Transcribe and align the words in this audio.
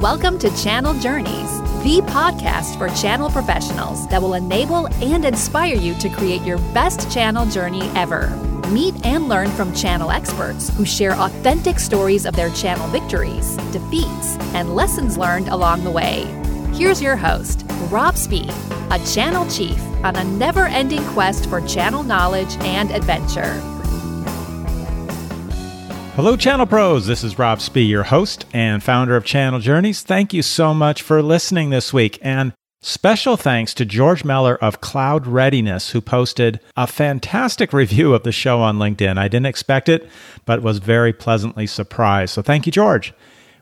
Welcome 0.00 0.38
to 0.40 0.54
Channel 0.62 0.92
Journeys, 1.00 1.58
the 1.82 2.02
podcast 2.04 2.76
for 2.76 2.94
channel 3.00 3.30
professionals 3.30 4.06
that 4.08 4.20
will 4.20 4.34
enable 4.34 4.88
and 5.02 5.24
inspire 5.24 5.74
you 5.74 5.94
to 5.94 6.10
create 6.10 6.42
your 6.42 6.58
best 6.74 7.10
channel 7.10 7.46
journey 7.46 7.88
ever. 7.94 8.28
Meet 8.68 9.06
and 9.06 9.26
learn 9.26 9.48
from 9.52 9.74
channel 9.74 10.10
experts 10.10 10.68
who 10.76 10.84
share 10.84 11.14
authentic 11.14 11.78
stories 11.78 12.26
of 12.26 12.36
their 12.36 12.50
channel 12.50 12.86
victories, 12.88 13.56
defeats, 13.72 14.36
and 14.52 14.76
lessons 14.76 15.16
learned 15.16 15.48
along 15.48 15.82
the 15.82 15.90
way. 15.90 16.24
Here's 16.74 17.00
your 17.00 17.16
host, 17.16 17.64
Rob 17.88 18.16
Spee, 18.16 18.50
a 18.90 18.98
channel 19.14 19.48
chief 19.48 19.80
on 20.04 20.14
a 20.16 20.24
never 20.24 20.66
ending 20.66 21.04
quest 21.14 21.48
for 21.48 21.62
channel 21.62 22.02
knowledge 22.02 22.54
and 22.58 22.90
adventure. 22.90 23.75
Hello, 26.16 26.34
Channel 26.34 26.64
Pros. 26.64 27.06
This 27.06 27.22
is 27.22 27.38
Rob 27.38 27.60
Spee, 27.60 27.82
your 27.82 28.04
host 28.04 28.46
and 28.54 28.82
founder 28.82 29.16
of 29.16 29.26
Channel 29.26 29.60
Journeys. 29.60 30.00
Thank 30.00 30.32
you 30.32 30.40
so 30.40 30.72
much 30.72 31.02
for 31.02 31.20
listening 31.20 31.68
this 31.68 31.92
week. 31.92 32.18
And 32.22 32.54
special 32.80 33.36
thanks 33.36 33.74
to 33.74 33.84
George 33.84 34.24
Meller 34.24 34.56
of 34.64 34.80
Cloud 34.80 35.26
Readiness, 35.26 35.90
who 35.90 36.00
posted 36.00 36.58
a 36.74 36.86
fantastic 36.86 37.74
review 37.74 38.14
of 38.14 38.22
the 38.22 38.32
show 38.32 38.62
on 38.62 38.78
LinkedIn. 38.78 39.18
I 39.18 39.28
didn't 39.28 39.44
expect 39.44 39.90
it, 39.90 40.08
but 40.46 40.62
was 40.62 40.78
very 40.78 41.12
pleasantly 41.12 41.66
surprised. 41.66 42.32
So 42.32 42.40
thank 42.40 42.64
you, 42.64 42.72
George. 42.72 43.12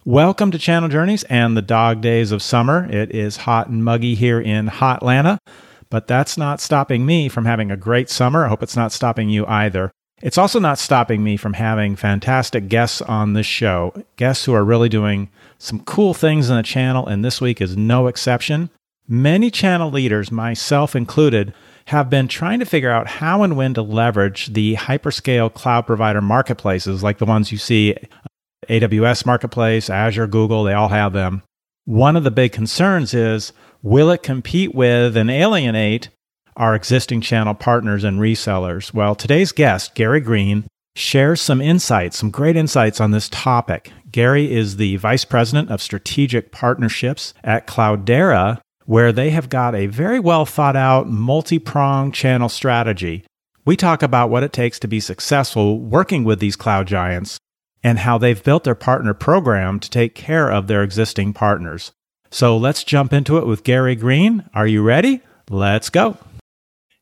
Welcome 0.04 0.52
to 0.52 0.58
Channel 0.58 0.90
Journeys 0.90 1.24
and 1.24 1.56
the 1.56 1.60
dog 1.60 2.02
days 2.02 2.30
of 2.30 2.40
summer. 2.40 2.88
It 2.88 3.12
is 3.12 3.38
hot 3.38 3.66
and 3.66 3.82
muggy 3.82 4.14
here 4.14 4.40
in 4.40 4.68
Hot 4.68 4.98
Atlanta, 4.98 5.40
but 5.90 6.06
that's 6.06 6.38
not 6.38 6.60
stopping 6.60 7.04
me 7.04 7.28
from 7.28 7.46
having 7.46 7.72
a 7.72 7.76
great 7.76 8.08
summer. 8.08 8.44
I 8.44 8.48
hope 8.48 8.62
it's 8.62 8.76
not 8.76 8.92
stopping 8.92 9.28
you 9.28 9.44
either. 9.46 9.90
It's 10.24 10.38
also 10.38 10.58
not 10.58 10.78
stopping 10.78 11.22
me 11.22 11.36
from 11.36 11.52
having 11.52 11.96
fantastic 11.96 12.68
guests 12.68 13.02
on 13.02 13.34
this 13.34 13.44
show, 13.44 13.92
guests 14.16 14.46
who 14.46 14.54
are 14.54 14.64
really 14.64 14.88
doing 14.88 15.28
some 15.58 15.80
cool 15.80 16.14
things 16.14 16.48
in 16.48 16.56
the 16.56 16.62
channel, 16.62 17.06
and 17.06 17.22
this 17.22 17.42
week 17.42 17.60
is 17.60 17.76
no 17.76 18.06
exception. 18.06 18.70
Many 19.06 19.50
channel 19.50 19.90
leaders, 19.90 20.32
myself 20.32 20.96
included, 20.96 21.52
have 21.88 22.08
been 22.08 22.26
trying 22.26 22.58
to 22.60 22.64
figure 22.64 22.90
out 22.90 23.06
how 23.06 23.42
and 23.42 23.54
when 23.54 23.74
to 23.74 23.82
leverage 23.82 24.54
the 24.54 24.76
hyperscale 24.76 25.52
cloud 25.52 25.86
provider 25.86 26.22
marketplaces 26.22 27.02
like 27.02 27.18
the 27.18 27.26
ones 27.26 27.52
you 27.52 27.58
see 27.58 27.92
uh, 27.92 27.98
AWS 28.70 29.26
Marketplace, 29.26 29.90
Azure, 29.90 30.26
Google, 30.26 30.64
they 30.64 30.72
all 30.72 30.88
have 30.88 31.12
them. 31.12 31.42
One 31.84 32.16
of 32.16 32.24
the 32.24 32.30
big 32.30 32.52
concerns 32.52 33.12
is 33.12 33.52
will 33.82 34.10
it 34.10 34.22
compete 34.22 34.74
with 34.74 35.18
and 35.18 35.30
alienate 35.30 36.08
our 36.56 36.74
existing 36.74 37.20
channel 37.20 37.54
partners 37.54 38.04
and 38.04 38.20
resellers? 38.20 38.92
Well, 38.94 39.14
today's 39.14 39.52
guest, 39.52 39.94
Gary 39.94 40.20
Green, 40.20 40.64
shares 40.96 41.40
some 41.40 41.60
insights, 41.60 42.18
some 42.18 42.30
great 42.30 42.56
insights 42.56 43.00
on 43.00 43.10
this 43.10 43.28
topic. 43.28 43.92
Gary 44.10 44.52
is 44.52 44.76
the 44.76 44.96
Vice 44.96 45.24
President 45.24 45.70
of 45.70 45.82
Strategic 45.82 46.52
Partnerships 46.52 47.34
at 47.42 47.66
Cloudera, 47.66 48.60
where 48.86 49.12
they 49.12 49.30
have 49.30 49.48
got 49.48 49.74
a 49.74 49.86
very 49.86 50.20
well 50.20 50.46
thought 50.46 50.76
out, 50.76 51.08
multi 51.08 51.58
pronged 51.58 52.14
channel 52.14 52.48
strategy. 52.48 53.24
We 53.64 53.76
talk 53.76 54.02
about 54.02 54.30
what 54.30 54.42
it 54.42 54.52
takes 54.52 54.78
to 54.80 54.88
be 54.88 55.00
successful 55.00 55.80
working 55.80 56.22
with 56.22 56.38
these 56.38 56.54
cloud 56.54 56.86
giants 56.86 57.38
and 57.82 57.98
how 57.98 58.18
they've 58.18 58.42
built 58.42 58.64
their 58.64 58.74
partner 58.74 59.14
program 59.14 59.80
to 59.80 59.90
take 59.90 60.14
care 60.14 60.50
of 60.50 60.66
their 60.66 60.82
existing 60.82 61.32
partners. 61.32 61.92
So 62.30 62.56
let's 62.56 62.84
jump 62.84 63.12
into 63.12 63.38
it 63.38 63.46
with 63.46 63.64
Gary 63.64 63.94
Green. 63.94 64.48
Are 64.54 64.66
you 64.66 64.82
ready? 64.82 65.20
Let's 65.48 65.90
go. 65.90 66.18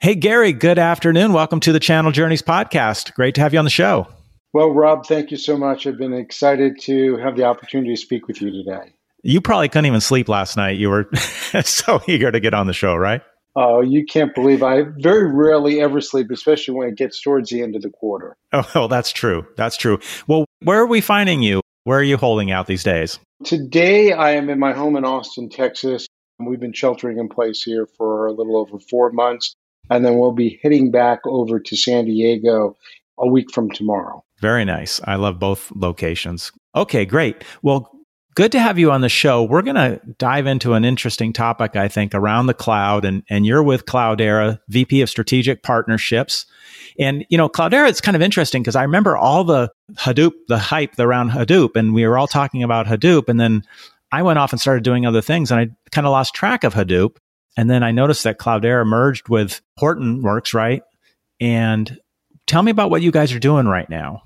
Hey, 0.03 0.17
Gary, 0.17 0.53
good 0.53 0.81
afternoon. 0.81 1.33
Welcome 1.33 1.61
to 1.61 1.73
the 1.73 1.79
Channel 1.79 2.11
Journeys 2.11 2.43
podcast. 2.43 3.15
Great 3.15 3.37
to 3.37 3.41
have 3.41 3.53
you 3.53 3.61
on 3.61 3.65
the 3.65 3.71
show. 3.71 4.09
Well, 4.53 4.73
Rob, 4.73 5.07
thank 5.07 5.31
you 5.31 5.37
so 5.37 5.57
much. 5.57 5.87
I've 5.87 5.97
been 5.97 6.13
excited 6.13 6.81
to 6.81 7.19
have 7.19 7.37
the 7.37 7.45
opportunity 7.45 7.95
to 7.95 8.01
speak 8.01 8.27
with 8.27 8.43
you 8.43 8.51
today. 8.51 8.95
You 9.23 9.41
probably 9.41 9.69
couldn't 9.69 9.87
even 9.87 10.01
sleep 10.01 10.29
last 10.29 10.57
night. 10.57 10.77
You 10.77 10.91
were 10.91 11.09
so 11.63 12.03
eager 12.09 12.33
to 12.33 12.41
get 12.41 12.53
on 12.53 12.67
the 12.67 12.73
show, 12.73 12.97
right? 12.97 13.23
Oh, 13.55 13.81
you 13.81 14.05
can't 14.05 14.35
believe 14.35 14.61
I 14.65 14.83
very 14.99 15.33
rarely 15.33 15.81
ever 15.81 16.01
sleep, 16.01 16.33
especially 16.33 16.75
when 16.75 16.89
it 16.89 16.97
gets 16.97 17.23
towards 17.23 17.51
the 17.51 17.63
end 17.63 17.77
of 17.77 17.83
the 17.83 17.91
quarter. 17.91 18.37
Oh, 18.53 18.69
well, 18.75 18.89
that's 18.89 19.13
true. 19.13 19.47
That's 19.57 19.77
true. 19.77 20.01
Well, 20.27 20.47
where 20.65 20.81
are 20.81 20.87
we 20.87 21.01
finding 21.01 21.43
you? 21.43 21.61
Where 21.85 22.01
are 22.01 22.03
you 22.03 22.17
holding 22.17 22.51
out 22.51 22.67
these 22.67 22.83
days? 22.83 23.21
Today, 23.45 24.13
I 24.13 24.33
am 24.33 24.51
in 24.51 24.59
my 24.59 24.73
home 24.73 24.97
in 24.97 25.05
Austin, 25.05 25.49
Texas. 25.49 26.09
We've 26.45 26.59
been 26.59 26.73
sheltering 26.73 27.19
in 27.19 27.29
place 27.29 27.63
here 27.63 27.87
for 27.97 28.27
a 28.27 28.33
little 28.33 28.57
over 28.57 28.81
four 28.81 29.13
months 29.13 29.55
and 29.91 30.05
then 30.05 30.19
we'll 30.19 30.33
be 30.33 30.59
heading 30.63 30.91
back 30.91 31.21
over 31.27 31.61
to 31.61 31.77
San 31.77 32.07
Diego 32.07 32.77
a 33.19 33.27
week 33.27 33.53
from 33.53 33.71
tomorrow. 33.71 34.25
Very 34.41 34.65
nice. 34.65 35.01
I 35.05 35.17
love 35.17 35.39
both 35.39 35.71
locations. 35.75 36.51
Okay, 36.75 37.05
great. 37.05 37.45
Well, 37.63 37.91
good 38.35 38.53
to 38.53 38.61
have 38.61 38.79
you 38.79 38.91
on 38.91 39.03
the 39.03 39.09
show. 39.09 39.45
We're 39.45 39.63
going 39.63 39.77
to 39.77 40.01
dive 40.19 40.47
into 40.47 40.75
an 40.75 40.85
interesting 40.85 41.33
topic, 41.33 41.77
I 41.77 41.89
think, 41.89 42.15
around 42.15 42.47
the 42.47 42.55
cloud. 42.55 43.05
And, 43.05 43.23
and 43.29 43.47
you're 43.47 43.63
with 43.63 43.87
Cloudera, 43.87 44.59
VP 44.69 45.03
of 45.03 45.11
Strategic 45.11 45.63
Partnerships. 45.63 46.47
And, 46.99 47.25
you 47.29 47.39
know, 47.39 47.49
Cloudera, 47.49 47.89
it's 47.89 48.01
kind 48.01 48.17
of 48.17 48.23
interesting 48.23 48.63
because 48.63 48.77
I 48.77 48.83
remember 48.83 49.17
all 49.17 49.45
the 49.45 49.71
Hadoop, 49.95 50.33
the 50.49 50.59
hype 50.59 50.99
around 50.99 51.31
Hadoop, 51.31 51.77
and 51.77 51.95
we 51.95 52.07
were 52.07 52.19
all 52.19 52.27
talking 52.29 52.63
about 52.63 52.87
Hadoop. 52.87 53.29
And 53.29 53.39
then 53.39 53.63
I 54.11 54.23
went 54.23 54.39
off 54.39 54.53
and 54.53 54.61
started 54.61 54.85
doing 54.85 55.07
other 55.07 55.23
things 55.23 55.51
and 55.51 55.61
I 55.61 55.69
kind 55.91 56.07
of 56.07 56.11
lost 56.11 56.35
track 56.35 56.65
of 56.65 56.75
Hadoop. 56.75 57.17
And 57.57 57.69
then 57.69 57.83
I 57.83 57.91
noticed 57.91 58.25
that 58.25 58.39
Cloudera 58.39 58.87
merged 58.87 59.29
with 59.29 59.61
Hortonworks, 59.79 60.55
right? 60.55 60.83
And 61.41 61.99
tell 62.47 62.63
me 62.63 62.71
about 62.71 62.91
what 62.91 63.03
you 63.03 63.11
guys 63.11 63.33
are 63.33 63.39
doing 63.39 63.67
right 63.67 63.89
now. 63.89 64.23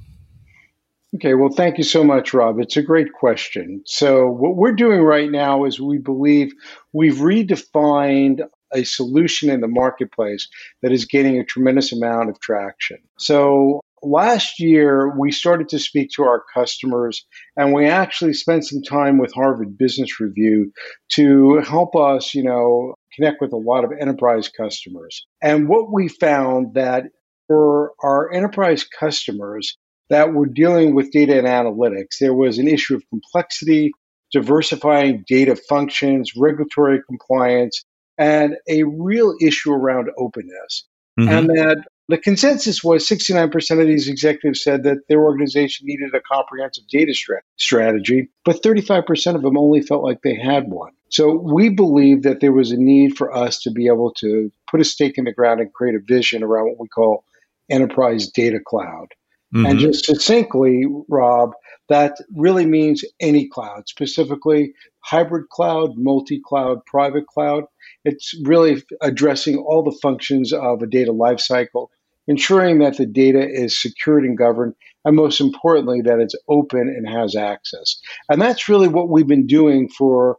Okay, 1.15 1.35
well, 1.35 1.51
thank 1.51 1.79
you 1.79 1.85
so 1.85 2.05
much, 2.05 2.35
Rob. 2.35 2.59
It's 2.61 2.77
a 2.77 2.83
great 2.83 3.13
question. 3.13 3.83
So, 3.87 4.27
what 4.27 4.57
we're 4.57 4.73
doing 4.73 5.01
right 5.01 5.31
now 5.31 5.65
is 5.65 5.81
we 5.81 5.99
believe 5.99 6.53
we've 6.93 7.17
redefined 7.17 8.43
a 8.73 8.85
solution 8.85 9.49
in 9.49 9.61
the 9.61 9.69
marketplace 9.69 10.49
that 10.83 10.93
is 10.93 11.05
getting 11.05 11.39
a 11.39 11.45
tremendous 11.45 11.93
amount 11.93 12.29
of 12.29 12.39
traction. 12.41 12.99
So, 13.19 13.81
last 14.07 14.61
year 14.61 15.13
we 15.19 15.31
started 15.31 15.69
to 15.71 15.79
speak 15.79 16.11
to 16.11 16.23
our 16.23 16.43
customers 16.55 17.25
and 17.57 17.73
we 17.73 17.87
actually 17.87 18.33
spent 18.33 18.65
some 18.67 18.83
time 18.83 19.19
with 19.19 19.33
Harvard 19.35 19.77
Business 19.77 20.21
Review 20.21 20.73
to 21.13 21.59
help 21.59 21.97
us, 21.97 22.35
you 22.35 22.43
know, 22.43 22.95
connect 23.15 23.41
with 23.41 23.53
a 23.53 23.57
lot 23.57 23.85
of 23.85 23.93
enterprise 24.01 24.49
customers. 24.49 25.27
And 25.43 25.69
what 25.69 25.93
we 25.93 26.09
found 26.09 26.75
that 26.75 27.05
for 27.47 27.93
our 28.03 28.33
enterprise 28.33 28.85
customers 28.85 29.77
that 30.09 30.33
were 30.33 30.47
dealing 30.47 30.95
with 30.95 31.11
data 31.11 31.39
and 31.39 31.47
analytics, 31.47 32.19
there 32.21 32.35
was 32.35 32.59
an 32.59 32.69
issue 32.69 32.95
of 32.95 33.03
complexity, 33.11 33.91
diversifying 34.33 35.25
data 35.29 35.57
functions, 35.69 36.33
regulatory 36.37 37.01
compliance, 37.09 37.85
and 38.19 38.57
a 38.69 38.85
real 38.85 39.35
issue 39.41 39.73
around 39.73 40.11
openness. 40.19 40.87
Mm-hmm. 41.19 41.29
And 41.29 41.49
that 41.51 41.85
the 42.09 42.19
consensus 42.19 42.85
was 42.85 43.09
69% 43.09 43.81
of 43.81 43.87
these 43.87 44.09
executives 44.09 44.63
said 44.63 44.85
that 44.85 45.09
their 45.09 45.23
organization 45.23 45.87
needed 45.87 46.15
a 46.15 46.21
comprehensive 46.21 46.87
data 46.89 47.13
strategy, 47.57 48.29
but 48.45 48.63
35% 48.63 49.35
of 49.35 49.43
them 49.43 49.59
only 49.59 49.83
felt 49.83 50.05
like 50.05 50.23
they 50.23 50.37
had 50.37 50.69
one. 50.69 50.93
So 51.09 51.35
we 51.35 51.69
believe 51.69 52.23
that 52.23 52.41
there 52.41 52.53
was 52.53 52.71
a 52.71 52.77
need 52.77 53.17
for 53.17 53.35
us 53.35 53.61
to 53.63 53.71
be 53.71 53.87
able 53.87 54.13
to 54.19 54.53
put 54.71 54.81
a 54.81 54.85
stake 54.85 55.19
in 55.19 55.25
the 55.25 55.33
ground 55.33 55.61
and 55.61 55.73
create 55.73 55.95
a 55.95 56.01
vision 56.01 56.43
around 56.43 56.67
what 56.67 56.81
we 56.81 56.89
call 56.89 57.25
enterprise 57.69 58.29
data 58.29 58.61
cloud. 58.65 59.09
Mm-hmm. 59.55 59.67
And 59.67 59.79
just 59.79 60.05
succinctly, 60.05 60.85
Rob, 61.09 61.53
that 61.89 62.17
really 62.35 62.67
means 62.67 63.05
any 63.21 63.49
cloud, 63.49 63.89
specifically 63.89 64.73
hybrid 65.01 65.49
cloud, 65.51 65.97
multi 65.97 66.41
cloud, 66.45 66.85
private 66.87 67.27
cloud. 67.29 67.65
It's 68.05 68.35
really 68.45 68.83
addressing 69.01 69.57
all 69.59 69.83
the 69.83 69.97
functions 70.03 70.53
of 70.53 70.83
a 70.83 70.87
data 70.87 71.13
lifecycle, 71.13 71.89
ensuring 72.27 72.79
that 72.81 72.97
the 72.97 73.07
data 73.07 73.47
is 73.49 73.81
secured 73.81 74.25
and 74.25 74.37
governed, 74.37 74.75
and 75.05 75.17
most 75.17 75.41
importantly, 75.41 76.01
that 76.03 76.19
it's 76.19 76.35
open 76.49 76.81
and 76.81 77.09
has 77.09 77.37
access. 77.37 77.97
And 78.29 78.41
that's 78.41 78.69
really 78.69 78.89
what 78.89 79.09
we've 79.09 79.27
been 79.27 79.47
doing 79.47 79.89
for 79.89 80.39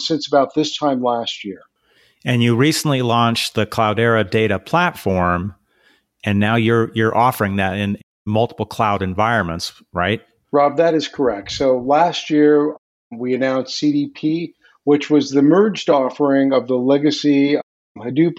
since 0.00 0.26
about 0.26 0.54
this 0.54 0.76
time 0.76 1.02
last 1.02 1.44
year. 1.44 1.60
And 2.24 2.42
you 2.42 2.56
recently 2.56 3.02
launched 3.02 3.54
the 3.54 3.66
Cloudera 3.66 4.28
data 4.28 4.58
platform, 4.58 5.54
and 6.24 6.38
now 6.38 6.56
you're 6.56 6.92
you're 6.94 7.16
offering 7.16 7.56
that 7.56 7.76
in 7.76 7.98
multiple 8.24 8.66
cloud 8.66 9.02
environments, 9.02 9.72
right? 9.92 10.22
Rob, 10.52 10.76
that 10.76 10.94
is 10.94 11.08
correct. 11.08 11.50
So 11.50 11.78
last 11.78 12.30
year 12.30 12.76
we 13.10 13.34
announced 13.34 13.80
CDP, 13.80 14.52
which 14.84 15.10
was 15.10 15.30
the 15.30 15.42
merged 15.42 15.90
offering 15.90 16.52
of 16.52 16.68
the 16.68 16.76
legacy 16.76 17.56
Hadoop 17.98 18.34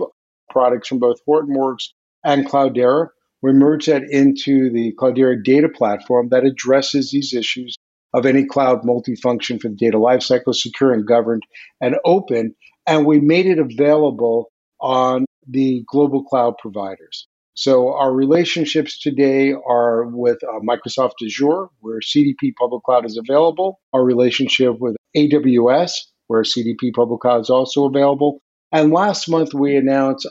products 0.49 0.87
from 0.87 0.99
both 0.99 1.19
Hortonworks 1.27 1.89
and 2.23 2.45
Cloudera. 2.45 3.07
We 3.41 3.53
merged 3.53 3.89
that 3.89 4.03
into 4.09 4.71
the 4.71 4.93
Cloudera 4.97 5.43
data 5.43 5.69
platform 5.69 6.29
that 6.29 6.45
addresses 6.45 7.11
these 7.11 7.33
issues 7.33 7.75
of 8.13 8.25
any 8.25 8.45
cloud 8.45 8.83
multifunction 8.83 9.59
for 9.59 9.69
the 9.69 9.75
data 9.75 9.97
lifecycle, 9.97 10.53
secure 10.53 10.93
and 10.93 11.05
governed 11.05 11.43
and 11.81 11.95
open. 12.05 12.55
And 12.85 13.05
we 13.05 13.19
made 13.19 13.47
it 13.47 13.59
available 13.59 14.51
on 14.79 15.25
the 15.47 15.83
global 15.87 16.23
cloud 16.23 16.55
providers. 16.59 17.27
So 17.55 17.93
our 17.93 18.11
relationships 18.11 18.99
today 18.99 19.53
are 19.53 20.05
with 20.05 20.39
uh, 20.43 20.59
Microsoft 20.67 21.13
Azure, 21.23 21.67
where 21.81 21.99
CDP 21.99 22.53
Public 22.59 22.83
Cloud 22.83 23.05
is 23.05 23.17
available. 23.17 23.79
Our 23.93 24.03
relationship 24.03 24.79
with 24.79 24.95
AWS, 25.15 25.91
where 26.27 26.41
CDP 26.41 26.93
Public 26.95 27.21
Cloud 27.21 27.41
is 27.41 27.49
also 27.49 27.85
available. 27.85 28.41
And 28.71 28.91
last 28.91 29.29
month 29.29 29.53
we 29.53 29.75
announced 29.75 30.27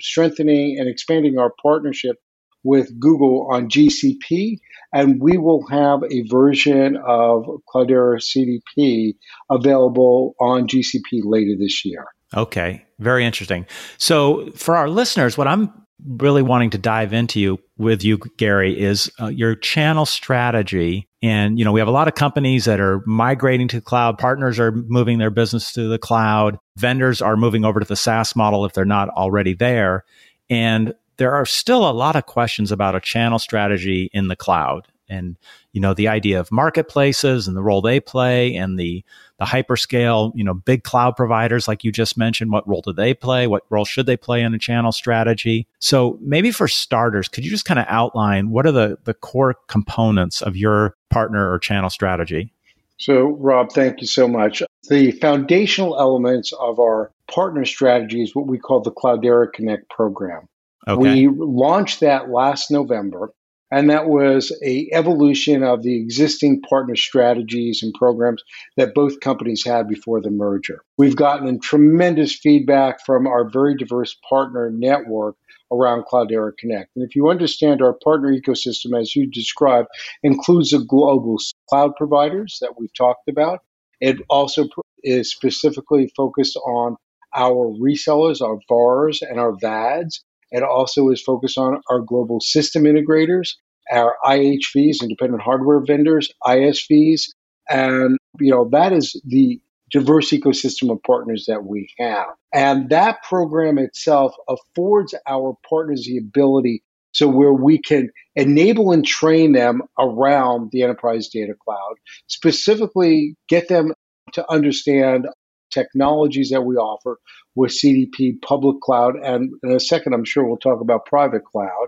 strengthening 0.00 0.78
and 0.78 0.88
expanding 0.88 1.38
our 1.38 1.52
partnership 1.62 2.16
with 2.64 2.98
Google 2.98 3.48
on 3.50 3.68
GCP, 3.68 4.58
and 4.92 5.20
we 5.20 5.38
will 5.38 5.66
have 5.68 6.00
a 6.10 6.22
version 6.28 6.96
of 6.96 7.44
Cloudera 7.72 8.20
CDP 8.20 9.14
available 9.50 10.34
on 10.40 10.66
GCP 10.66 11.20
later 11.22 11.52
this 11.58 11.84
year. 11.84 12.06
Okay, 12.34 12.84
very 12.98 13.24
interesting. 13.24 13.66
So, 13.98 14.50
for 14.56 14.76
our 14.76 14.88
listeners, 14.88 15.38
what 15.38 15.46
I'm 15.46 15.72
really 16.04 16.42
wanting 16.42 16.70
to 16.70 16.78
dive 16.78 17.12
into 17.12 17.40
you 17.40 17.58
with 17.78 18.04
you, 18.04 18.18
Gary, 18.36 18.78
is 18.78 19.10
uh, 19.20 19.26
your 19.26 19.54
channel 19.54 20.06
strategy. 20.06 21.08
And 21.22 21.58
you 21.58 21.64
know, 21.64 21.72
we 21.72 21.80
have 21.80 21.88
a 21.88 21.92
lot 21.92 22.08
of 22.08 22.14
companies 22.14 22.64
that 22.66 22.80
are 22.80 23.02
migrating 23.06 23.68
to 23.68 23.76
the 23.76 23.82
cloud. 23.82 24.18
Partners 24.18 24.58
are 24.58 24.72
moving 24.72 25.18
their 25.18 25.30
business 25.30 25.72
to 25.72 25.88
the 25.88 25.98
cloud. 25.98 26.58
Vendors 26.76 27.22
are 27.22 27.36
moving 27.36 27.64
over 27.64 27.80
to 27.80 27.86
the 27.86 27.96
SaaS 27.96 28.36
model 28.36 28.64
if 28.64 28.72
they're 28.72 28.84
not 28.84 29.08
already 29.10 29.54
there. 29.54 30.04
And 30.48 30.94
there 31.16 31.34
are 31.34 31.46
still 31.46 31.88
a 31.88 31.92
lot 31.92 32.16
of 32.16 32.26
questions 32.26 32.70
about 32.70 32.94
a 32.94 33.00
channel 33.00 33.38
strategy 33.38 34.10
in 34.12 34.28
the 34.28 34.36
cloud 34.36 34.88
and 35.08 35.36
you 35.72 35.80
know 35.80 35.94
the 35.94 36.08
idea 36.08 36.40
of 36.40 36.50
marketplaces 36.50 37.46
and 37.46 37.56
the 37.56 37.62
role 37.62 37.80
they 37.80 38.00
play 38.00 38.54
and 38.54 38.78
the 38.78 39.04
the 39.38 39.44
hyperscale 39.44 40.32
you 40.34 40.44
know 40.44 40.54
big 40.54 40.82
cloud 40.82 41.16
providers 41.16 41.68
like 41.68 41.84
you 41.84 41.92
just 41.92 42.16
mentioned 42.16 42.50
what 42.50 42.66
role 42.68 42.82
do 42.82 42.92
they 42.92 43.14
play? 43.14 43.46
What 43.46 43.64
role 43.70 43.84
should 43.84 44.06
they 44.06 44.16
play 44.16 44.42
in 44.42 44.54
a 44.54 44.58
channel 44.58 44.92
strategy? 44.92 45.66
So 45.78 46.18
maybe 46.20 46.50
for 46.50 46.68
starters 46.68 47.28
could 47.28 47.44
you 47.44 47.50
just 47.50 47.64
kind 47.64 47.80
of 47.80 47.86
outline 47.88 48.50
what 48.50 48.66
are 48.66 48.72
the 48.72 48.98
the 49.04 49.14
core 49.14 49.54
components 49.68 50.42
of 50.42 50.56
your 50.56 50.96
partner 51.10 51.52
or 51.52 51.58
channel 51.58 51.90
strategy 51.90 52.52
so 52.98 53.36
rob 53.38 53.70
thank 53.72 54.00
you 54.00 54.06
so 54.06 54.26
much 54.28 54.62
the 54.88 55.10
foundational 55.12 55.98
elements 55.98 56.52
of 56.52 56.78
our 56.78 57.10
partner 57.32 57.64
strategy 57.64 58.22
is 58.22 58.34
what 58.34 58.46
we 58.46 58.58
call 58.58 58.80
the 58.80 58.92
cloudera 58.92 59.52
connect 59.52 59.88
program 59.90 60.48
Okay. 60.88 61.26
We 61.26 61.28
launched 61.28 62.00
that 62.00 62.30
last 62.30 62.70
November, 62.70 63.32
and 63.72 63.90
that 63.90 64.06
was 64.06 64.56
a 64.62 64.88
evolution 64.92 65.64
of 65.64 65.82
the 65.82 66.00
existing 66.00 66.62
partner 66.62 66.94
strategies 66.94 67.82
and 67.82 67.92
programs 67.94 68.42
that 68.76 68.94
both 68.94 69.18
companies 69.18 69.64
had 69.64 69.88
before 69.88 70.20
the 70.20 70.30
merger. 70.30 70.82
We've 70.96 71.16
gotten 71.16 71.58
tremendous 71.58 72.36
feedback 72.36 73.04
from 73.04 73.26
our 73.26 73.48
very 73.50 73.76
diverse 73.76 74.16
partner 74.28 74.70
network 74.70 75.36
around 75.72 76.04
Cloudera 76.10 76.52
Connect. 76.58 76.90
And 76.96 77.04
if 77.04 77.16
you 77.16 77.28
understand 77.28 77.82
our 77.82 77.94
partner 78.04 78.32
ecosystem, 78.32 78.98
as 78.98 79.14
you 79.16 79.26
described, 79.26 79.88
includes 80.22 80.70
the 80.70 80.78
global 80.78 81.36
cloud 81.68 81.92
providers 81.96 82.58
that 82.60 82.74
we've 82.78 82.94
talked 82.94 83.28
about. 83.28 83.60
It 84.00 84.18
also 84.28 84.68
is 85.02 85.30
specifically 85.30 86.12
focused 86.16 86.56
on 86.56 86.96
our 87.34 87.74
resellers, 87.78 88.40
our 88.40 88.58
VARs, 88.68 89.22
and 89.22 89.38
our 89.40 89.52
VADs. 89.60 90.22
It 90.50 90.62
also 90.62 91.08
is 91.08 91.22
focused 91.22 91.58
on 91.58 91.80
our 91.90 92.00
global 92.00 92.40
system 92.40 92.84
integrators, 92.84 93.54
our 93.90 94.16
IHVs, 94.24 95.02
independent 95.02 95.42
hardware 95.42 95.80
vendors, 95.84 96.32
ISVs, 96.44 97.22
and 97.68 98.18
you 98.38 98.50
know 98.50 98.68
that 98.70 98.92
is 98.92 99.20
the 99.26 99.60
diverse 99.96 100.30
ecosystem 100.30 100.92
of 100.92 101.02
partners 101.04 101.46
that 101.48 101.64
we 101.64 101.88
have. 101.98 102.26
And 102.52 102.90
that 102.90 103.22
program 103.22 103.78
itself 103.78 104.34
affords 104.46 105.14
our 105.26 105.56
partners 105.66 106.04
the 106.06 106.18
ability 106.18 106.82
so 107.12 107.26
where 107.26 107.54
we 107.54 107.80
can 107.80 108.10
enable 108.34 108.92
and 108.92 109.06
train 109.06 109.52
them 109.52 109.80
around 109.98 110.68
the 110.70 110.82
enterprise 110.82 111.28
data 111.28 111.54
cloud, 111.64 111.94
specifically 112.26 113.36
get 113.48 113.68
them 113.68 113.94
to 114.34 114.44
understand 114.52 115.26
technologies 115.70 116.50
that 116.50 116.62
we 116.62 116.76
offer 116.76 117.18
with 117.54 117.72
CDP 117.72 118.42
public 118.42 118.82
cloud. 118.82 119.14
And 119.16 119.50
in 119.62 119.72
a 119.72 119.80
second, 119.80 120.12
I'm 120.12 120.26
sure 120.26 120.44
we'll 120.44 120.58
talk 120.58 120.82
about 120.82 121.06
private 121.06 121.44
cloud. 121.46 121.86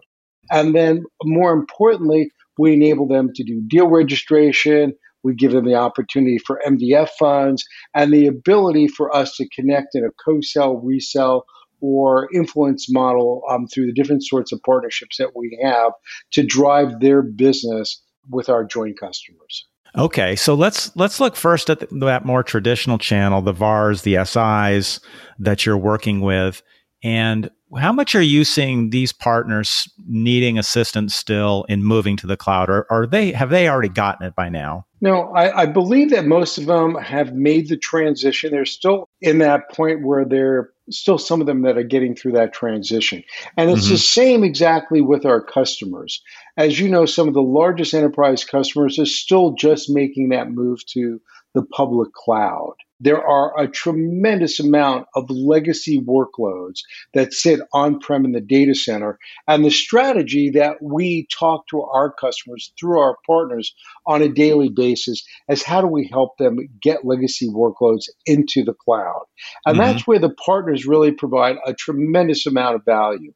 And 0.51 0.75
then 0.75 1.05
more 1.25 1.53
importantly, 1.53 2.31
we 2.57 2.73
enable 2.73 3.07
them 3.07 3.31
to 3.35 3.45
do 3.45 3.61
deal 3.69 3.89
registration. 3.89 4.95
We 5.29 5.35
give 5.35 5.53
them 5.53 5.67
the 5.67 5.75
opportunity 5.75 6.39
for 6.39 6.59
MDF 6.67 7.11
funds 7.19 7.63
and 7.95 8.15
the 8.15 8.27
ability 8.27 8.89
for 8.89 9.15
us 9.15 9.37
to 9.37 9.47
connect 9.51 9.95
in 9.95 10.03
a 10.03 10.11
co 10.25 10.41
sell, 10.41 10.77
resell, 10.77 11.45
or 11.83 12.29
influence 12.33 12.91
model 12.91 13.43
um, 13.51 13.67
through 13.67 13.87
the 13.87 13.93
different 13.93 14.25
sorts 14.25 14.53
of 14.53 14.63
partnerships 14.63 15.19
that 15.19 15.37
we 15.37 15.59
have 15.63 15.93
to 16.33 16.43
drive 16.43 17.01
their 17.01 17.21
business 17.21 18.03
with 18.31 18.49
our 18.49 18.65
joint 18.65 18.99
customers. 18.99 19.67
Okay, 19.97 20.35
so 20.35 20.55
let's 20.55 20.95
let's 20.97 21.21
look 21.21 21.37
first 21.37 21.69
at 21.69 21.81
the, 21.81 21.87
that 22.07 22.25
more 22.25 22.43
traditional 22.43 22.97
channel, 22.97 23.43
the 23.43 23.53
VARs, 23.53 24.03
the 24.03 24.25
SIs 24.25 25.01
that 25.39 25.67
you're 25.67 25.77
working 25.77 26.21
with, 26.23 26.63
and 27.03 27.51
how 27.77 27.93
much 27.93 28.15
are 28.15 28.23
you 28.23 28.45
seeing 28.45 28.91
these 28.91 29.13
partners 29.13 29.89
needing 30.07 30.59
assistance 30.59 31.15
still 31.15 31.65
in 31.69 31.85
moving 31.85 32.17
to 32.17 32.27
the 32.27 32.37
cloud, 32.37 32.71
or 32.71 32.87
are 32.91 33.07
they 33.07 33.33
have 33.33 33.51
they 33.51 33.69
already 33.69 33.89
gotten 33.89 34.27
it 34.27 34.35
by 34.35 34.49
now? 34.49 34.87
No, 35.01 35.33
I, 35.35 35.63
I 35.63 35.67
believe 35.67 36.11
that 36.11 36.25
most 36.25 36.59
of 36.59 36.67
them 36.67 36.95
have 36.97 37.33
made 37.33 37.69
the 37.69 37.77
transition. 37.77 38.51
They're 38.51 38.65
still 38.65 39.09
in 39.21 39.39
that 39.39 39.71
point 39.71 40.05
where 40.05 40.25
they're 40.25 40.71
still 40.91 41.19
some 41.19 41.41
of 41.41 41.47
them 41.47 41.63
that 41.63 41.77
are 41.77 41.85
getting 41.85 42.17
through 42.17 42.33
that 42.33 42.53
transition. 42.53 43.23
And 43.57 43.71
it's 43.71 43.85
mm-hmm. 43.85 43.93
the 43.93 43.99
same 43.99 44.45
exactly 44.45 45.01
with 45.01 45.25
our 45.25 45.41
customers. 45.41 46.21
As 46.57 46.81
you 46.81 46.89
know, 46.89 47.07
some 47.07 47.29
of 47.29 47.35
the 47.35 47.43
largest 47.43 47.95
enterprise 47.95 48.45
customers 48.45 48.99
are 48.99 49.07
still 49.07 49.53
just 49.53 49.91
making 49.91 50.31
that 50.31 50.51
move 50.51 50.85
to 50.87 51.21
the 51.59 51.67
public 51.67 52.13
cloud 52.13 52.75
there 53.01 53.25
are 53.25 53.59
a 53.59 53.69
tremendous 53.69 54.59
amount 54.59 55.07
of 55.15 55.31
legacy 55.31 56.01
workloads 56.01 56.81
that 57.15 57.33
sit 57.33 57.61
on 57.73 58.01
prem 58.01 58.25
in 58.25 58.33
the 58.33 58.41
data 58.41 58.75
center. 58.75 59.19
And 59.47 59.65
the 59.65 59.71
strategy 59.71 60.51
that 60.51 60.83
we 60.83 61.29
talk 61.33 61.69
to 61.69 61.83
our 61.83 62.13
customers 62.13 62.73
through 62.79 62.99
our 62.99 63.17
partners 63.27 63.75
on 64.07 64.23
a 64.23 64.29
daily 64.29 64.69
basis 64.69 65.25
is 65.49 65.63
how 65.63 65.81
do 65.81 65.87
we 65.87 66.09
help 66.11 66.39
them 66.39 66.59
get 66.83 67.05
legacy 67.05 67.49
workloads 67.49 68.09
into 68.27 68.65
the 68.65 68.75
cloud? 68.75 69.25
And 69.65 69.79
mm-hmm. 69.79 69.93
that's 69.93 70.07
where 70.07 70.19
the 70.19 70.35
partners 70.45 70.87
really 70.87 71.13
provide 71.13 71.57
a 71.65 71.75
tremendous 71.75 72.47
amount 72.47 72.75
of 72.75 72.85
value. 72.85 73.33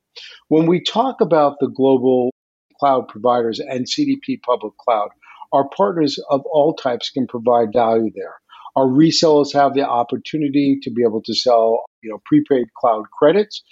When 0.49 0.67
we 0.67 0.83
talk 0.83 1.21
about 1.21 1.59
the 1.61 1.69
global 1.69 2.33
cloud 2.81 3.07
providers 3.07 3.61
and 3.61 3.87
CDP 3.87 4.43
public 4.43 4.77
cloud, 4.77 5.11
our 5.53 5.69
partners 5.69 6.19
of 6.31 6.43
all 6.51 6.75
types 6.75 7.11
can 7.11 7.27
provide 7.27 7.73
value 7.73 8.11
there. 8.15 8.35
Our 8.75 8.87
resellers 8.87 9.53
have 9.55 9.75
the 9.75 9.87
opportunity 9.87 10.79
to 10.83 10.91
be 10.91 11.03
able 11.03 11.23
to 11.25 11.35
sell, 11.35 11.85
you 12.03 12.11
know, 12.11 12.19
prepaid 12.25 12.67
cloud 12.79 13.05
credits 13.17 13.63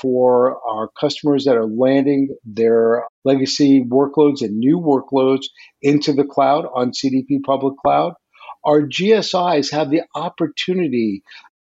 for 0.00 0.58
our 0.68 0.88
customers 0.98 1.44
that 1.44 1.56
are 1.56 1.66
landing 1.66 2.34
their 2.44 3.04
legacy 3.24 3.84
workloads 3.84 4.42
and 4.42 4.58
new 4.58 4.78
workloads 4.78 5.44
into 5.82 6.12
the 6.12 6.24
cloud 6.24 6.66
on 6.74 6.92
CDP 6.92 7.42
public 7.44 7.74
cloud. 7.78 8.14
Our 8.64 8.82
GSIs 8.82 9.72
have 9.72 9.90
the 9.90 10.02
opportunity 10.14 11.22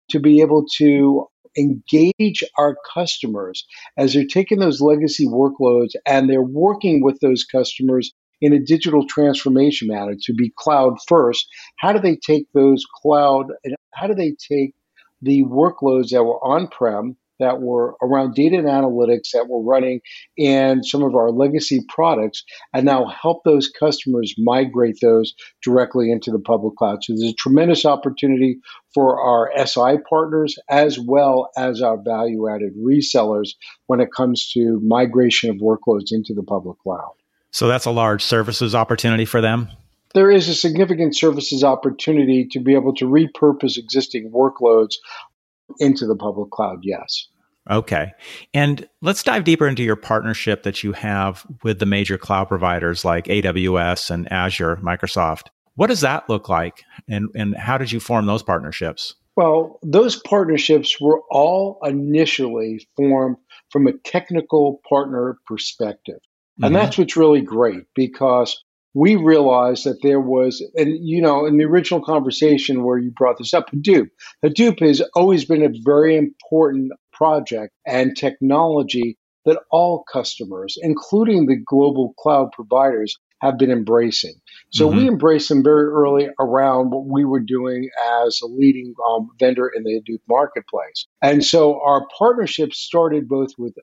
to 0.10 0.20
be 0.20 0.42
able 0.42 0.66
to 0.78 1.28
engage 1.58 2.44
our 2.58 2.78
customers 2.94 3.66
as 3.98 4.14
they're 4.14 4.26
taking 4.26 4.60
those 4.60 4.82
legacy 4.82 5.28
workloads 5.28 5.92
and 6.06 6.30
they're 6.30 6.42
working 6.42 7.04
with 7.04 7.20
those 7.20 7.44
customers 7.44 8.12
in 8.42 8.54
a 8.54 8.60
digital 8.60 9.06
transformation 9.08 9.88
manner 9.88 10.16
to 10.24 10.34
be 10.34 10.52
cloud 10.58 10.98
first, 11.08 11.48
how 11.78 11.94
do 11.94 12.00
they 12.00 12.16
take 12.16 12.48
those 12.54 12.84
cloud 13.02 13.48
and 13.64 13.76
how 13.94 14.08
do 14.08 14.16
they 14.16 14.36
take 14.50 14.74
the 15.22 15.44
workloads 15.44 16.10
that 16.10 16.24
were 16.24 16.44
on 16.44 16.68
prem 16.68 17.16
that 17.42 17.60
were 17.60 17.96
around 18.04 18.36
data 18.36 18.56
and 18.58 18.68
analytics 18.68 19.32
that 19.34 19.48
were 19.50 19.64
running 19.64 20.00
in 20.38 20.84
some 20.84 21.02
of 21.02 21.16
our 21.16 21.32
legacy 21.32 21.82
products 21.90 22.44
and 22.74 22.86
now 22.86 23.06
help 23.08 23.44
those 23.44 23.68
customers 23.68 24.36
migrate 24.38 24.98
those 25.02 25.34
directly 25.64 26.12
into 26.12 26.32
the 26.32 26.40
public 26.40 26.76
cloud. 26.76 27.04
So 27.04 27.14
there's 27.14 27.32
a 27.32 27.36
tremendous 27.36 27.84
opportunity 27.84 28.60
for 28.94 29.20
our 29.20 29.52
SI 29.66 29.98
partners 30.08 30.56
as 30.70 31.00
well 31.00 31.50
as 31.58 31.82
our 31.82 31.98
value 31.98 32.48
added 32.48 32.74
resellers 32.78 33.50
when 33.88 34.00
it 34.00 34.14
comes 34.16 34.50
to 34.52 34.80
migration 34.84 35.50
of 35.50 35.58
workloads 35.58 36.12
into 36.12 36.36
the 36.36 36.44
public 36.44 36.78
cloud. 36.80 37.14
So 37.52 37.68
that's 37.68 37.86
a 37.86 37.92
large 37.92 38.24
services 38.24 38.74
opportunity 38.74 39.26
for 39.26 39.42
them. 39.42 39.70
There 40.14 40.32
is 40.32 40.50
a 40.50 40.56
significant 40.56 41.16
services 41.16 41.64
opportunity 41.64 42.48
to 42.52 42.60
be 42.60 42.74
able 42.74 42.94
to 42.96 43.06
repurpose 43.06 43.78
existing 43.78 44.32
workloads 44.32 44.96
into 45.80 46.06
the 46.06 46.16
public 46.16 46.52
cloud, 46.52 46.80
yes. 46.84 47.28
Okay. 47.70 48.12
And 48.54 48.88
let's 49.02 49.24
dive 49.24 49.44
deeper 49.44 49.68
into 49.68 49.84
your 49.84 49.96
partnership 49.96 50.64
that 50.64 50.84
you 50.84 50.94
have 50.94 51.46
with 51.64 51.80
the 51.80 51.86
major 51.86 52.18
cloud 52.18 52.48
providers 52.48 53.06
like 53.06 53.26
AWS 53.26 54.10
and 54.10 54.32
Azure, 54.32 54.78
Microsoft. 54.78 55.48
What 55.76 55.88
does 55.88 56.02
that 56.02 56.28
look 56.28 56.50
like? 56.50 56.84
And, 57.08 57.30
and 57.36 57.56
how 57.56 57.78
did 57.78 57.92
you 57.92 58.00
form 58.00 58.26
those 58.26 58.44
partnerships? 58.44 59.16
Well, 59.36 59.80
those 59.82 60.20
partnerships 60.24 61.00
were 61.00 61.22
all 61.30 61.80
initially 61.84 62.86
formed 62.98 63.38
from 63.70 63.88
a 63.88 63.94
technical 63.94 64.82
partner 64.90 65.38
perspective. 65.46 66.20
Mm-hmm. 66.62 66.66
And 66.66 66.76
that's 66.76 66.98
what's 66.98 67.18
really 67.18 67.42
great 67.42 67.86
because 67.96 68.64
we 68.94 69.16
realized 69.16 69.86
that 69.86 70.02
there 70.04 70.20
was, 70.20 70.64
and 70.76 70.96
you 71.02 71.22
know, 71.22 71.46
in 71.46 71.58
the 71.58 71.64
original 71.64 72.04
conversation 72.04 72.84
where 72.84 73.00
you 73.00 73.10
brought 73.10 73.38
this 73.40 73.54
up, 73.54 73.72
Hadoop. 73.72 74.10
Hadoop 74.46 74.80
has 74.86 75.02
always 75.16 75.46
been 75.46 75.64
a 75.64 75.74
very 75.84 76.16
important 76.18 76.92
project 77.14 77.74
and 77.88 78.16
technology 78.16 79.18
that 79.46 79.60
all 79.72 80.04
customers, 80.12 80.78
including 80.82 81.48
the 81.48 81.56
global 81.56 82.14
cloud 82.20 82.52
providers, 82.52 83.18
have 83.42 83.58
been 83.58 83.72
embracing. 83.72 84.36
So 84.70 84.88
mm-hmm. 84.88 84.98
we 84.98 85.08
embraced 85.08 85.50
them 85.50 85.64
very 85.64 85.88
early 85.88 86.30
around 86.40 86.92
what 86.92 87.06
we 87.06 87.26
were 87.26 87.40
doing 87.40 87.90
as 88.24 88.40
a 88.44 88.46
leading 88.46 88.94
um, 89.08 89.30
vendor 89.40 89.68
in 89.68 89.84
the 89.84 90.00
Hadoop 90.00 90.20
marketplace. 90.30 91.08
And 91.24 91.44
so 91.44 91.82
our 91.82 92.06
partnership 92.16 92.72
started 92.74 93.28
both 93.28 93.50
with 93.58 93.74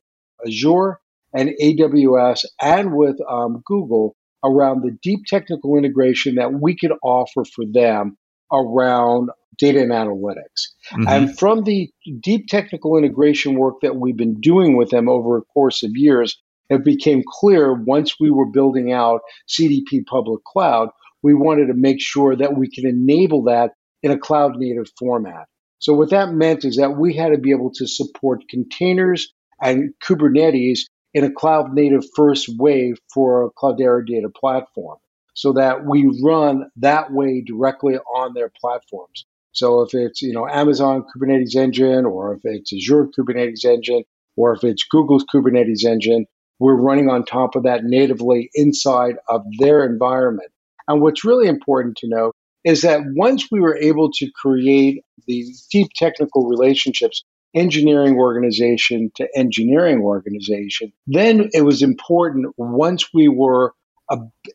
Azure 0.47 1.01
and 1.35 1.51
AWS 1.61 2.45
and 2.61 2.95
with 2.95 3.17
um, 3.29 3.63
Google 3.65 4.17
around 4.45 4.83
the 4.83 4.97
deep 5.03 5.21
technical 5.27 5.77
integration 5.77 6.37
that 6.37 6.53
we 6.53 6.77
could 6.77 6.93
offer 7.03 7.45
for 7.45 7.65
them 7.71 8.17
around 8.53 9.31
data 9.59 9.81
and 9.81 9.91
analytics. 9.91 10.69
Mm-hmm. 10.93 11.09
And 11.09 11.39
from 11.39 11.65
the 11.65 11.91
deep 12.21 12.47
technical 12.49 12.97
integration 12.97 13.57
work 13.57 13.77
that 13.83 13.97
we've 13.97 14.17
been 14.17 14.41
doing 14.41 14.77
with 14.77 14.91
them 14.91 15.09
over 15.09 15.37
a 15.37 15.43
course 15.43 15.83
of 15.83 15.91
years, 15.95 16.41
it 16.71 16.85
became 16.85 17.23
clear 17.27 17.73
once 17.73 18.21
we 18.21 18.31
were 18.31 18.51
building 18.51 18.93
out 18.93 19.21
CDP 19.49 20.05
public 20.07 20.45
cloud, 20.45 20.91
we 21.23 21.35
wanted 21.35 21.67
to 21.67 21.75
make 21.75 22.01
sure 22.01 22.37
that 22.37 22.57
we 22.57 22.71
could 22.71 22.85
enable 22.85 23.45
that 23.45 23.73
in 24.03 24.13
a 24.13 24.19
cloud 24.19 24.57
native 24.57 24.87
format. 24.99 25.47
So 25.81 25.93
what 25.95 26.11
that 26.11 26.33
meant 26.33 26.65
is 26.65 26.77
that 26.77 26.97
we 26.97 27.15
had 27.15 27.31
to 27.31 27.39
be 27.39 27.51
able 27.51 27.73
to 27.75 27.87
support 27.87 28.49
containers 28.49 29.33
and 29.61 29.93
Kubernetes 30.03 30.81
in 31.15 31.25
a 31.25 31.31
cloud 31.31 31.73
native 31.75 32.05
first 32.15 32.49
way 32.59 32.95
for 33.13 33.45
a 33.45 33.51
Cloudera 33.51 34.07
data 34.07 34.29
platform 34.29 34.99
so 35.35 35.53
that 35.53 35.85
we 35.87 36.21
run 36.23 36.69
that 36.77 37.13
way 37.13 37.41
directly 37.41 37.97
on 37.97 38.35
their 38.35 38.51
platforms. 38.61 39.25
So 39.53 39.83
if 39.83 39.95
it's, 39.95 40.21
you 40.21 40.33
know, 40.33 40.47
Amazon 40.47 41.05
Kubernetes 41.05 41.57
engine 41.57 42.05
or 42.05 42.35
if 42.35 42.41
it's 42.45 42.73
Azure 42.73 43.09
Kubernetes 43.17 43.65
engine 43.65 44.05
or 44.37 44.55
if 44.55 44.65
it's 44.65 44.85
Google's 44.85 45.25
Kubernetes 45.33 45.85
engine, 45.85 46.27
we're 46.59 46.75
running 46.75 47.09
on 47.09 47.25
top 47.25 47.55
of 47.55 47.63
that 47.63 47.85
natively 47.85 48.51
inside 48.55 49.17
of 49.29 49.45
their 49.59 49.85
environment. 49.85 50.51
And 50.89 51.01
what's 51.01 51.25
really 51.25 51.49
important 51.49 51.97
to 51.99 52.09
know 52.09 52.33
is 52.65 52.83
that 52.83 53.01
once 53.15 53.47
we 53.51 53.61
were 53.61 53.77
able 53.77 54.11
to 54.13 54.31
create 54.35 55.03
the 55.27 55.47
deep 55.71 55.89
technical 55.95 56.49
relationships 56.49 57.25
engineering 57.55 58.17
organization 58.17 59.11
to 59.17 59.29
engineering 59.35 60.01
organization. 60.01 60.93
Then 61.07 61.49
it 61.53 61.63
was 61.63 61.83
important 61.83 62.55
once 62.57 63.09
we 63.13 63.29
were 63.29 63.73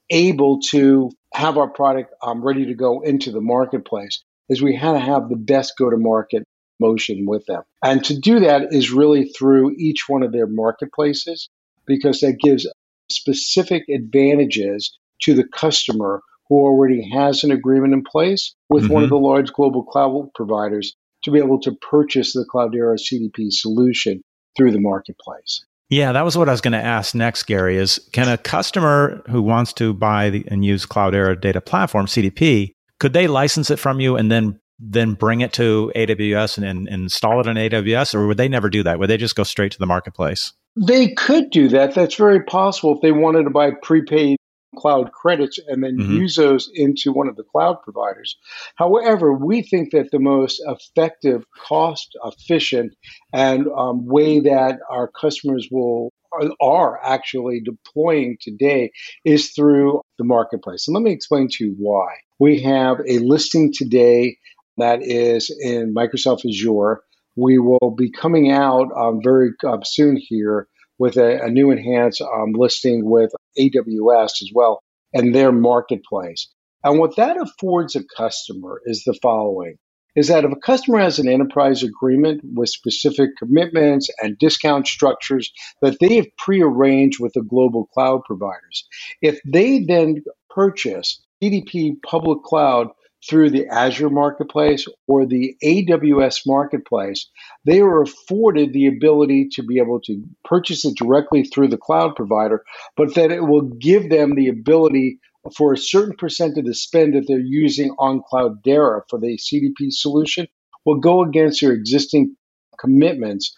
able 0.10 0.60
to 0.60 1.12
have 1.34 1.58
our 1.58 1.70
product 1.70 2.14
um, 2.24 2.44
ready 2.44 2.66
to 2.66 2.74
go 2.74 3.02
into 3.02 3.32
the 3.32 3.42
marketplace, 3.42 4.24
is 4.50 4.62
we 4.62 4.76
had 4.76 4.94
to 4.94 5.00
have 5.00 5.30
the 5.30 5.36
best 5.36 5.74
go 5.78 5.90
to 5.90 5.98
market 5.98 6.44
motion 6.80 7.26
with 7.26 7.46
them. 7.46 7.64
And 7.84 8.04
to 8.06 8.20
do 8.20 8.40
that 8.42 8.74
is 8.74 8.92
really 8.92 9.26
through 9.26 9.76
each 9.78 10.06
one 10.08 10.24
of 10.24 10.32
their 10.32 10.48
marketplaces 10.48 11.50
because 11.86 12.20
that 12.22 12.40
gives 12.40 12.68
specific 13.10 13.84
advantages 13.90 14.98
to 15.22 15.34
the 15.34 15.46
customer 15.46 16.22
who 16.50 16.56
already 16.56 17.10
has 17.12 17.44
an 17.44 17.52
agreement 17.52 17.94
in 17.94 18.04
place 18.04 18.56
with 18.70 18.86
mm-hmm. 18.86 18.94
one 18.94 19.04
of 19.04 19.10
mm-hmm. 19.10 19.16
the 19.16 19.28
large 19.28 19.54
global 19.54 19.84
cloud 19.84 20.30
providers 20.36 20.96
to 21.24 21.32
be 21.32 21.40
able 21.40 21.60
to 21.62 21.72
purchase 21.72 22.34
the 22.34 22.46
Cloudera 22.54 22.98
CDP 22.98 23.52
solution 23.52 24.22
through 24.56 24.72
the 24.72 24.80
marketplace. 24.80 25.66
Yeah, 25.90 26.12
that 26.12 26.26
was 26.26 26.38
what 26.38 26.50
I 26.50 26.52
was 26.52 26.62
going 26.62 26.74
to 26.74 26.84
ask 26.84 27.14
next, 27.14 27.44
Gary. 27.44 27.78
Is 27.78 28.00
can 28.14 28.28
a 28.28 28.38
customer 28.38 29.22
who 29.30 29.42
wants 29.42 29.74
to 29.74 29.94
buy 29.94 30.30
the, 30.30 30.46
and 30.48 30.66
use 30.66 30.86
Cloudera 30.86 31.40
Data 31.40 31.62
Platform 31.62 32.08
CDP 32.08 32.74
could 33.04 33.12
they 33.12 33.28
license 33.28 33.70
it 33.70 33.80
from 33.80 34.00
you 34.00 34.16
and 34.16 34.32
then 34.32 34.62
then 34.80 35.14
bring 35.14 35.42
it 35.42 35.52
to 35.54 35.92
AWS 35.94 36.58
and, 36.58 36.66
and, 36.66 36.88
install 36.88 37.42
it 37.42 37.48
on 37.48 37.56
AWS, 37.56 38.16
or 38.16 38.28
would 38.28 38.38
they 38.38 38.48
never 38.48 38.70
do 38.70 38.82
that? 38.84 38.98
Would 38.98 39.10
they 39.10 39.18
just 39.18 39.36
go 39.36 39.44
straight 39.44 39.74
to 39.74 39.80
the 39.80 39.86
marketplace? 39.86 40.54
They 40.76 41.10
could 41.14 41.50
do 41.52 41.68
that. 41.70 41.96
That's 41.96 42.16
very 42.16 42.42
possible 42.44 42.96
if 42.96 43.02
they 43.02 43.12
wanted 43.12 43.44
to 43.44 43.50
buy 43.50 43.72
prepaid 43.82 44.38
cloud 44.76 45.12
credits 45.12 45.60
and 45.68 45.84
then 45.84 45.98
mm-hmm. 45.98 46.18
use 46.18 46.36
those 46.36 46.70
into 46.74 47.12
one 47.12 47.28
of 47.28 47.36
the 47.36 47.44
cloud 47.44 47.78
providers. 47.84 48.38
However, 48.76 49.34
we 49.34 49.62
think 49.62 49.92
that 49.92 50.12
the 50.12 50.20
most 50.20 50.62
effective, 50.68 51.44
cost 51.68 52.18
efficient, 52.24 52.94
and 53.34 53.68
um, 53.78 54.06
way 54.06 54.40
that 54.42 54.80
our 54.90 55.08
customers 55.08 55.68
will 55.72 56.12
are 56.60 57.00
actually 57.04 57.62
deploying 57.62 58.38
today 58.42 58.92
is 59.24 59.52
through 59.52 60.02
the 60.18 60.24
marketplace. 60.24 60.88
And 60.88 60.96
let 60.96 61.04
me 61.04 61.12
explain 61.12 61.48
to 61.52 61.66
you 61.66 61.76
why. 61.78 62.08
We 62.40 62.62
have 62.62 62.98
a 63.08 63.20
listing 63.20 63.72
today 63.72 64.38
that 64.78 65.04
is 65.04 65.56
in 65.62 65.94
Microsoft 65.94 66.50
Azure. 66.50 67.02
We 67.36 67.60
will 67.60 67.96
be 67.96 68.12
coming 68.12 68.52
out 68.52 68.88
um, 68.98 69.20
very 69.24 69.52
uh, 69.66 69.78
soon 69.84 70.18
here 70.18 70.68
with 71.00 71.18
a, 71.18 71.44
a 71.44 71.50
new 71.50 71.72
enhanced 71.72 72.22
um, 72.22 72.54
listing 72.54 73.10
with 73.10 73.32
AWS 73.58 74.42
as 74.42 74.50
well 74.54 74.82
and 75.14 75.34
their 75.34 75.52
marketplace. 75.52 76.48
And 76.84 77.00
what 77.00 77.16
that 77.16 77.38
affords 77.38 77.96
a 77.96 78.04
customer 78.18 78.82
is 78.86 79.04
the 79.04 79.18
following 79.22 79.78
is 80.16 80.28
that 80.28 80.46
if 80.46 80.52
a 80.52 80.56
customer 80.56 81.00
has 81.00 81.18
an 81.18 81.28
enterprise 81.28 81.82
agreement 81.82 82.42
with 82.54 82.70
specific 82.70 83.32
commitments 83.38 84.10
and 84.22 84.38
discount 84.38 84.88
structures 84.88 85.52
that 85.82 85.98
they 86.00 86.16
have 86.18 86.28
prearranged 86.38 87.20
with 87.20 87.34
the 87.34 87.42
global 87.42 87.88
cloud 87.94 88.22
providers, 88.26 88.88
if 89.22 89.40
they 89.46 89.80
then 89.80 90.24
purchase 90.50 91.22
CDP 91.42 91.96
public 92.06 92.44
cloud 92.44 92.90
through 93.30 93.50
the 93.50 93.68
Azure 93.68 94.10
Marketplace 94.10 94.86
or 95.08 95.26
the 95.26 95.56
AWS 95.64 96.42
Marketplace, 96.46 97.30
they 97.66 97.80
are 97.80 98.02
afforded 98.02 98.74
the 98.74 98.88
ability 98.88 99.50
to 99.54 99.64
be 99.64 99.80
able 99.80 100.00
to 100.02 100.24
purchase 100.44 100.86
it 100.86 100.98
directly 100.98 101.44
through 101.44 101.70
the 101.70 101.78
cloud 101.78 102.16
provider, 102.16 102.64
but 102.98 103.16
that 103.16 103.32
it 103.32 103.44
will 103.44 103.62
give 103.62 104.10
them 104.10 104.36
the 104.36 104.50
ability 104.50 105.20
for 105.56 105.74
a 105.74 105.78
certain 105.78 106.16
percent 106.16 106.58
of 106.58 106.66
the 106.66 106.74
spend 106.74 107.14
that 107.14 107.26
they're 107.28 107.40
using 107.40 107.92
on 108.00 108.22
Cloudera 108.32 109.02
for 109.10 109.20
the 109.20 109.38
CDP 109.38 109.92
solution 109.92 110.48
will 110.86 111.00
go 111.00 111.24
against 111.24 111.62
their 111.62 111.72
existing 111.72 112.36
commitments 112.80 113.54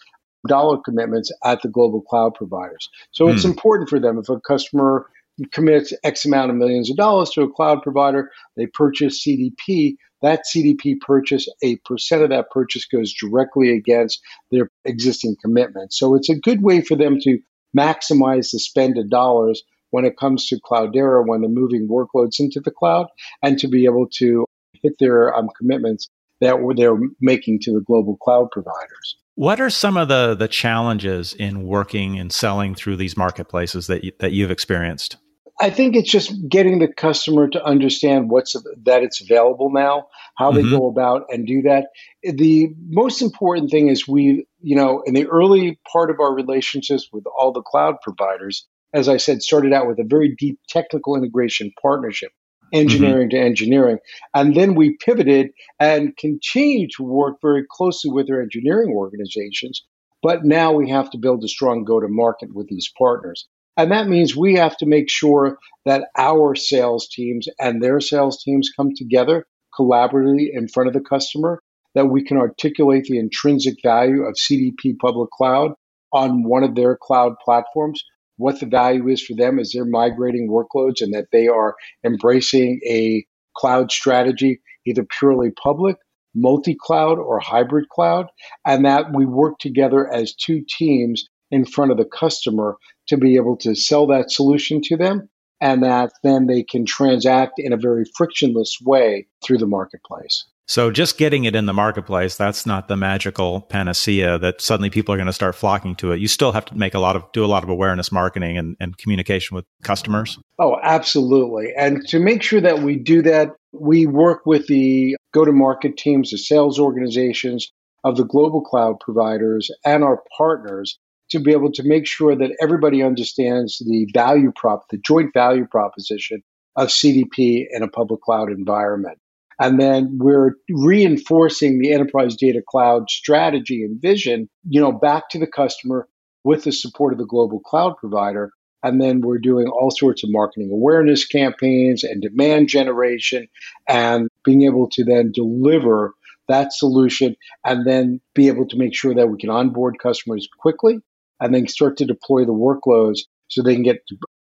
dollar 0.46 0.78
commitments 0.78 1.32
at 1.44 1.60
the 1.62 1.68
global 1.68 2.00
cloud 2.00 2.34
providers. 2.34 2.88
So 3.10 3.28
it's 3.28 3.42
hmm. 3.42 3.50
important 3.50 3.88
for 3.88 3.98
them 3.98 4.18
if 4.18 4.28
a 4.28 4.40
customer 4.40 5.06
commits 5.52 5.92
X 6.04 6.24
amount 6.24 6.50
of 6.50 6.56
millions 6.56 6.90
of 6.90 6.96
dollars 6.96 7.30
to 7.30 7.42
a 7.42 7.52
cloud 7.52 7.82
provider, 7.82 8.30
they 8.56 8.66
purchase 8.66 9.24
CDP. 9.24 9.96
That 10.22 10.44
CDP 10.44 10.98
purchase, 11.00 11.48
a 11.62 11.76
percent 11.84 12.22
of 12.22 12.30
that 12.30 12.50
purchase 12.50 12.86
goes 12.86 13.12
directly 13.12 13.70
against 13.70 14.20
their 14.50 14.70
existing 14.84 15.36
commitment. 15.42 15.92
So 15.92 16.14
it's 16.14 16.30
a 16.30 16.38
good 16.38 16.62
way 16.62 16.80
for 16.80 16.96
them 16.96 17.18
to 17.20 17.38
maximize 17.76 18.50
the 18.52 18.58
spend 18.58 18.96
of 18.96 19.10
dollars 19.10 19.62
when 19.90 20.04
it 20.04 20.16
comes 20.16 20.46
to 20.48 20.60
Cloudera 20.60 21.26
when 21.26 21.42
they're 21.42 21.50
moving 21.50 21.88
workloads 21.88 22.40
into 22.40 22.60
the 22.60 22.70
cloud 22.70 23.06
and 23.42 23.58
to 23.58 23.68
be 23.68 23.84
able 23.84 24.06
to 24.14 24.46
hit 24.82 24.94
their 24.98 25.34
um, 25.34 25.48
commitments 25.56 26.08
that 26.40 26.56
they're 26.76 26.98
making 27.20 27.60
to 27.60 27.72
the 27.72 27.80
global 27.80 28.16
cloud 28.16 28.50
providers. 28.50 29.16
What 29.36 29.60
are 29.60 29.70
some 29.70 29.96
of 29.96 30.08
the 30.08 30.34
the 30.34 30.48
challenges 30.48 31.34
in 31.34 31.66
working 31.66 32.18
and 32.18 32.32
selling 32.32 32.74
through 32.74 32.96
these 32.96 33.16
marketplaces 33.16 33.86
that 33.86 34.04
you, 34.04 34.12
that 34.20 34.32
you've 34.32 34.50
experienced? 34.50 35.18
I 35.58 35.70
think 35.70 35.96
it's 35.96 36.10
just 36.10 36.34
getting 36.48 36.80
the 36.80 36.88
customer 36.88 37.48
to 37.48 37.64
understand 37.64 38.28
what's 38.28 38.54
that 38.84 39.02
it's 39.02 39.22
available 39.22 39.70
now, 39.70 40.08
how 40.36 40.52
mm-hmm. 40.52 40.70
they 40.70 40.76
go 40.76 40.86
about 40.86 41.24
and 41.30 41.46
do 41.46 41.62
that. 41.62 41.86
The 42.22 42.74
most 42.88 43.22
important 43.22 43.70
thing 43.70 43.88
is 43.88 44.06
we, 44.06 44.46
you 44.60 44.76
know, 44.76 45.02
in 45.06 45.14
the 45.14 45.26
early 45.26 45.80
part 45.90 46.10
of 46.10 46.20
our 46.20 46.34
relationships 46.34 47.08
with 47.10 47.24
all 47.38 47.52
the 47.52 47.62
cloud 47.62 47.96
providers, 48.02 48.66
as 48.92 49.08
I 49.08 49.16
said, 49.16 49.42
started 49.42 49.72
out 49.72 49.88
with 49.88 49.98
a 49.98 50.04
very 50.04 50.34
deep 50.38 50.58
technical 50.68 51.16
integration 51.16 51.72
partnership, 51.80 52.32
engineering 52.74 53.30
mm-hmm. 53.30 53.38
to 53.38 53.46
engineering. 53.46 53.98
And 54.34 54.54
then 54.54 54.74
we 54.74 54.98
pivoted 54.98 55.52
and 55.80 56.14
continue 56.18 56.86
to 56.96 57.02
work 57.02 57.36
very 57.40 57.64
closely 57.70 58.10
with 58.10 58.26
their 58.26 58.42
engineering 58.42 58.92
organizations. 58.94 59.82
But 60.22 60.44
now 60.44 60.72
we 60.72 60.90
have 60.90 61.10
to 61.10 61.18
build 61.18 61.44
a 61.44 61.48
strong 61.48 61.84
go 61.84 62.00
to 62.00 62.08
market 62.08 62.54
with 62.54 62.68
these 62.68 62.90
partners. 62.98 63.46
And 63.76 63.92
that 63.92 64.08
means 64.08 64.34
we 64.34 64.54
have 64.54 64.76
to 64.78 64.86
make 64.86 65.10
sure 65.10 65.58
that 65.84 66.08
our 66.16 66.54
sales 66.54 67.08
teams 67.08 67.46
and 67.60 67.82
their 67.82 68.00
sales 68.00 68.42
teams 68.42 68.70
come 68.74 68.90
together 68.96 69.46
collaboratively 69.78 70.48
in 70.52 70.68
front 70.68 70.88
of 70.88 70.94
the 70.94 71.00
customer, 71.00 71.60
that 71.94 72.06
we 72.06 72.24
can 72.24 72.38
articulate 72.38 73.04
the 73.04 73.18
intrinsic 73.18 73.76
value 73.82 74.22
of 74.22 74.34
CDP 74.34 74.96
public 74.98 75.30
cloud 75.30 75.72
on 76.12 76.44
one 76.44 76.64
of 76.64 76.74
their 76.74 76.96
cloud 76.96 77.34
platforms, 77.44 78.02
what 78.36 78.60
the 78.60 78.66
value 78.66 79.08
is 79.08 79.22
for 79.22 79.34
them 79.34 79.58
as 79.58 79.72
they're 79.72 79.84
migrating 79.84 80.48
workloads 80.48 81.00
and 81.00 81.14
that 81.14 81.26
they 81.32 81.48
are 81.48 81.74
embracing 82.04 82.80
a 82.86 83.24
cloud 83.56 83.90
strategy, 83.90 84.60
either 84.86 85.04
purely 85.04 85.50
public, 85.50 85.96
multi 86.34 86.76
cloud, 86.78 87.18
or 87.18 87.38
hybrid 87.40 87.88
cloud, 87.88 88.26
and 88.66 88.84
that 88.84 89.14
we 89.14 89.24
work 89.26 89.58
together 89.58 90.10
as 90.12 90.34
two 90.34 90.62
teams 90.78 91.26
in 91.50 91.64
front 91.64 91.90
of 91.90 91.96
the 91.96 92.04
customer 92.04 92.76
to 93.08 93.16
be 93.16 93.36
able 93.36 93.56
to 93.56 93.74
sell 93.74 94.06
that 94.06 94.30
solution 94.30 94.80
to 94.82 94.96
them 94.96 95.28
and 95.60 95.82
that 95.82 96.12
then 96.22 96.46
they 96.46 96.62
can 96.62 96.84
transact 96.84 97.54
in 97.58 97.72
a 97.72 97.76
very 97.76 98.04
frictionless 98.16 98.78
way 98.84 99.26
through 99.44 99.58
the 99.58 99.66
marketplace. 99.66 100.44
So 100.68 100.90
just 100.90 101.16
getting 101.16 101.44
it 101.44 101.54
in 101.54 101.66
the 101.66 101.72
marketplace, 101.72 102.36
that's 102.36 102.66
not 102.66 102.88
the 102.88 102.96
magical 102.96 103.60
panacea 103.60 104.36
that 104.38 104.60
suddenly 104.60 104.90
people 104.90 105.14
are 105.14 105.16
going 105.16 105.28
to 105.28 105.32
start 105.32 105.54
flocking 105.54 105.94
to 105.96 106.10
it. 106.10 106.18
You 106.18 106.26
still 106.26 106.50
have 106.50 106.64
to 106.66 106.76
make 106.76 106.92
a 106.92 106.98
lot 106.98 107.14
of 107.14 107.22
do 107.32 107.44
a 107.44 107.46
lot 107.46 107.62
of 107.62 107.68
awareness 107.68 108.10
marketing 108.10 108.58
and, 108.58 108.76
and 108.80 108.98
communication 108.98 109.54
with 109.54 109.64
customers. 109.84 110.38
Oh, 110.58 110.76
absolutely. 110.82 111.72
And 111.76 112.06
to 112.08 112.18
make 112.18 112.42
sure 112.42 112.60
that 112.60 112.82
we 112.82 112.96
do 112.96 113.22
that, 113.22 113.50
we 113.72 114.06
work 114.06 114.44
with 114.44 114.66
the 114.66 115.16
go-to-market 115.32 115.96
teams, 115.96 116.32
the 116.32 116.38
sales 116.38 116.80
organizations 116.80 117.70
of 118.02 118.16
the 118.16 118.24
global 118.24 118.60
cloud 118.60 118.98
providers 118.98 119.70
and 119.84 120.02
our 120.02 120.20
partners 120.36 120.98
to 121.30 121.40
be 121.40 121.52
able 121.52 121.72
to 121.72 121.82
make 121.84 122.06
sure 122.06 122.36
that 122.36 122.56
everybody 122.60 123.02
understands 123.02 123.78
the 123.78 124.06
value 124.12 124.52
prop, 124.54 124.84
the 124.90 124.98
joint 124.98 125.32
value 125.32 125.66
proposition 125.66 126.42
of 126.76 126.88
CDP 126.88 127.66
in 127.70 127.82
a 127.82 127.88
public 127.88 128.20
cloud 128.20 128.50
environment. 128.50 129.18
And 129.58 129.80
then 129.80 130.18
we're 130.20 130.52
reinforcing 130.68 131.78
the 131.78 131.92
enterprise 131.92 132.36
data 132.36 132.62
cloud 132.66 133.08
strategy 133.08 133.82
and 133.82 134.00
vision, 134.00 134.48
you 134.68 134.80
know, 134.80 134.92
back 134.92 135.30
to 135.30 135.38
the 135.38 135.46
customer 135.46 136.08
with 136.44 136.64
the 136.64 136.72
support 136.72 137.12
of 137.12 137.18
the 137.18 137.24
global 137.24 137.60
cloud 137.60 137.96
provider. 137.98 138.50
And 138.82 139.00
then 139.00 139.22
we're 139.22 139.38
doing 139.38 139.66
all 139.66 139.90
sorts 139.90 140.22
of 140.22 140.30
marketing 140.30 140.70
awareness 140.70 141.26
campaigns 141.26 142.04
and 142.04 142.20
demand 142.20 142.68
generation 142.68 143.48
and 143.88 144.28
being 144.44 144.62
able 144.62 144.88
to 144.90 145.04
then 145.04 145.32
deliver 145.32 146.12
that 146.48 146.72
solution 146.72 147.34
and 147.64 147.86
then 147.86 148.20
be 148.34 148.48
able 148.48 148.68
to 148.68 148.76
make 148.76 148.94
sure 148.94 149.14
that 149.14 149.28
we 149.28 149.38
can 149.38 149.50
onboard 149.50 149.98
customers 149.98 150.46
quickly 150.60 151.00
and 151.40 151.54
then 151.54 151.66
start 151.68 151.96
to 151.98 152.04
deploy 152.04 152.44
the 152.44 152.52
workloads 152.52 153.20
so 153.48 153.62
they 153.62 153.74
can 153.74 153.82
get 153.82 154.02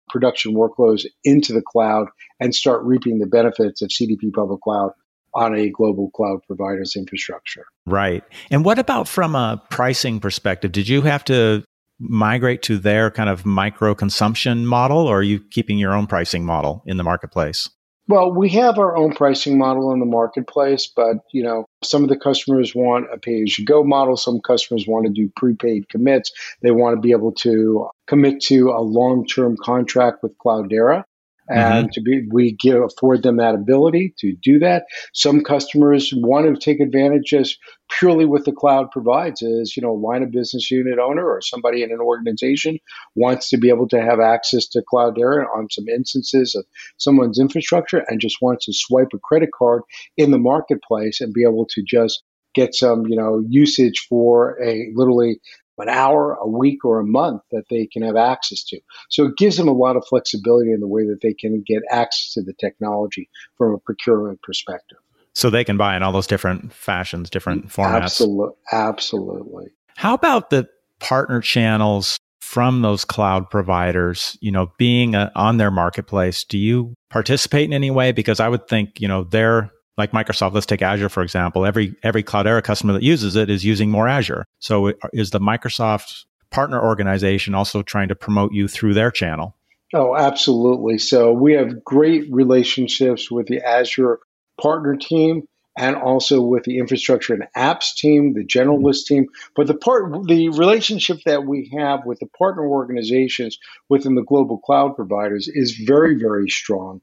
production 0.09 0.53
workloads 0.53 1.05
into 1.23 1.53
the 1.53 1.61
cloud 1.61 2.07
and 2.39 2.53
start 2.53 2.83
reaping 2.83 3.19
the 3.19 3.25
benefits 3.25 3.81
of 3.81 3.89
CDP 3.89 4.33
public 4.33 4.61
cloud 4.61 4.91
on 5.33 5.55
a 5.55 5.69
global 5.69 6.11
cloud 6.11 6.39
provider's 6.45 6.95
infrastructure. 6.95 7.63
Right. 7.85 8.23
And 8.49 8.65
what 8.65 8.77
about 8.77 9.07
from 9.07 9.35
a 9.35 9.61
pricing 9.69 10.19
perspective? 10.19 10.73
Did 10.73 10.89
you 10.89 11.01
have 11.03 11.23
to 11.25 11.63
migrate 11.99 12.61
to 12.63 12.77
their 12.77 13.09
kind 13.11 13.29
of 13.29 13.45
micro 13.45 13.95
consumption 13.95 14.65
model 14.65 14.97
or 14.97 15.19
are 15.19 15.23
you 15.23 15.39
keeping 15.39 15.77
your 15.77 15.93
own 15.93 16.07
pricing 16.07 16.45
model 16.45 16.83
in 16.85 16.97
the 16.97 17.03
marketplace? 17.03 17.69
Well, 18.11 18.29
we 18.29 18.49
have 18.49 18.77
our 18.77 18.97
own 18.97 19.13
pricing 19.13 19.57
model 19.57 19.93
in 19.93 20.01
the 20.01 20.05
marketplace, 20.05 20.85
but 20.85 21.19
you 21.31 21.43
know, 21.43 21.65
some 21.81 22.03
of 22.03 22.09
the 22.09 22.17
customers 22.17 22.75
want 22.75 23.05
a 23.09 23.17
pay-as-you-go 23.17 23.85
model. 23.85 24.17
Some 24.17 24.41
customers 24.41 24.85
want 24.85 25.05
to 25.05 25.13
do 25.13 25.31
prepaid 25.37 25.87
commits. 25.87 26.29
They 26.61 26.71
want 26.71 26.97
to 26.97 26.99
be 26.99 27.11
able 27.11 27.31
to 27.35 27.87
commit 28.07 28.41
to 28.47 28.71
a 28.71 28.81
long-term 28.81 29.55
contract 29.63 30.23
with 30.23 30.37
Cloudera 30.39 31.05
and 31.51 31.85
mm-hmm. 31.85 31.91
to 31.91 32.01
be 32.01 32.27
we 32.31 32.53
give 32.53 32.81
afford 32.81 33.23
them 33.23 33.37
that 33.37 33.55
ability 33.55 34.13
to 34.17 34.33
do 34.41 34.59
that 34.59 34.85
some 35.13 35.43
customers 35.43 36.13
want 36.15 36.45
to 36.45 36.59
take 36.59 36.79
advantage 36.79 37.25
just 37.25 37.57
purely 37.89 38.25
what 38.25 38.45
the 38.45 38.51
cloud 38.51 38.89
provides 38.91 39.41
is 39.41 39.75
you 39.75 39.81
know 39.81 39.91
a 39.91 39.93
line 39.93 40.23
of 40.23 40.31
business 40.31 40.71
unit 40.71 40.99
owner 40.99 41.27
or 41.27 41.41
somebody 41.41 41.83
in 41.83 41.91
an 41.91 41.99
organization 41.99 42.79
wants 43.15 43.49
to 43.49 43.57
be 43.57 43.69
able 43.69 43.87
to 43.87 44.01
have 44.01 44.19
access 44.19 44.67
to 44.67 44.81
cloud 44.89 45.01
cloudera 45.11 45.45
on 45.55 45.67
some 45.69 45.87
instances 45.87 46.55
of 46.55 46.65
someone's 46.97 47.39
infrastructure 47.39 48.03
and 48.07 48.21
just 48.21 48.37
wants 48.41 48.65
to 48.65 48.73
swipe 48.73 49.09
a 49.13 49.19
credit 49.19 49.49
card 49.57 49.81
in 50.17 50.31
the 50.31 50.37
marketplace 50.37 51.21
and 51.21 51.33
be 51.33 51.43
able 51.43 51.65
to 51.65 51.83
just 51.85 52.23
get 52.53 52.75
some 52.75 53.05
you 53.07 53.15
know 53.15 53.43
usage 53.47 54.05
for 54.09 54.61
a 54.63 54.89
literally 54.93 55.39
an 55.77 55.89
hour, 55.89 56.33
a 56.35 56.47
week, 56.47 56.85
or 56.85 56.99
a 56.99 57.05
month 57.05 57.41
that 57.51 57.63
they 57.69 57.87
can 57.87 58.03
have 58.03 58.15
access 58.15 58.63
to. 58.65 58.79
So 59.09 59.25
it 59.25 59.37
gives 59.37 59.57
them 59.57 59.67
a 59.67 59.73
lot 59.73 59.95
of 59.95 60.05
flexibility 60.07 60.71
in 60.71 60.79
the 60.79 60.87
way 60.87 61.05
that 61.05 61.19
they 61.21 61.33
can 61.33 61.63
get 61.65 61.81
access 61.89 62.33
to 62.33 62.43
the 62.43 62.53
technology 62.53 63.29
from 63.57 63.73
a 63.73 63.77
procurement 63.79 64.41
perspective. 64.41 64.97
So 65.33 65.49
they 65.49 65.63
can 65.63 65.77
buy 65.77 65.95
in 65.95 66.03
all 66.03 66.11
those 66.11 66.27
different 66.27 66.73
fashions, 66.73 67.29
different 67.29 67.69
formats. 67.69 68.03
Absolutely. 68.03 68.55
Absolutely. 68.71 69.65
How 69.95 70.13
about 70.13 70.49
the 70.49 70.67
partner 70.99 71.41
channels 71.41 72.17
from 72.41 72.81
those 72.81 73.05
cloud 73.05 73.49
providers, 73.49 74.37
you 74.41 74.51
know, 74.51 74.71
being 74.77 75.15
a, 75.15 75.31
on 75.35 75.57
their 75.57 75.71
marketplace? 75.71 76.43
Do 76.43 76.57
you 76.57 76.93
participate 77.09 77.65
in 77.65 77.73
any 77.73 77.91
way? 77.91 78.11
Because 78.11 78.39
I 78.39 78.49
would 78.49 78.67
think, 78.67 78.99
you 78.99 79.07
know, 79.07 79.23
they're 79.23 79.71
like 79.97 80.11
Microsoft, 80.11 80.53
let's 80.53 80.65
take 80.65 80.81
Azure 80.81 81.09
for 81.09 81.23
example. 81.23 81.65
Every 81.65 81.95
every 82.03 82.23
Cloudera 82.23 82.63
customer 82.63 82.93
that 82.93 83.03
uses 83.03 83.35
it 83.35 83.49
is 83.49 83.65
using 83.65 83.89
more 83.89 84.07
Azure. 84.07 84.45
So 84.59 84.93
is 85.13 85.31
the 85.31 85.39
Microsoft 85.39 86.25
partner 86.49 86.81
organization 86.81 87.55
also 87.55 87.81
trying 87.81 88.09
to 88.09 88.15
promote 88.15 88.53
you 88.53 88.67
through 88.67 88.93
their 88.93 89.11
channel? 89.11 89.55
Oh, 89.93 90.15
absolutely. 90.15 90.97
So 90.99 91.33
we 91.33 91.53
have 91.53 91.83
great 91.83 92.31
relationships 92.31 93.29
with 93.29 93.47
the 93.47 93.61
Azure 93.61 94.19
partner 94.61 94.95
team 94.95 95.43
and 95.77 95.95
also 95.95 96.41
with 96.41 96.63
the 96.63 96.77
infrastructure 96.79 97.33
and 97.33 97.47
apps 97.55 97.95
team, 97.95 98.33
the 98.33 98.45
generalist 98.45 99.05
mm-hmm. 99.05 99.15
team. 99.15 99.25
But 99.55 99.67
the 99.67 99.73
part, 99.73 100.27
the 100.27 100.49
relationship 100.49 101.19
that 101.25 101.45
we 101.45 101.71
have 101.77 102.05
with 102.05 102.19
the 102.19 102.27
partner 102.37 102.65
organizations 102.65 103.57
within 103.89 104.15
the 104.15 104.23
global 104.23 104.59
cloud 104.59 104.95
providers 104.95 105.47
is 105.47 105.71
very, 105.71 106.15
very 106.15 106.49
strong. 106.49 107.01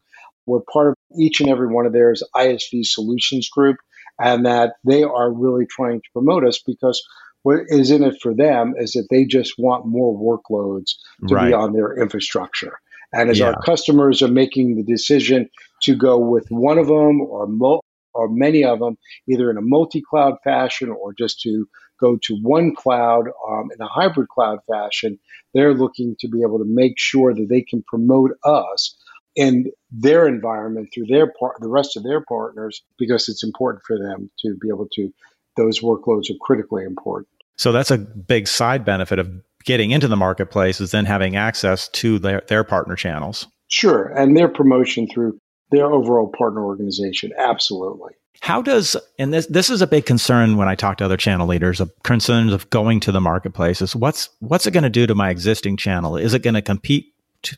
We're 0.48 0.60
part 0.72 0.88
of 0.88 0.94
each 1.18 1.40
and 1.40 1.48
every 1.48 1.68
one 1.68 1.86
of 1.86 1.92
theirs 1.92 2.22
ISV 2.34 2.86
solutions 2.86 3.48
group, 3.48 3.76
and 4.18 4.46
that 4.46 4.74
they 4.84 5.02
are 5.02 5.32
really 5.32 5.66
trying 5.66 6.00
to 6.00 6.08
promote 6.12 6.44
us 6.44 6.58
because 6.58 7.02
what 7.42 7.60
is 7.68 7.90
in 7.90 8.02
it 8.02 8.20
for 8.20 8.34
them 8.34 8.74
is 8.76 8.92
that 8.92 9.06
they 9.10 9.24
just 9.24 9.54
want 9.58 9.86
more 9.86 10.14
workloads 10.14 10.94
to 11.28 11.34
right. 11.34 11.48
be 11.48 11.52
on 11.52 11.72
their 11.72 11.96
infrastructure. 11.96 12.78
And 13.12 13.30
as 13.30 13.38
yeah. 13.38 13.46
our 13.46 13.62
customers 13.62 14.22
are 14.22 14.28
making 14.28 14.76
the 14.76 14.82
decision 14.82 15.48
to 15.82 15.94
go 15.94 16.18
with 16.18 16.46
one 16.50 16.78
of 16.78 16.88
them 16.88 17.20
or 17.20 17.46
mo- 17.46 17.80
or 18.14 18.28
many 18.28 18.64
of 18.64 18.80
them, 18.80 18.98
either 19.28 19.50
in 19.50 19.56
a 19.56 19.62
multi-cloud 19.62 20.34
fashion 20.42 20.90
or 20.90 21.14
just 21.14 21.40
to 21.42 21.66
go 22.00 22.18
to 22.22 22.36
one 22.42 22.74
cloud 22.74 23.26
um, 23.48 23.68
in 23.72 23.80
a 23.80 23.88
hybrid 23.88 24.28
cloud 24.28 24.58
fashion, 24.70 25.18
they're 25.54 25.74
looking 25.74 26.16
to 26.20 26.28
be 26.28 26.42
able 26.42 26.58
to 26.58 26.64
make 26.66 26.94
sure 26.98 27.34
that 27.34 27.46
they 27.48 27.62
can 27.62 27.82
promote 27.86 28.32
us 28.44 28.96
in 29.38 29.70
their 29.92 30.26
environment 30.26 30.88
through 30.92 31.06
their 31.06 31.32
part, 31.38 31.56
the 31.60 31.68
rest 31.68 31.96
of 31.96 32.02
their 32.02 32.20
partners, 32.22 32.82
because 32.98 33.28
it's 33.28 33.44
important 33.44 33.84
for 33.86 33.96
them 33.96 34.28
to 34.40 34.56
be 34.60 34.68
able 34.68 34.88
to. 34.94 35.10
Those 35.56 35.80
workloads 35.80 36.30
are 36.30 36.38
critically 36.40 36.84
important. 36.84 37.28
So 37.56 37.72
that's 37.72 37.90
a 37.90 37.98
big 37.98 38.46
side 38.46 38.84
benefit 38.84 39.18
of 39.18 39.30
getting 39.64 39.92
into 39.92 40.08
the 40.08 40.16
marketplace 40.16 40.80
is 40.80 40.90
then 40.90 41.04
having 41.04 41.36
access 41.36 41.88
to 41.88 42.18
their, 42.18 42.42
their 42.48 42.64
partner 42.64 42.96
channels. 42.96 43.46
Sure, 43.68 44.06
and 44.06 44.36
their 44.36 44.48
promotion 44.48 45.08
through 45.08 45.38
their 45.70 45.86
overall 45.86 46.32
partner 46.36 46.64
organization. 46.64 47.32
Absolutely. 47.38 48.12
How 48.40 48.62
does 48.62 48.96
and 49.18 49.32
this 49.32 49.46
this 49.46 49.68
is 49.68 49.82
a 49.82 49.86
big 49.86 50.06
concern 50.06 50.56
when 50.56 50.68
I 50.68 50.76
talk 50.76 50.98
to 50.98 51.04
other 51.04 51.16
channel 51.16 51.46
leaders 51.46 51.80
of 51.80 51.90
concerns 52.04 52.52
of 52.52 52.70
going 52.70 53.00
to 53.00 53.12
the 53.12 53.20
marketplace 53.20 53.82
is 53.82 53.96
what's 53.96 54.28
what's 54.38 54.66
it 54.66 54.70
going 54.70 54.84
to 54.84 54.90
do 54.90 55.06
to 55.08 55.14
my 55.14 55.30
existing 55.30 55.76
channel? 55.76 56.16
Is 56.16 56.34
it 56.34 56.42
going 56.44 56.54
to 56.54 56.62
compete 56.62 57.12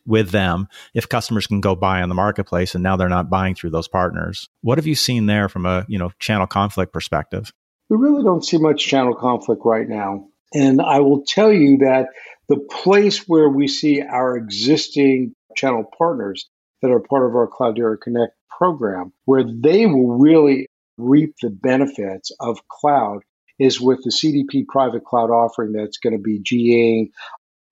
with 0.07 0.31
them 0.31 0.69
if 0.95 1.09
customers 1.09 1.47
can 1.47 1.61
go 1.61 1.75
buy 1.75 2.03
on 2.03 2.09
the 2.09 2.15
marketplace 2.15 2.75
and 2.75 2.83
now 2.83 2.97
they're 2.97 3.09
not 3.09 3.31
buying 3.31 3.55
through 3.55 3.71
those 3.71 3.89
partners. 3.89 4.49
What 4.63 4.79
have 4.79 4.87
you 4.87 4.95
seen 4.95 5.27
there 5.27 5.49
from 5.49 5.67
a, 5.67 5.85
you 5.89 5.99
know, 5.99 6.13
channel 6.19 6.47
conflict 6.47 6.93
perspective? 6.93 7.53
We 7.89 7.97
really 7.97 8.23
don't 8.23 8.45
see 8.45 8.59
much 8.59 8.87
channel 8.87 9.15
conflict 9.15 9.63
right 9.65 9.89
now. 9.89 10.29
And 10.55 10.81
I 10.81 11.01
will 11.01 11.25
tell 11.27 11.53
you 11.53 11.79
that 11.79 12.09
the 12.49 12.59
place 12.59 13.29
where 13.29 13.49
we 13.49 13.69
see 13.69 14.03
our 14.03 14.37
existing 14.37 15.35
channel 15.57 15.85
partners 15.97 16.49
that 16.83 16.91
are 16.91 17.01
part 17.01 17.29
of 17.29 17.35
our 17.35 17.49
Cloudera 17.49 18.01
Connect 18.01 18.33
program, 18.49 19.13
where 19.25 19.45
they 19.45 19.87
will 19.87 20.19
really 20.19 20.67
reap 20.99 21.35
the 21.41 21.51
benefits 21.51 22.31
of 22.41 22.67
cloud 22.69 23.23
is 23.59 23.81
with 23.81 24.03
the 24.03 24.11
CDP 24.11 24.67
private 24.67 25.05
cloud 25.05 25.31
offering 25.31 25.73
that's 25.73 25.99
going 25.99 26.17
to 26.17 26.23
be 26.23 26.41
GAing 26.41 27.11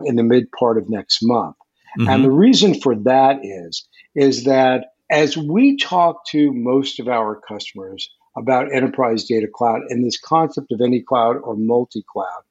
in 0.05 0.17
the 0.17 0.23
mid 0.23 0.51
part 0.53 0.79
of 0.79 0.89
next 0.89 1.19
month. 1.23 1.57
Mm-hmm. 1.99 2.09
And 2.09 2.25
the 2.25 2.31
reason 2.31 2.81
for 2.81 2.95
that 2.95 3.41
is, 3.43 3.87
is 4.15 4.45
that 4.45 4.87
as 5.11 5.37
we 5.37 5.77
talk 5.77 6.27
to 6.27 6.53
most 6.53 7.01
of 7.01 7.09
our 7.09 7.41
customers 7.49 8.11
about 8.37 8.73
enterprise 8.73 9.25
data 9.25 9.49
cloud 9.53 9.83
and 9.89 10.05
this 10.05 10.19
concept 10.19 10.71
of 10.73 10.81
any 10.81 11.01
cloud 11.01 11.37
or 11.43 11.57
multi 11.57 12.05
cloud, 12.13 12.43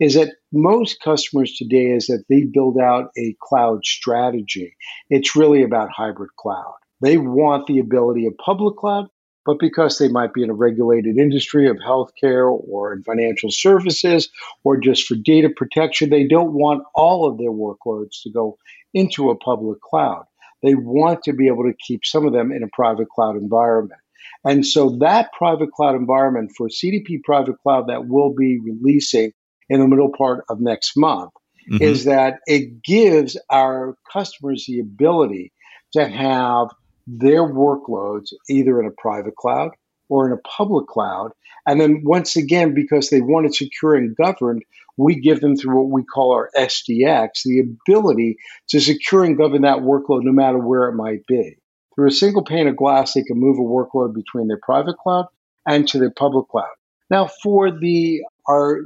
is 0.00 0.14
that 0.14 0.34
most 0.52 1.00
customers 1.02 1.54
today 1.54 1.90
is 1.90 2.06
that 2.06 2.24
they 2.28 2.44
build 2.44 2.78
out 2.78 3.10
a 3.18 3.36
cloud 3.40 3.84
strategy. 3.84 4.74
It's 5.10 5.36
really 5.36 5.62
about 5.62 5.90
hybrid 5.90 6.30
cloud. 6.36 6.74
They 7.02 7.18
want 7.18 7.66
the 7.66 7.78
ability 7.78 8.26
of 8.26 8.36
public 8.38 8.76
cloud, 8.76 9.08
but 9.44 9.58
because 9.58 9.98
they 9.98 10.08
might 10.08 10.32
be 10.32 10.42
in 10.42 10.50
a 10.50 10.54
regulated 10.54 11.18
industry 11.18 11.68
of 11.68 11.76
healthcare 11.76 12.50
or 12.68 12.92
in 12.92 13.02
financial 13.02 13.50
services 13.50 14.28
or 14.64 14.78
just 14.78 15.06
for 15.06 15.14
data 15.14 15.50
protection, 15.54 16.10
they 16.10 16.26
don't 16.26 16.54
want 16.54 16.82
all 16.94 17.28
of 17.28 17.38
their 17.38 17.50
workloads 17.50 18.22
to 18.22 18.30
go 18.30 18.58
into 18.96 19.28
a 19.28 19.36
public 19.36 19.80
cloud. 19.82 20.24
They 20.62 20.74
want 20.74 21.22
to 21.24 21.34
be 21.34 21.48
able 21.48 21.64
to 21.64 21.74
keep 21.86 22.00
some 22.04 22.26
of 22.26 22.32
them 22.32 22.50
in 22.50 22.62
a 22.62 22.68
private 22.72 23.10
cloud 23.10 23.36
environment. 23.36 24.00
And 24.42 24.66
so 24.66 24.96
that 25.00 25.32
private 25.36 25.70
cloud 25.72 25.94
environment 25.94 26.52
for 26.56 26.68
CDP 26.68 27.22
private 27.22 27.60
cloud 27.62 27.88
that 27.88 28.08
will 28.08 28.34
be 28.34 28.58
releasing 28.58 29.32
in 29.68 29.80
the 29.80 29.86
middle 29.86 30.10
part 30.16 30.44
of 30.48 30.60
next 30.60 30.96
month 30.96 31.32
mm-hmm. 31.70 31.82
is 31.82 32.04
that 32.04 32.38
it 32.46 32.82
gives 32.82 33.36
our 33.50 33.96
customers 34.10 34.64
the 34.66 34.80
ability 34.80 35.52
to 35.92 36.08
have 36.08 36.68
their 37.06 37.42
workloads 37.42 38.32
either 38.48 38.80
in 38.80 38.86
a 38.86 39.00
private 39.02 39.36
cloud 39.36 39.72
or 40.08 40.26
in 40.26 40.32
a 40.32 40.48
public 40.48 40.86
cloud. 40.86 41.32
And 41.66 41.80
then 41.80 42.02
once 42.04 42.36
again, 42.36 42.74
because 42.74 43.10
they 43.10 43.20
want 43.20 43.46
it 43.46 43.54
secure 43.54 43.94
and 43.94 44.16
governed, 44.16 44.62
we 44.96 45.20
give 45.20 45.40
them 45.40 45.56
through 45.56 45.76
what 45.76 45.92
we 45.92 46.04
call 46.04 46.32
our 46.32 46.50
SDX 46.56 47.42
the 47.44 47.60
ability 47.60 48.36
to 48.68 48.80
secure 48.80 49.24
and 49.24 49.36
govern 49.36 49.62
that 49.62 49.78
workload 49.78 50.22
no 50.22 50.32
matter 50.32 50.58
where 50.58 50.88
it 50.88 50.94
might 50.94 51.26
be. 51.26 51.56
Through 51.94 52.08
a 52.08 52.12
single 52.12 52.44
pane 52.44 52.68
of 52.68 52.76
glass, 52.76 53.14
they 53.14 53.22
can 53.22 53.38
move 53.38 53.58
a 53.58 53.62
workload 53.62 54.14
between 54.14 54.48
their 54.48 54.60
private 54.62 54.96
cloud 54.96 55.26
and 55.66 55.86
to 55.88 55.98
their 55.98 56.10
public 56.10 56.48
cloud. 56.48 56.74
Now, 57.10 57.28
for 57.42 57.70
the 57.70 58.22
our 58.48 58.80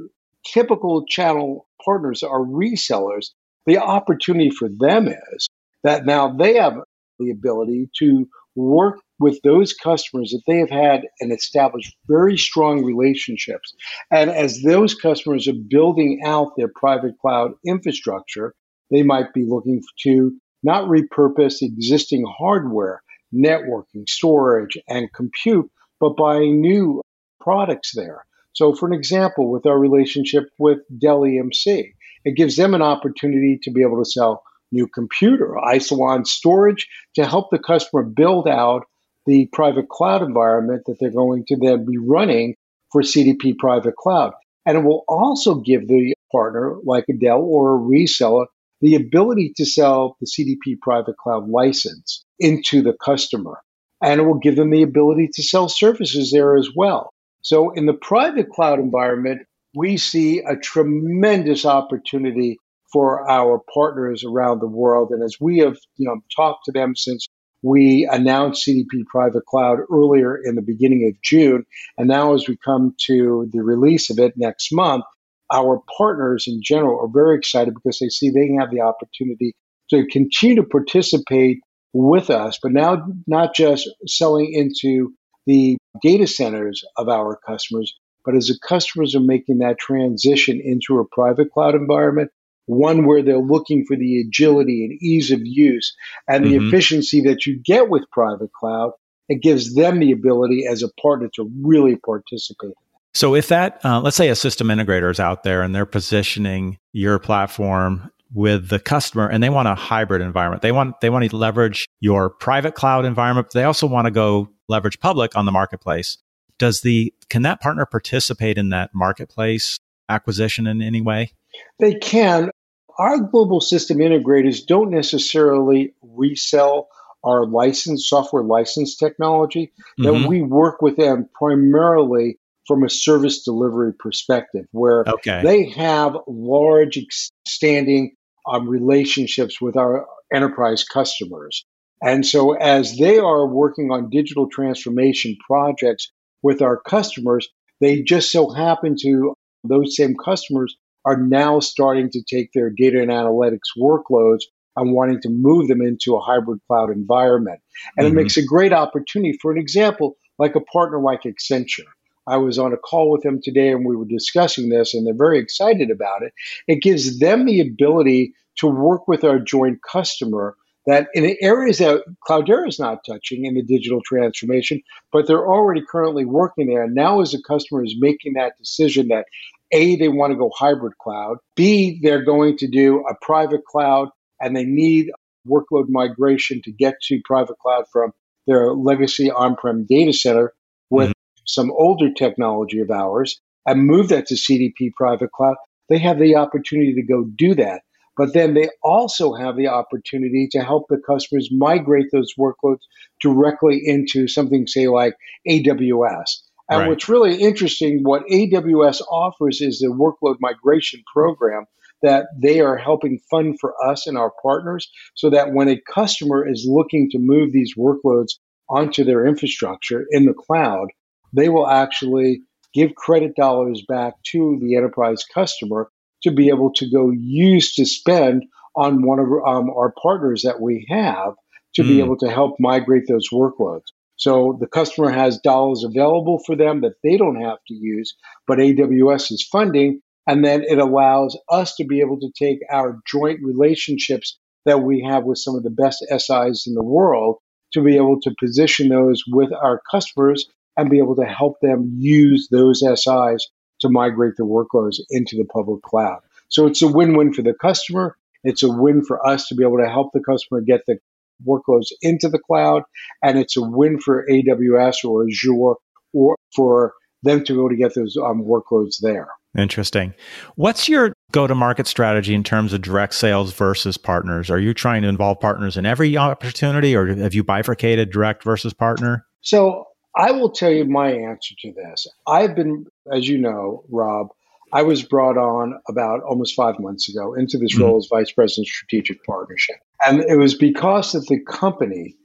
typical 0.45 1.05
channel 1.05 1.67
partners, 1.83 2.23
our 2.23 2.39
resellers, 2.39 3.31
the 3.65 3.77
opportunity 3.77 4.49
for 4.49 4.69
them 4.69 5.07
is 5.07 5.49
that 5.83 6.05
now 6.05 6.33
they 6.33 6.55
have 6.55 6.77
the 7.19 7.31
ability 7.31 7.89
to 7.99 8.27
work 8.55 8.99
with 9.21 9.39
those 9.43 9.73
customers 9.73 10.31
that 10.31 10.41
they 10.47 10.57
have 10.57 10.69
had 10.69 11.01
and 11.19 11.31
established 11.31 11.95
very 12.07 12.37
strong 12.37 12.83
relationships. 12.83 13.73
And 14.11 14.29
as 14.29 14.61
those 14.63 14.95
customers 14.95 15.47
are 15.47 15.53
building 15.69 16.21
out 16.25 16.53
their 16.57 16.71
private 16.73 17.17
cloud 17.21 17.51
infrastructure, 17.65 18.53
they 18.89 19.03
might 19.03 19.33
be 19.33 19.45
looking 19.47 19.81
to 20.03 20.33
not 20.63 20.89
repurpose 20.89 21.61
existing 21.61 22.25
hardware, 22.27 23.01
networking, 23.33 24.07
storage, 24.07 24.77
and 24.89 25.13
compute, 25.13 25.69
but 25.99 26.17
buying 26.17 26.59
new 26.59 27.01
products 27.39 27.91
there. 27.95 28.25
So, 28.53 28.73
for 28.73 28.87
an 28.87 28.93
example, 28.93 29.49
with 29.49 29.65
our 29.65 29.79
relationship 29.79 30.45
with 30.57 30.79
Dell 30.99 31.21
EMC, 31.21 31.93
it 32.25 32.35
gives 32.35 32.57
them 32.57 32.73
an 32.73 32.81
opportunity 32.81 33.59
to 33.63 33.71
be 33.71 33.81
able 33.81 34.03
to 34.03 34.09
sell 34.09 34.43
new 34.71 34.87
computer, 34.87 35.55
Isilon 35.63 36.25
storage 36.25 36.87
to 37.15 37.25
help 37.25 37.49
the 37.51 37.59
customer 37.59 38.03
build 38.03 38.47
out 38.47 38.83
the 39.25 39.47
private 39.53 39.89
cloud 39.89 40.21
environment 40.21 40.83
that 40.85 40.97
they're 40.99 41.11
going 41.11 41.45
to 41.47 41.57
then 41.57 41.85
be 41.85 41.97
running 41.97 42.55
for 42.91 43.01
CDP 43.01 43.57
private 43.57 43.95
cloud. 43.95 44.33
And 44.65 44.77
it 44.77 44.83
will 44.83 45.03
also 45.07 45.55
give 45.55 45.87
the 45.87 46.13
partner, 46.31 46.77
like 46.85 47.05
a 47.09 47.13
Dell 47.13 47.41
or 47.41 47.75
a 47.75 47.79
reseller, 47.79 48.45
the 48.81 48.95
ability 48.95 49.53
to 49.57 49.65
sell 49.65 50.17
the 50.19 50.27
CDP 50.27 50.79
private 50.81 51.17
cloud 51.17 51.49
license 51.49 52.23
into 52.39 52.81
the 52.81 52.93
customer. 53.03 53.59
And 54.03 54.19
it 54.19 54.23
will 54.23 54.39
give 54.39 54.55
them 54.55 54.71
the 54.71 54.81
ability 54.81 55.29
to 55.33 55.43
sell 55.43 55.69
services 55.69 56.31
there 56.31 56.57
as 56.57 56.69
well. 56.75 57.11
So 57.43 57.71
in 57.71 57.85
the 57.85 57.93
private 57.93 58.49
cloud 58.49 58.79
environment, 58.79 59.41
we 59.75 59.97
see 59.97 60.39
a 60.39 60.55
tremendous 60.55 61.65
opportunity 61.65 62.57
for 62.91 63.29
our 63.29 63.61
partners 63.73 64.23
around 64.23 64.59
the 64.59 64.67
world. 64.67 65.11
And 65.11 65.23
as 65.23 65.37
we 65.39 65.59
have, 65.59 65.77
you 65.97 66.07
know, 66.07 66.21
talked 66.35 66.65
to 66.65 66.71
them 66.71 66.95
since 66.95 67.27
we 67.63 68.07
announced 68.11 68.67
CDP 68.67 69.05
Private 69.05 69.45
Cloud 69.45 69.79
earlier 69.91 70.37
in 70.37 70.55
the 70.55 70.61
beginning 70.61 71.07
of 71.07 71.21
June, 71.21 71.65
and 71.97 72.07
now 72.07 72.33
as 72.33 72.47
we 72.47 72.57
come 72.63 72.95
to 73.07 73.49
the 73.51 73.63
release 73.63 74.09
of 74.09 74.19
it 74.19 74.33
next 74.35 74.69
month, 74.71 75.03
our 75.51 75.81
partners 75.97 76.45
in 76.47 76.61
general 76.63 77.01
are 77.01 77.11
very 77.11 77.37
excited 77.37 77.73
because 77.73 77.99
they 77.99 78.09
see 78.09 78.29
they 78.29 78.55
have 78.59 78.71
the 78.71 78.81
opportunity 78.81 79.53
to 79.89 80.05
continue 80.07 80.55
to 80.55 80.63
participate 80.63 81.59
with 81.93 82.29
us, 82.29 82.57
but 82.61 82.71
now 82.71 83.05
not 83.27 83.53
just 83.53 83.89
selling 84.07 84.53
into 84.53 85.13
the 85.45 85.77
data 86.01 86.25
centers 86.25 86.83
of 86.97 87.09
our 87.09 87.37
customers, 87.45 87.93
but 88.23 88.35
as 88.35 88.47
the 88.47 88.57
customers 88.65 89.15
are 89.15 89.21
making 89.21 89.59
that 89.59 89.77
transition 89.77 90.61
into 90.63 90.99
a 90.99 91.05
private 91.11 91.51
cloud 91.51 91.75
environment, 91.75 92.31
one 92.65 93.05
where 93.05 93.21
they're 93.21 93.37
looking 93.37 93.85
for 93.85 93.95
the 93.95 94.21
agility 94.21 94.85
and 94.85 95.01
ease 95.01 95.31
of 95.31 95.41
use 95.43 95.95
and 96.27 96.45
the 96.45 96.53
mm-hmm. 96.53 96.67
efficiency 96.67 97.21
that 97.21 97.45
you 97.45 97.59
get 97.63 97.89
with 97.89 98.03
private 98.11 98.51
cloud, 98.53 98.91
it 99.29 99.41
gives 99.41 99.75
them 99.75 99.99
the 99.99 100.11
ability 100.11 100.65
as 100.67 100.83
a 100.83 100.89
partner 101.01 101.29
to 101.35 101.49
really 101.61 101.95
participate. 101.95 102.73
So, 103.13 103.35
if 103.35 103.49
that, 103.49 103.83
uh, 103.83 103.99
let's 103.99 104.15
say 104.15 104.29
a 104.29 104.35
system 104.35 104.67
integrator 104.67 105.11
is 105.11 105.19
out 105.19 105.43
there 105.43 105.61
and 105.61 105.75
they're 105.75 105.85
positioning 105.85 106.77
your 106.93 107.19
platform 107.19 108.09
with 108.33 108.69
the 108.69 108.79
customer 108.79 109.27
and 109.27 109.43
they 109.43 109.49
want 109.49 109.67
a 109.67 109.75
hybrid 109.75 110.21
environment. 110.21 110.61
They 110.61 110.71
want 110.71 111.01
they 111.01 111.09
want 111.09 111.29
to 111.29 111.35
leverage 111.35 111.87
your 111.99 112.29
private 112.29 112.75
cloud 112.75 113.05
environment, 113.05 113.47
but 113.47 113.53
they 113.53 113.63
also 113.63 113.87
want 113.87 114.05
to 114.05 114.11
go 114.11 114.49
leverage 114.69 114.99
public 114.99 115.35
on 115.35 115.45
the 115.45 115.51
marketplace. 115.51 116.17
Does 116.57 116.81
the 116.81 117.13
can 117.29 117.41
that 117.41 117.59
partner 117.59 117.85
participate 117.85 118.57
in 118.57 118.69
that 118.69 118.91
marketplace 118.93 119.79
acquisition 120.07 120.67
in 120.67 120.81
any 120.81 121.01
way? 121.01 121.33
They 121.79 121.95
can. 121.95 122.51
Our 122.97 123.19
global 123.19 123.61
system 123.61 123.97
integrators 123.97 124.65
don't 124.65 124.91
necessarily 124.91 125.93
resell 126.01 126.89
our 127.23 127.45
license 127.45 128.07
software 128.07 128.43
license 128.43 128.95
technology. 128.95 129.71
Mm-hmm. 129.99 130.03
That 130.03 130.27
we 130.27 130.41
work 130.41 130.81
with 130.81 130.97
them 130.97 131.29
primarily 131.33 132.37
from 132.67 132.83
a 132.83 132.89
service 132.89 133.43
delivery 133.43 133.93
perspective, 133.93 134.65
where 134.71 135.03
okay. 135.07 135.41
they 135.43 135.69
have 135.69 136.15
large 136.27 136.99
standing 137.47 138.15
um, 138.49 138.67
relationships 138.67 139.59
with 139.59 139.75
our 139.75 140.05
enterprise 140.33 140.83
customers. 140.83 141.65
And 142.01 142.25
so, 142.25 142.53
as 142.53 142.97
they 142.97 143.19
are 143.19 143.45
working 143.45 143.91
on 143.91 144.09
digital 144.09 144.47
transformation 144.49 145.37
projects 145.45 146.11
with 146.41 146.61
our 146.61 146.79
customers, 146.81 147.47
they 147.79 148.01
just 148.01 148.31
so 148.31 148.49
happen 148.49 148.95
to, 149.01 149.35
those 149.63 149.95
same 149.95 150.15
customers 150.15 150.75
are 151.05 151.17
now 151.17 151.59
starting 151.59 152.09
to 152.11 152.21
take 152.23 152.51
their 152.53 152.69
data 152.69 153.01
and 153.01 153.11
analytics 153.11 153.77
workloads 153.77 154.41
and 154.75 154.93
wanting 154.93 155.19
to 155.21 155.29
move 155.29 155.67
them 155.67 155.81
into 155.81 156.15
a 156.15 156.21
hybrid 156.21 156.59
cloud 156.67 156.89
environment. 156.91 157.59
And 157.97 158.07
mm-hmm. 158.07 158.17
it 158.17 158.21
makes 158.21 158.37
a 158.37 158.45
great 158.45 158.73
opportunity 158.73 159.37
for 159.41 159.51
an 159.51 159.57
example, 159.57 160.15
like 160.37 160.55
a 160.55 160.61
partner 160.61 160.99
like 160.99 161.23
Accenture. 161.23 161.87
I 162.27 162.37
was 162.37 162.59
on 162.59 162.71
a 162.71 162.77
call 162.77 163.11
with 163.11 163.23
them 163.23 163.41
today 163.41 163.71
and 163.71 163.85
we 163.85 163.95
were 163.95 164.05
discussing 164.05 164.69
this, 164.69 164.93
and 164.93 165.05
they're 165.05 165.13
very 165.13 165.39
excited 165.39 165.89
about 165.89 166.21
it. 166.21 166.33
It 166.67 166.81
gives 166.81 167.19
them 167.19 167.45
the 167.45 167.61
ability 167.61 168.33
to 168.57 168.67
work 168.67 169.07
with 169.07 169.23
our 169.23 169.39
joint 169.39 169.79
customer 169.81 170.55
that 170.85 171.07
in 171.13 171.35
areas 171.41 171.77
that 171.77 172.03
Cloudera 172.27 172.67
is 172.67 172.79
not 172.79 173.05
touching 173.05 173.45
in 173.45 173.53
the 173.53 173.61
digital 173.61 174.01
transformation, 174.03 174.81
but 175.11 175.27
they're 175.27 175.47
already 175.47 175.81
currently 175.87 176.25
working 176.25 176.67
there. 176.67 176.83
And 176.83 176.95
now, 176.95 177.21
as 177.21 177.33
a 177.33 177.41
customer 177.41 177.83
is 177.83 177.95
making 177.99 178.33
that 178.33 178.57
decision 178.57 179.09
that 179.09 179.25
A, 179.71 179.95
they 179.95 180.09
want 180.09 180.31
to 180.31 180.37
go 180.37 180.51
hybrid 180.55 180.93
cloud, 181.01 181.37
B, 181.55 181.99
they're 182.01 182.23
going 182.23 182.57
to 182.57 182.67
do 182.67 183.03
a 183.09 183.15
private 183.21 183.65
cloud 183.65 184.09
and 184.39 184.55
they 184.55 184.65
need 184.65 185.11
workload 185.47 185.85
migration 185.87 186.61
to 186.63 186.71
get 186.71 186.95
to 187.03 187.21
private 187.25 187.57
cloud 187.59 187.85
from 187.91 188.11
their 188.47 188.73
legacy 188.73 189.31
on 189.31 189.55
prem 189.55 189.85
data 189.87 190.13
center 190.13 190.53
with 190.89 191.09
mm-hmm. 191.09 191.41
some 191.45 191.71
older 191.71 192.11
technology 192.11 192.79
of 192.79 192.91
ours 192.91 193.39
and 193.65 193.85
move 193.85 194.09
that 194.09 194.27
to 194.27 194.35
CDP 194.35 194.91
private 194.95 195.31
cloud. 195.31 195.55
They 195.89 195.99
have 195.99 196.19
the 196.19 196.35
opportunity 196.35 196.93
to 196.93 197.03
go 197.03 197.25
do 197.35 197.55
that. 197.55 197.81
But 198.17 198.33
then 198.33 198.53
they 198.53 198.69
also 198.83 199.33
have 199.33 199.55
the 199.55 199.67
opportunity 199.67 200.47
to 200.51 200.61
help 200.61 200.87
the 200.89 201.01
customers 201.07 201.49
migrate 201.51 202.07
those 202.11 202.33
workloads 202.37 202.81
directly 203.21 203.81
into 203.83 204.27
something, 204.27 204.67
say, 204.67 204.87
like 204.87 205.15
AWS. 205.47 206.41
And 206.71 206.79
right. 206.79 206.89
what's 206.89 207.09
really 207.09 207.35
interesting, 207.35 207.99
what 208.03 208.25
AWS 208.27 209.01
offers 209.11 209.59
is 209.59 209.83
a 209.83 209.93
workload 209.93 210.37
migration 210.39 211.03
program 211.13 211.65
that 212.01 212.27
they 212.41 212.61
are 212.61 212.77
helping 212.77 213.19
fund 213.29 213.59
for 213.59 213.75
us 213.85 214.07
and 214.07 214.17
our 214.17 214.31
partners 214.41 214.89
so 215.15 215.29
that 215.29 215.51
when 215.53 215.67
a 215.67 215.81
customer 215.93 216.47
is 216.47 216.65
looking 216.65 217.09
to 217.11 217.19
move 217.19 217.51
these 217.51 217.75
workloads 217.77 218.35
onto 218.69 219.03
their 219.03 219.27
infrastructure 219.27 220.05
in 220.11 220.25
the 220.25 220.33
cloud, 220.33 220.87
they 221.33 221.49
will 221.49 221.67
actually 221.67 222.41
give 222.73 222.95
credit 222.95 223.35
dollars 223.35 223.83
back 223.87 224.13
to 224.31 224.57
the 224.61 224.77
enterprise 224.77 225.25
customer 225.25 225.91
to 226.23 226.31
be 226.31 226.47
able 226.47 226.71
to 226.71 226.89
go 226.89 227.11
use 227.11 227.75
to 227.75 227.85
spend 227.85 228.45
on 228.77 229.05
one 229.05 229.19
of 229.19 229.27
um, 229.45 229.69
our 229.71 229.93
partners 230.01 230.43
that 230.43 230.61
we 230.61 230.87
have 230.89 231.33
to 231.75 231.83
mm. 231.83 231.87
be 231.87 231.93
hmm. 231.95 232.05
able 232.05 232.17
to 232.17 232.29
help 232.29 232.55
migrate 232.59 233.03
those 233.09 233.27
workloads. 233.29 233.91
So 234.21 234.55
the 234.59 234.67
customer 234.67 235.09
has 235.09 235.39
dollars 235.39 235.83
available 235.83 236.43
for 236.45 236.55
them 236.55 236.81
that 236.81 236.93
they 237.03 237.17
don't 237.17 237.41
have 237.41 237.57
to 237.67 237.73
use, 237.73 238.15
but 238.45 238.59
AWS 238.59 239.31
is 239.31 239.47
funding. 239.51 240.01
And 240.27 240.45
then 240.45 240.61
it 240.61 240.77
allows 240.77 241.35
us 241.49 241.73
to 241.77 241.85
be 241.85 242.01
able 242.01 242.19
to 242.19 242.31
take 242.37 242.59
our 242.71 242.99
joint 243.07 243.39
relationships 243.43 244.37
that 244.65 244.83
we 244.83 245.01
have 245.09 245.23
with 245.23 245.39
some 245.39 245.55
of 245.55 245.63
the 245.63 245.71
best 245.71 246.05
SIs 246.07 246.65
in 246.67 246.75
the 246.75 246.83
world 246.83 247.37
to 247.73 247.81
be 247.81 247.95
able 247.95 248.21
to 248.21 248.35
position 248.39 248.89
those 248.89 249.23
with 249.27 249.51
our 249.51 249.81
customers 249.89 250.45
and 250.77 250.91
be 250.91 250.99
able 250.99 251.15
to 251.15 251.25
help 251.25 251.55
them 251.63 251.95
use 251.97 252.47
those 252.51 252.81
SIs 252.81 253.47
to 253.79 253.89
migrate 253.89 254.35
the 254.37 254.43
workloads 254.43 254.97
into 255.09 255.35
the 255.35 255.45
public 255.45 255.81
cloud. 255.81 256.19
So 256.49 256.67
it's 256.67 256.83
a 256.83 256.87
win 256.87 257.17
win 257.17 257.33
for 257.33 257.41
the 257.41 257.55
customer. 257.55 258.15
It's 258.43 258.61
a 258.61 258.71
win 258.71 259.03
for 259.03 259.25
us 259.25 259.47
to 259.47 259.55
be 259.55 259.63
able 259.63 259.79
to 259.79 259.89
help 259.89 260.11
the 260.13 260.19
customer 260.19 260.61
get 260.61 260.81
the 260.85 260.99
workloads 261.47 261.87
into 262.01 262.29
the 262.29 262.39
cloud. 262.39 262.83
And 263.23 263.37
it's 263.37 263.57
a 263.57 263.61
win 263.61 263.99
for 263.99 264.25
AWS 264.29 265.03
or 265.05 265.27
Azure 265.27 265.75
or 266.13 266.35
for 266.55 266.93
them 267.23 267.43
to 267.45 267.53
be 267.53 267.59
able 267.59 267.69
to 267.69 267.75
get 267.75 267.93
those 267.95 268.17
um, 268.17 268.43
workloads 268.43 268.95
there. 269.01 269.27
Interesting. 269.57 270.13
What's 270.55 270.87
your 270.87 271.13
go 271.31 271.45
to 271.45 271.53
market 271.53 271.85
strategy 271.85 272.33
in 272.33 272.43
terms 272.43 272.71
of 272.71 272.81
direct 272.81 273.13
sales 273.13 273.53
versus 273.53 273.97
partners? 273.97 274.49
Are 274.49 274.59
you 274.59 274.73
trying 274.73 275.01
to 275.01 275.09
involve 275.09 275.39
partners 275.39 275.75
in 275.75 275.85
every 275.85 276.15
opportunity 276.17 276.95
or 276.95 277.07
have 277.07 277.33
you 277.33 277.43
bifurcated 277.43 278.11
direct 278.11 278.43
versus 278.43 278.73
partner? 278.73 279.25
So 279.41 279.85
I 280.15 280.31
will 280.31 280.51
tell 280.51 280.71
you 280.71 280.85
my 280.85 281.11
answer 281.11 281.55
to 281.59 281.73
this. 281.73 282.07
I've 282.27 282.55
been, 282.55 282.85
as 283.13 283.27
you 283.27 283.37
know, 283.37 283.83
Rob, 283.89 284.27
I 284.73 284.83
was 284.83 285.03
brought 285.03 285.37
on 285.37 285.79
about 285.89 286.21
almost 286.23 286.55
five 286.55 286.79
months 286.79 287.09
ago 287.09 287.33
into 287.33 287.57
this 287.57 287.73
mm-hmm. 287.73 287.83
role 287.83 287.97
as 287.97 288.07
Vice 288.09 288.31
President 288.31 288.67
Strategic 288.67 289.23
Partnership. 289.25 289.75
And 290.05 290.21
it 290.21 290.37
was 290.37 290.55
because 290.55 291.11
that 291.11 291.27
the 291.27 291.39
company 291.39 292.15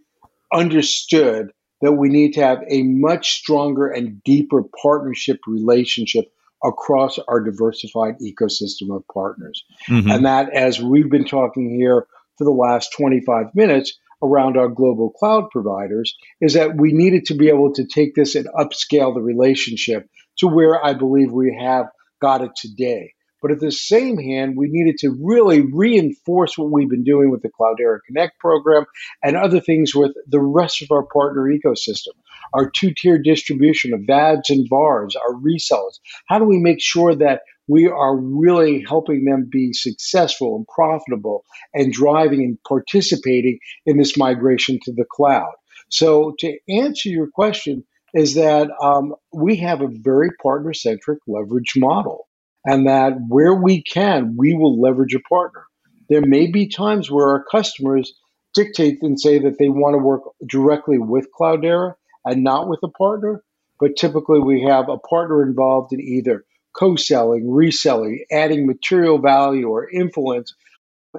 understood 0.53 1.51
that 1.83 1.93
we 1.93 2.09
need 2.09 2.33
to 2.35 2.41
have 2.41 2.63
a 2.69 2.83
much 2.83 3.33
stronger 3.33 3.89
and 3.89 4.23
deeper 4.25 4.63
partnership 4.83 5.41
relationship 5.47 6.33
across 6.65 7.19
our 7.29 7.41
diversified 7.41 8.15
ecosystem 8.21 8.95
of 8.95 9.05
partners. 9.13 9.63
Mm-hmm. 9.89 10.11
And 10.11 10.25
that, 10.25 10.53
as 10.55 10.81
we've 10.81 11.11
been 11.11 11.27
talking 11.27 11.71
here 11.79 12.07
for 12.39 12.45
the 12.45 12.51
last 12.51 12.93
25 12.97 13.55
minutes 13.55 13.99
around 14.23 14.57
our 14.57 14.69
global 14.69 15.11
cloud 15.11 15.51
providers, 15.51 16.17
is 16.41 16.55
that 16.55 16.77
we 16.77 16.93
needed 16.93 17.27
to 17.27 17.35
be 17.35 17.49
able 17.49 17.73
to 17.75 17.85
take 17.85 18.15
this 18.15 18.35
and 18.35 18.47
upscale 18.59 19.15
the 19.15 19.21
relationship 19.21 20.09
to 20.39 20.47
where 20.47 20.83
I 20.83 20.95
believe 20.95 21.31
we 21.31 21.57
have 21.61 21.87
got 22.21 22.43
it 22.43 22.53
today. 22.57 23.13
But 23.43 23.51
at 23.51 23.61
the 23.61 23.73
same 23.73 24.19
hand, 24.19 24.57
we 24.57 24.69
needed 24.69 24.97
to 24.99 25.17
really 25.21 25.61
reinforce 25.61 26.57
what 26.57 26.71
we've 26.71 26.89
been 26.89 27.05
doing 27.05 27.31
with 27.31 27.43
the 27.43 27.51
Cloudera 27.51 27.99
Connect 28.07 28.39
program 28.39 28.85
and 29.23 29.37
other 29.37 29.61
things 29.61 29.95
with 29.95 30.13
the 30.27 30.41
rest 30.41 30.83
of 30.83 30.91
our 30.91 31.05
partner 31.05 31.43
ecosystem. 31.43 32.15
Our 32.55 32.71
two 32.71 32.93
tier 32.97 33.19
distribution 33.19 33.93
of 33.93 34.01
VADs 34.07 34.51
and 34.51 34.67
VARs, 34.69 35.17
our 35.17 35.35
resellers. 35.35 35.99
How 36.27 36.39
do 36.39 36.45
we 36.45 36.59
make 36.59 36.81
sure 36.81 37.15
that 37.15 37.43
we 37.69 37.87
are 37.89 38.17
really 38.17 38.85
helping 38.89 39.25
them 39.25 39.49
be 39.51 39.73
successful 39.73 40.57
and 40.57 40.67
profitable 40.69 41.45
and 41.75 41.93
driving 41.93 42.43
and 42.43 42.59
participating 42.67 43.59
in 43.85 43.99
this 43.99 44.17
migration 44.17 44.79
to 44.85 44.93
the 44.93 45.05
cloud? 45.11 45.53
So, 45.89 46.35
to 46.39 46.59
answer 46.69 47.09
your 47.09 47.29
question, 47.29 47.85
is 48.15 48.35
that 48.35 48.71
um, 48.81 49.15
we 49.33 49.57
have 49.57 49.83
a 49.83 49.89
very 49.89 50.31
partner 50.43 50.73
centric 50.73 51.19
leverage 51.27 51.75
model 51.77 52.26
and 52.67 52.87
that 52.87 53.15
where 53.29 53.55
we 53.55 53.83
can, 53.83 54.37
we 54.37 54.55
will 54.55 54.81
leverage 54.81 55.15
a 55.15 55.21
partner. 55.21 55.65
There 56.09 56.21
may 56.21 56.47
be 56.49 56.69
times 56.69 57.11
where 57.11 57.29
our 57.29 57.45
customers 57.45 58.13
dictate 58.55 59.03
and 59.03 59.19
say 59.19 59.39
that 59.39 59.59
they 59.59 59.69
want 59.69 59.95
to 59.95 59.99
work 59.99 60.23
directly 60.47 60.99
with 60.99 61.29
Cloudera 61.39 61.95
and 62.25 62.43
not 62.43 62.69
with 62.69 62.81
a 62.83 62.89
partner, 62.89 63.43
but 63.79 63.97
typically 63.97 64.41
we 64.41 64.63
have 64.63 64.89
a 64.89 64.99
partner 64.99 65.43
involved 65.43 65.93
in 65.93 66.01
either 66.01 66.45
co-selling, 66.77 67.51
reselling, 67.51 68.25
adding 68.31 68.67
material 68.67 69.19
value 69.19 69.69
or 69.69 69.89
influence 69.89 70.55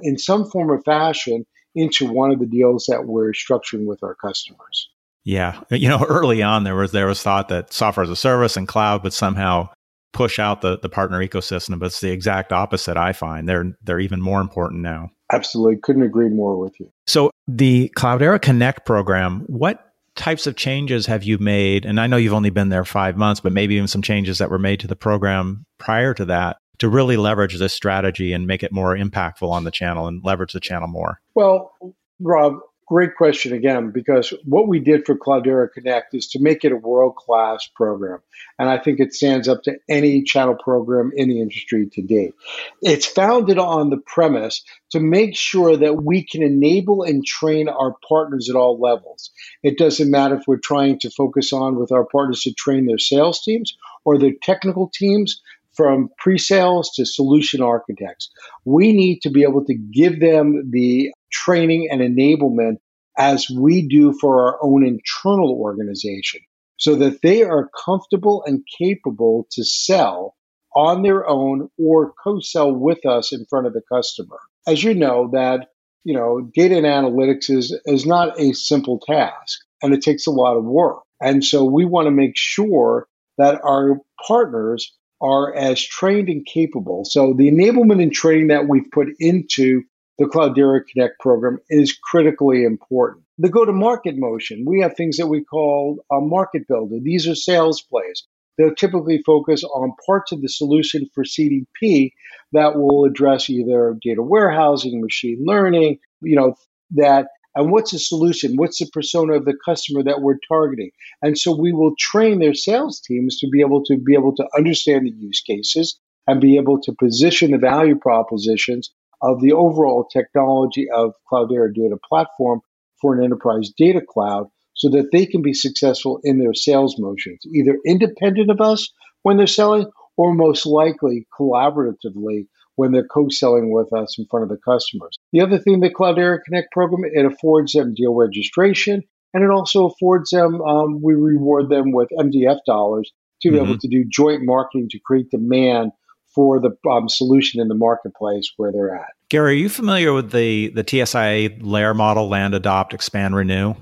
in 0.01 0.17
some 0.17 0.49
form 0.49 0.69
or 0.69 0.81
fashion 0.83 1.45
into 1.75 2.07
one 2.07 2.31
of 2.31 2.39
the 2.39 2.45
deals 2.45 2.85
that 2.87 3.05
we're 3.05 3.31
structuring 3.31 3.85
with 3.85 4.03
our 4.03 4.15
customers. 4.15 4.89
Yeah, 5.23 5.61
you 5.69 5.89
know, 5.89 6.05
early 6.07 6.41
on 6.41 6.63
there 6.63 6.75
was 6.75 6.91
there 6.91 7.07
was 7.07 7.21
thought 7.21 7.49
that 7.49 7.73
software 7.73 8.03
as 8.03 8.09
a 8.09 8.15
service 8.15 8.55
and 8.55 8.67
cloud 8.67 9.03
would 9.03 9.13
somehow 9.13 9.69
push 10.13 10.39
out 10.39 10.61
the 10.61 10.79
the 10.79 10.89
partner 10.89 11.25
ecosystem, 11.25 11.79
but 11.79 11.87
it's 11.87 12.01
the 12.01 12.11
exact 12.11 12.51
opposite. 12.51 12.97
I 12.97 13.13
find 13.13 13.47
they're 13.47 13.77
they're 13.83 13.99
even 13.99 14.21
more 14.21 14.41
important 14.41 14.81
now. 14.81 15.11
Absolutely, 15.31 15.77
couldn't 15.77 16.03
agree 16.03 16.29
more 16.29 16.57
with 16.57 16.79
you. 16.79 16.91
So 17.05 17.31
the 17.47 17.91
Cloudera 17.97 18.41
Connect 18.41 18.85
program, 18.85 19.41
what 19.47 19.93
types 20.15 20.47
of 20.47 20.55
changes 20.55 21.05
have 21.05 21.23
you 21.23 21.37
made? 21.37 21.85
And 21.85 21.99
I 21.99 22.07
know 22.07 22.17
you've 22.17 22.33
only 22.33 22.49
been 22.49 22.69
there 22.69 22.85
five 22.85 23.17
months, 23.17 23.39
but 23.39 23.53
maybe 23.53 23.75
even 23.75 23.87
some 23.87 24.01
changes 24.01 24.37
that 24.39 24.49
were 24.49 24.59
made 24.59 24.79
to 24.81 24.87
the 24.87 24.95
program 24.95 25.65
prior 25.77 26.13
to 26.15 26.25
that 26.25 26.57
to 26.79 26.89
really 26.89 27.17
leverage 27.17 27.57
this 27.57 27.73
strategy 27.73 28.33
and 28.33 28.47
make 28.47 28.63
it 28.63 28.71
more 28.71 28.95
impactful 28.95 29.49
on 29.49 29.63
the 29.63 29.71
channel 29.71 30.07
and 30.07 30.23
leverage 30.23 30.53
the 30.53 30.59
channel 30.59 30.87
more? 30.87 31.19
Well, 31.35 31.73
Rob, 32.19 32.59
Great 32.87 33.15
question 33.17 33.51
again, 33.51 33.91
because 33.91 34.33
what 34.45 34.69
we 34.69 34.79
did 34.79 35.05
for 35.05 35.17
Cloudera 35.17 35.69
Connect 35.69 36.15
is 36.15 36.27
to 36.29 36.39
make 36.41 36.63
it 36.63 36.71
a 36.71 36.77
world 36.77 37.17
class 37.17 37.67
program. 37.75 38.19
And 38.57 38.69
I 38.69 38.77
think 38.77 39.01
it 39.01 39.13
stands 39.13 39.49
up 39.49 39.63
to 39.63 39.75
any 39.89 40.23
channel 40.23 40.55
program 40.55 41.11
in 41.13 41.27
the 41.27 41.41
industry 41.41 41.89
to 41.91 42.01
date. 42.01 42.33
It's 42.81 43.05
founded 43.05 43.59
on 43.59 43.89
the 43.89 43.97
premise 43.97 44.63
to 44.91 45.01
make 45.01 45.35
sure 45.35 45.75
that 45.75 46.01
we 46.01 46.25
can 46.25 46.41
enable 46.41 47.03
and 47.03 47.25
train 47.25 47.67
our 47.67 47.95
partners 48.07 48.49
at 48.49 48.55
all 48.55 48.79
levels. 48.79 49.31
It 49.63 49.77
doesn't 49.77 50.09
matter 50.09 50.35
if 50.35 50.43
we're 50.47 50.55
trying 50.55 50.97
to 50.99 51.09
focus 51.09 51.51
on 51.51 51.77
with 51.77 51.91
our 51.91 52.05
partners 52.05 52.43
to 52.43 52.53
train 52.53 52.85
their 52.85 52.99
sales 52.99 53.43
teams 53.43 53.75
or 54.05 54.17
their 54.17 54.33
technical 54.41 54.89
teams 54.93 55.41
from 55.73 56.09
pre-sales 56.17 56.91
to 56.95 57.05
solution 57.05 57.61
architects. 57.61 58.31
We 58.65 58.93
need 58.93 59.19
to 59.23 59.29
be 59.29 59.43
able 59.43 59.65
to 59.65 59.75
give 59.75 60.21
them 60.21 60.71
the 60.71 61.11
training 61.31 61.89
and 61.91 62.01
enablement 62.01 62.77
as 63.17 63.49
we 63.49 63.87
do 63.87 64.13
for 64.13 64.43
our 64.43 64.59
own 64.61 64.85
internal 64.85 65.51
organization 65.59 66.41
so 66.77 66.95
that 66.95 67.21
they 67.21 67.43
are 67.43 67.69
comfortable 67.85 68.43
and 68.45 68.63
capable 68.77 69.47
to 69.51 69.63
sell 69.63 70.35
on 70.75 71.01
their 71.01 71.27
own 71.27 71.69
or 71.79 72.13
co-sell 72.23 72.71
with 72.71 73.03
us 73.05 73.33
in 73.33 73.45
front 73.45 73.65
of 73.65 73.73
the 73.73 73.81
customer. 73.91 74.37
As 74.67 74.83
you 74.83 74.93
know 74.93 75.29
that, 75.33 75.69
you 76.03 76.13
know, 76.13 76.49
data 76.53 76.77
and 76.77 76.85
analytics 76.85 77.49
is 77.49 77.75
is 77.85 78.05
not 78.05 78.39
a 78.39 78.53
simple 78.53 78.99
task 78.99 79.59
and 79.81 79.93
it 79.93 80.01
takes 80.01 80.27
a 80.27 80.31
lot 80.31 80.55
of 80.55 80.63
work. 80.63 81.01
And 81.19 81.43
so 81.43 81.65
we 81.65 81.85
want 81.85 82.05
to 82.05 82.11
make 82.11 82.33
sure 82.35 83.07
that 83.39 83.59
our 83.63 83.99
partners 84.27 84.93
are 85.19 85.53
as 85.55 85.81
trained 85.81 86.29
and 86.29 86.45
capable. 86.45 87.05
So 87.05 87.33
the 87.33 87.49
enablement 87.49 88.03
and 88.03 88.13
training 88.13 88.47
that 88.47 88.67
we've 88.67 88.89
put 88.91 89.07
into 89.19 89.83
the 90.17 90.25
Cloudera 90.25 90.81
Connect 90.91 91.19
program 91.19 91.59
is 91.69 91.93
critically 91.93 92.63
important. 92.63 93.23
The 93.37 93.49
go 93.49 93.65
to 93.65 93.71
market 93.71 94.15
motion, 94.17 94.65
we 94.65 94.81
have 94.81 94.95
things 94.95 95.17
that 95.17 95.27
we 95.27 95.43
call 95.43 96.03
a 96.11 96.19
market 96.19 96.67
builder. 96.67 96.97
These 97.01 97.27
are 97.27 97.35
sales 97.35 97.81
plays. 97.81 98.23
They'll 98.57 98.73
typically 98.73 99.21
focus 99.23 99.63
on 99.63 99.93
parts 100.05 100.31
of 100.31 100.41
the 100.41 100.49
solution 100.49 101.07
for 101.13 101.23
CDP 101.23 102.11
that 102.53 102.75
will 102.75 103.05
address 103.05 103.49
either 103.49 103.95
data 104.01 104.23
warehousing, 104.23 104.99
machine 105.01 105.43
learning, 105.45 105.99
you 106.21 106.35
know, 106.35 106.55
that 106.91 107.27
and 107.55 107.71
what's 107.71 107.91
the 107.91 107.97
solution? 107.97 108.55
What's 108.55 108.77
the 108.77 108.87
persona 108.93 109.33
of 109.33 109.45
the 109.45 109.57
customer 109.65 110.03
that 110.03 110.21
we're 110.21 110.37
targeting? 110.47 110.91
And 111.23 111.35
so 111.35 111.59
we 111.59 111.73
will 111.73 111.95
train 111.97 112.37
their 112.37 112.53
sales 112.53 113.01
teams 113.01 113.39
to 113.39 113.49
be 113.49 113.61
able 113.61 113.83
to 113.85 113.97
be 113.97 114.13
able 114.13 114.35
to 114.35 114.47
understand 114.55 115.07
the 115.07 115.11
use 115.11 115.41
cases 115.41 115.99
and 116.27 116.39
be 116.39 116.57
able 116.57 116.79
to 116.81 116.93
position 116.99 117.51
the 117.51 117.57
value 117.57 117.95
propositions 117.95 118.91
of 119.21 119.41
the 119.41 119.53
overall 119.53 120.07
technology 120.11 120.89
of 120.89 121.13
Cloudera 121.31 121.73
Data 121.73 121.97
Platform 122.07 122.61
for 123.01 123.15
an 123.15 123.23
enterprise 123.23 123.71
data 123.77 124.01
cloud 124.07 124.47
so 124.75 124.89
that 124.89 125.11
they 125.11 125.25
can 125.25 125.41
be 125.41 125.53
successful 125.53 126.19
in 126.23 126.39
their 126.39 126.53
sales 126.53 126.95
motions, 126.99 127.39
either 127.53 127.77
independent 127.85 128.51
of 128.51 128.61
us 128.61 128.91
when 129.23 129.37
they're 129.37 129.47
selling 129.47 129.87
or 130.17 130.33
most 130.33 130.65
likely 130.65 131.27
collaboratively 131.39 132.47
when 132.75 132.91
they're 132.91 133.07
co-selling 133.07 133.71
with 133.71 133.91
us 133.91 134.17
in 134.19 134.25
front 134.29 134.43
of 134.43 134.49
the 134.49 134.57
customers. 134.63 135.17
The 135.33 135.41
other 135.41 135.57
thing 135.57 135.79
the 135.79 135.89
Cloudera 135.89 136.37
Connect 136.45 136.71
program, 136.71 137.09
it 137.11 137.25
affords 137.25 137.73
them 137.73 137.95
deal 137.95 138.13
registration 138.13 139.03
and 139.33 139.43
it 139.43 139.49
also 139.49 139.87
affords 139.87 140.29
them, 140.29 140.61
um, 140.61 141.01
we 141.01 141.13
reward 141.13 141.69
them 141.69 141.91
with 141.91 142.09
MDF 142.17 142.59
dollars 142.65 143.11
to 143.41 143.51
be 143.51 143.57
mm-hmm. 143.57 143.65
able 143.65 143.77
to 143.79 143.87
do 143.87 144.05
joint 144.09 144.41
marketing 144.43 144.87
to 144.91 144.99
create 144.99 145.29
demand 145.29 145.91
for 146.37 146.59
the 146.59 146.69
um, 146.87 147.09
solution 147.09 147.59
in 147.59 147.67
the 147.67 147.73
marketplace 147.73 148.53
where 148.57 148.71
they're 148.71 148.95
at. 148.95 149.07
Gary, 149.29 149.53
are 149.53 149.55
you 149.55 149.69
familiar 149.69 150.13
with 150.13 150.31
the 150.31 150.69
the 150.69 150.83
TSIA 150.83 151.57
LAER 151.61 151.95
model, 151.95 152.29
land, 152.29 152.53
adopt, 152.53 152.93
expand, 152.93 153.35
renew? 153.35 153.73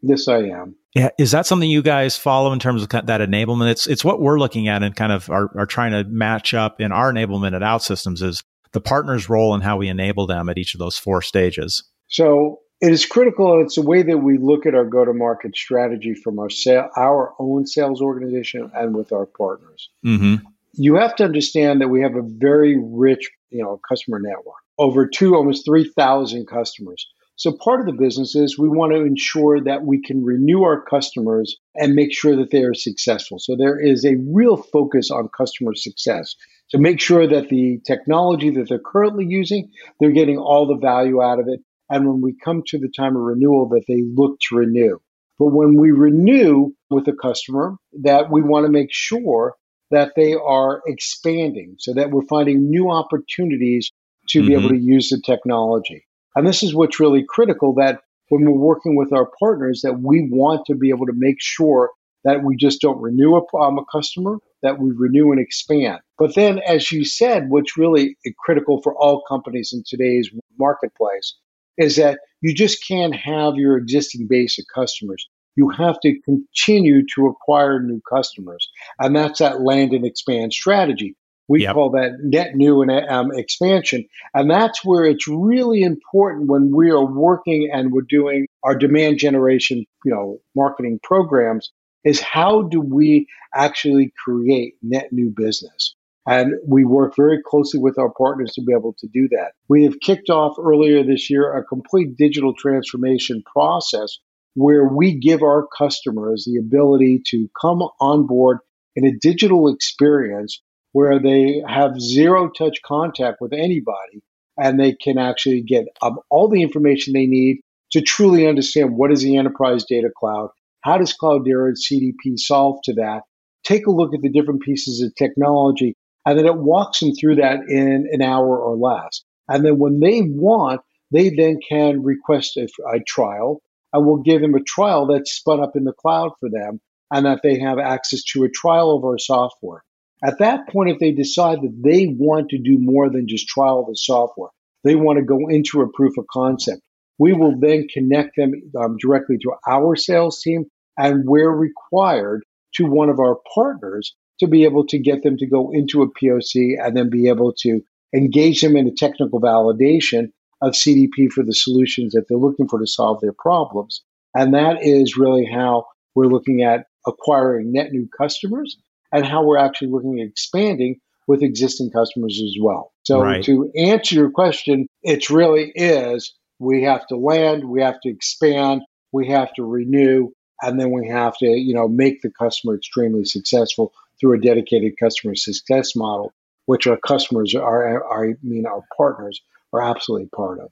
Yes, 0.00 0.26
I 0.26 0.38
am. 0.38 0.74
Yeah, 0.94 1.10
is 1.18 1.32
that 1.32 1.44
something 1.44 1.68
you 1.68 1.82
guys 1.82 2.16
follow 2.16 2.50
in 2.54 2.60
terms 2.60 2.82
of 2.82 2.88
that 2.88 3.06
enablement? 3.06 3.70
It's 3.70 3.86
it's 3.86 4.06
what 4.06 4.22
we're 4.22 4.38
looking 4.38 4.68
at 4.68 4.82
and 4.82 4.96
kind 4.96 5.12
of 5.12 5.28
are, 5.28 5.50
are 5.54 5.66
trying 5.66 5.92
to 5.92 6.04
match 6.08 6.54
up 6.54 6.80
in 6.80 6.92
our 6.92 7.12
enablement 7.12 7.54
at 7.54 7.60
OutSystems 7.60 8.22
is 8.22 8.42
the 8.72 8.80
partner's 8.80 9.28
role 9.28 9.52
and 9.52 9.62
how 9.62 9.76
we 9.76 9.88
enable 9.88 10.26
them 10.26 10.48
at 10.48 10.56
each 10.56 10.74
of 10.74 10.78
those 10.78 10.96
four 10.96 11.20
stages. 11.20 11.84
So 12.06 12.60
it 12.80 12.90
is 12.90 13.04
critical. 13.04 13.60
It's 13.62 13.76
a 13.76 13.82
way 13.82 14.02
that 14.02 14.18
we 14.18 14.38
look 14.38 14.64
at 14.64 14.74
our 14.74 14.84
go-to-market 14.84 15.54
strategy 15.56 16.14
from 16.14 16.38
our 16.38 16.48
sale, 16.48 16.88
our 16.96 17.34
own 17.38 17.66
sales 17.66 18.00
organization 18.00 18.70
and 18.74 18.96
with 18.96 19.12
our 19.12 19.26
partners. 19.26 19.90
Mm-hmm 20.06 20.46
you 20.78 20.94
have 20.94 21.16
to 21.16 21.24
understand 21.24 21.80
that 21.80 21.88
we 21.88 22.02
have 22.02 22.14
a 22.14 22.22
very 22.24 22.78
rich, 22.80 23.28
you 23.50 23.62
know, 23.62 23.80
customer 23.88 24.20
network. 24.20 24.54
Over 24.78 25.08
two, 25.08 25.34
almost 25.34 25.64
3,000 25.66 26.46
customers. 26.46 27.04
So 27.34 27.52
part 27.52 27.80
of 27.80 27.86
the 27.86 28.00
business 28.00 28.34
is 28.36 28.58
we 28.58 28.68
want 28.68 28.92
to 28.92 29.00
ensure 29.00 29.60
that 29.64 29.84
we 29.84 30.00
can 30.00 30.24
renew 30.24 30.62
our 30.62 30.82
customers 30.82 31.56
and 31.74 31.94
make 31.94 32.12
sure 32.12 32.36
that 32.36 32.50
they 32.50 32.62
are 32.62 32.74
successful. 32.74 33.38
So 33.40 33.56
there 33.56 33.78
is 33.78 34.04
a 34.04 34.16
real 34.32 34.56
focus 34.56 35.10
on 35.10 35.28
customer 35.36 35.74
success 35.74 36.34
to 36.70 36.78
make 36.78 37.00
sure 37.00 37.26
that 37.26 37.48
the 37.48 37.80
technology 37.84 38.50
that 38.50 38.68
they're 38.68 38.78
currently 38.78 39.24
using, 39.28 39.70
they're 39.98 40.12
getting 40.12 40.38
all 40.38 40.66
the 40.66 40.78
value 40.78 41.22
out 41.22 41.40
of 41.40 41.46
it. 41.48 41.60
And 41.90 42.06
when 42.06 42.20
we 42.20 42.36
come 42.44 42.62
to 42.68 42.78
the 42.78 42.90
time 42.94 43.16
of 43.16 43.22
renewal, 43.22 43.68
that 43.70 43.84
they 43.88 44.02
look 44.02 44.38
to 44.48 44.56
renew. 44.56 44.98
But 45.38 45.48
when 45.48 45.76
we 45.76 45.90
renew 45.92 46.72
with 46.90 47.08
a 47.08 47.14
customer, 47.14 47.76
that 48.02 48.30
we 48.30 48.42
want 48.42 48.66
to 48.66 48.72
make 48.72 48.88
sure 48.90 49.54
that 49.90 50.12
they 50.16 50.34
are 50.34 50.82
expanding 50.86 51.76
so 51.78 51.94
that 51.94 52.10
we're 52.10 52.26
finding 52.26 52.70
new 52.70 52.90
opportunities 52.90 53.90
to 54.28 54.40
mm-hmm. 54.40 54.48
be 54.48 54.54
able 54.54 54.68
mm-hmm. 54.68 54.76
to 54.76 54.92
use 54.92 55.08
the 55.08 55.20
technology. 55.24 56.04
And 56.36 56.46
this 56.46 56.62
is 56.62 56.74
what's 56.74 57.00
really 57.00 57.24
critical 57.26 57.74
that 57.74 58.00
when 58.28 58.44
we're 58.44 58.58
working 58.58 58.96
with 58.96 59.12
our 59.12 59.30
partners 59.38 59.80
that 59.82 60.00
we 60.00 60.28
want 60.30 60.66
to 60.66 60.74
be 60.74 60.90
able 60.90 61.06
to 61.06 61.14
make 61.14 61.36
sure 61.40 61.90
that 62.24 62.42
we 62.44 62.56
just 62.56 62.80
don't 62.80 63.00
renew 63.00 63.36
a, 63.36 63.56
um, 63.56 63.78
a 63.78 63.84
customer, 63.90 64.38
that 64.62 64.78
we 64.78 64.90
renew 64.90 65.30
and 65.30 65.40
expand. 65.40 66.00
But 66.18 66.34
then, 66.34 66.58
as 66.58 66.90
you 66.90 67.04
said, 67.04 67.48
what's 67.48 67.78
really 67.78 68.16
critical 68.44 68.82
for 68.82 68.94
all 68.94 69.22
companies 69.28 69.72
in 69.72 69.82
today's 69.86 70.28
marketplace 70.58 71.36
is 71.78 71.96
that 71.96 72.18
you 72.40 72.54
just 72.54 72.86
can't 72.86 73.14
have 73.14 73.54
your 73.54 73.78
existing 73.78 74.26
base 74.28 74.58
of 74.58 74.64
customers. 74.74 75.28
You 75.58 75.70
have 75.70 75.98
to 76.02 76.14
continue 76.20 77.04
to 77.16 77.26
acquire 77.26 77.82
new 77.82 78.00
customers. 78.08 78.70
And 79.00 79.16
that's 79.16 79.40
that 79.40 79.60
land 79.60 79.92
and 79.92 80.06
expand 80.06 80.52
strategy. 80.52 81.16
We 81.48 81.62
yep. 81.62 81.74
call 81.74 81.90
that 81.90 82.18
net 82.22 82.54
new 82.54 82.80
and 82.82 82.92
um, 82.92 83.32
expansion. 83.34 84.04
And 84.34 84.48
that's 84.48 84.84
where 84.84 85.04
it's 85.04 85.26
really 85.26 85.82
important 85.82 86.48
when 86.48 86.70
we 86.72 86.90
are 86.92 87.04
working 87.04 87.70
and 87.72 87.90
we're 87.90 88.02
doing 88.08 88.46
our 88.62 88.76
demand 88.76 89.18
generation, 89.18 89.84
you 90.04 90.14
know, 90.14 90.38
marketing 90.54 91.00
programs 91.02 91.72
is 92.04 92.20
how 92.20 92.62
do 92.62 92.80
we 92.80 93.26
actually 93.52 94.12
create 94.24 94.74
net 94.80 95.08
new 95.10 95.34
business? 95.36 95.96
And 96.24 96.52
we 96.64 96.84
work 96.84 97.16
very 97.16 97.42
closely 97.44 97.80
with 97.80 97.98
our 97.98 98.12
partners 98.16 98.52
to 98.52 98.62
be 98.62 98.74
able 98.74 98.94
to 99.00 99.08
do 99.12 99.28
that. 99.30 99.54
We 99.68 99.82
have 99.86 99.98
kicked 99.98 100.30
off 100.30 100.56
earlier 100.56 101.02
this 101.02 101.28
year 101.28 101.56
a 101.56 101.64
complete 101.64 102.16
digital 102.16 102.54
transformation 102.56 103.42
process 103.50 104.18
where 104.58 104.86
we 104.86 105.18
give 105.18 105.42
our 105.42 105.66
customers 105.76 106.44
the 106.44 106.58
ability 106.58 107.22
to 107.26 107.48
come 107.60 107.82
on 108.00 108.26
board 108.26 108.58
in 108.96 109.06
a 109.06 109.16
digital 109.20 109.72
experience 109.72 110.60
where 110.92 111.20
they 111.20 111.62
have 111.66 112.00
zero 112.00 112.50
touch 112.50 112.80
contact 112.84 113.38
with 113.40 113.52
anybody 113.52 114.22
and 114.56 114.78
they 114.78 114.92
can 114.92 115.18
actually 115.18 115.62
get 115.62 115.84
um, 116.02 116.18
all 116.30 116.48
the 116.48 116.62
information 116.62 117.12
they 117.12 117.26
need 117.26 117.58
to 117.92 118.00
truly 118.00 118.46
understand 118.46 118.96
what 118.96 119.12
is 119.12 119.22
the 119.22 119.36
enterprise 119.36 119.84
data 119.84 120.08
cloud 120.14 120.50
how 120.80 120.98
does 120.98 121.14
Cloudera 121.16 121.68
and 121.68 121.76
CDP 121.76 122.38
solve 122.38 122.78
to 122.84 122.94
that? 122.94 123.22
Take 123.64 123.86
a 123.86 123.90
look 123.90 124.14
at 124.14 124.22
the 124.22 124.30
different 124.30 124.62
pieces 124.62 125.02
of 125.02 125.14
technology, 125.14 125.94
and 126.24 126.38
then 126.38 126.46
it 126.46 126.56
walks 126.56 127.00
them 127.00 127.12
through 127.14 127.36
that 127.36 127.60
in 127.68 128.08
an 128.10 128.22
hour 128.22 128.58
or 128.58 128.76
less. 128.76 129.22
And 129.48 129.64
then 129.64 129.78
when 129.78 130.00
they 130.00 130.22
want, 130.22 130.80
they 131.10 131.30
then 131.30 131.58
can 131.66 132.02
request 132.02 132.56
a, 132.56 132.68
a 132.92 133.00
trial, 133.06 133.60
and 133.92 134.06
we'll 134.06 134.22
give 134.22 134.40
them 134.40 134.54
a 134.54 134.62
trial 134.62 135.06
that's 135.06 135.32
spun 135.32 135.60
up 135.62 135.76
in 135.76 135.84
the 135.84 135.92
cloud 135.92 136.32
for 136.40 136.48
them, 136.48 136.80
and 137.12 137.26
that 137.26 137.40
they 137.42 137.58
have 137.58 137.78
access 137.78 138.22
to 138.22 138.44
a 138.44 138.50
trial 138.50 138.96
of 138.96 139.04
our 139.04 139.18
software. 139.18 139.82
At 140.22 140.38
that 140.38 140.68
point, 140.68 140.90
if 140.90 140.98
they 140.98 141.12
decide 141.12 141.62
that 141.62 141.80
they 141.82 142.08
want 142.08 142.50
to 142.50 142.58
do 142.58 142.78
more 142.78 143.08
than 143.08 143.28
just 143.28 143.46
trial 143.46 143.86
the 143.86 143.96
software, 143.96 144.50
they 144.84 144.94
want 144.94 145.18
to 145.18 145.24
go 145.24 145.48
into 145.48 145.80
a 145.80 145.92
proof 145.92 146.18
of 146.18 146.26
concept. 146.30 146.82
We 147.18 147.32
will 147.32 147.58
then 147.58 147.86
connect 147.92 148.36
them 148.36 148.52
um, 148.76 148.96
directly 149.00 149.38
to 149.38 149.52
our 149.68 149.96
sales 149.96 150.40
team 150.40 150.66
and 150.96 151.28
where 151.28 151.50
required 151.50 152.44
to 152.74 152.84
one 152.84 153.08
of 153.08 153.18
our 153.18 153.38
partners 153.54 154.14
to 154.40 154.46
be 154.46 154.64
able 154.64 154.86
to 154.86 154.98
get 154.98 155.22
them 155.22 155.36
to 155.38 155.46
go 155.46 155.70
into 155.72 156.02
a 156.02 156.10
POC 156.10 156.76
and 156.80 156.96
then 156.96 157.10
be 157.10 157.28
able 157.28 157.52
to 157.60 157.80
engage 158.14 158.60
them 158.60 158.76
in 158.76 158.86
a 158.86 158.92
technical 158.92 159.40
validation 159.40 160.30
of 160.60 160.72
CDP 160.72 161.30
for 161.32 161.44
the 161.44 161.54
solutions 161.54 162.12
that 162.12 162.26
they're 162.28 162.38
looking 162.38 162.68
for 162.68 162.78
to 162.78 162.86
solve 162.86 163.20
their 163.20 163.32
problems. 163.32 164.02
And 164.34 164.54
that 164.54 164.78
is 164.82 165.16
really 165.16 165.46
how 165.46 165.86
we're 166.14 166.26
looking 166.26 166.62
at 166.62 166.86
acquiring 167.06 167.72
net 167.72 167.92
new 167.92 168.08
customers 168.18 168.76
and 169.12 169.24
how 169.24 169.44
we're 169.44 169.58
actually 169.58 169.88
looking 169.88 170.20
at 170.20 170.28
expanding 170.28 171.00
with 171.26 171.42
existing 171.42 171.90
customers 171.90 172.40
as 172.42 172.56
well. 172.60 172.92
So 173.04 173.22
right. 173.22 173.44
to 173.44 173.70
answer 173.76 174.14
your 174.14 174.30
question, 174.30 174.86
it 175.02 175.30
really 175.30 175.72
is 175.74 176.34
we 176.58 176.82
have 176.82 177.06
to 177.08 177.16
land, 177.16 177.64
we 177.64 177.82
have 177.82 178.00
to 178.02 178.08
expand, 178.08 178.82
we 179.12 179.28
have 179.28 179.52
to 179.54 179.64
renew, 179.64 180.30
and 180.62 180.80
then 180.80 180.90
we 180.90 181.08
have 181.08 181.36
to 181.38 181.46
you 181.46 181.74
know 181.74 181.88
make 181.88 182.22
the 182.22 182.30
customer 182.30 182.76
extremely 182.76 183.24
successful 183.24 183.92
through 184.20 184.36
a 184.36 184.40
dedicated 184.40 184.94
customer 184.98 185.34
success 185.34 185.94
model 185.94 186.32
which 186.66 186.86
our 186.86 186.98
customers 187.06 187.54
are, 187.54 188.02
are 188.04 188.30
i 188.30 188.34
mean 188.42 188.66
our 188.66 188.84
partners 188.96 189.40
are 189.72 189.82
absolutely 189.82 190.28
part 190.28 190.60
of 190.60 190.70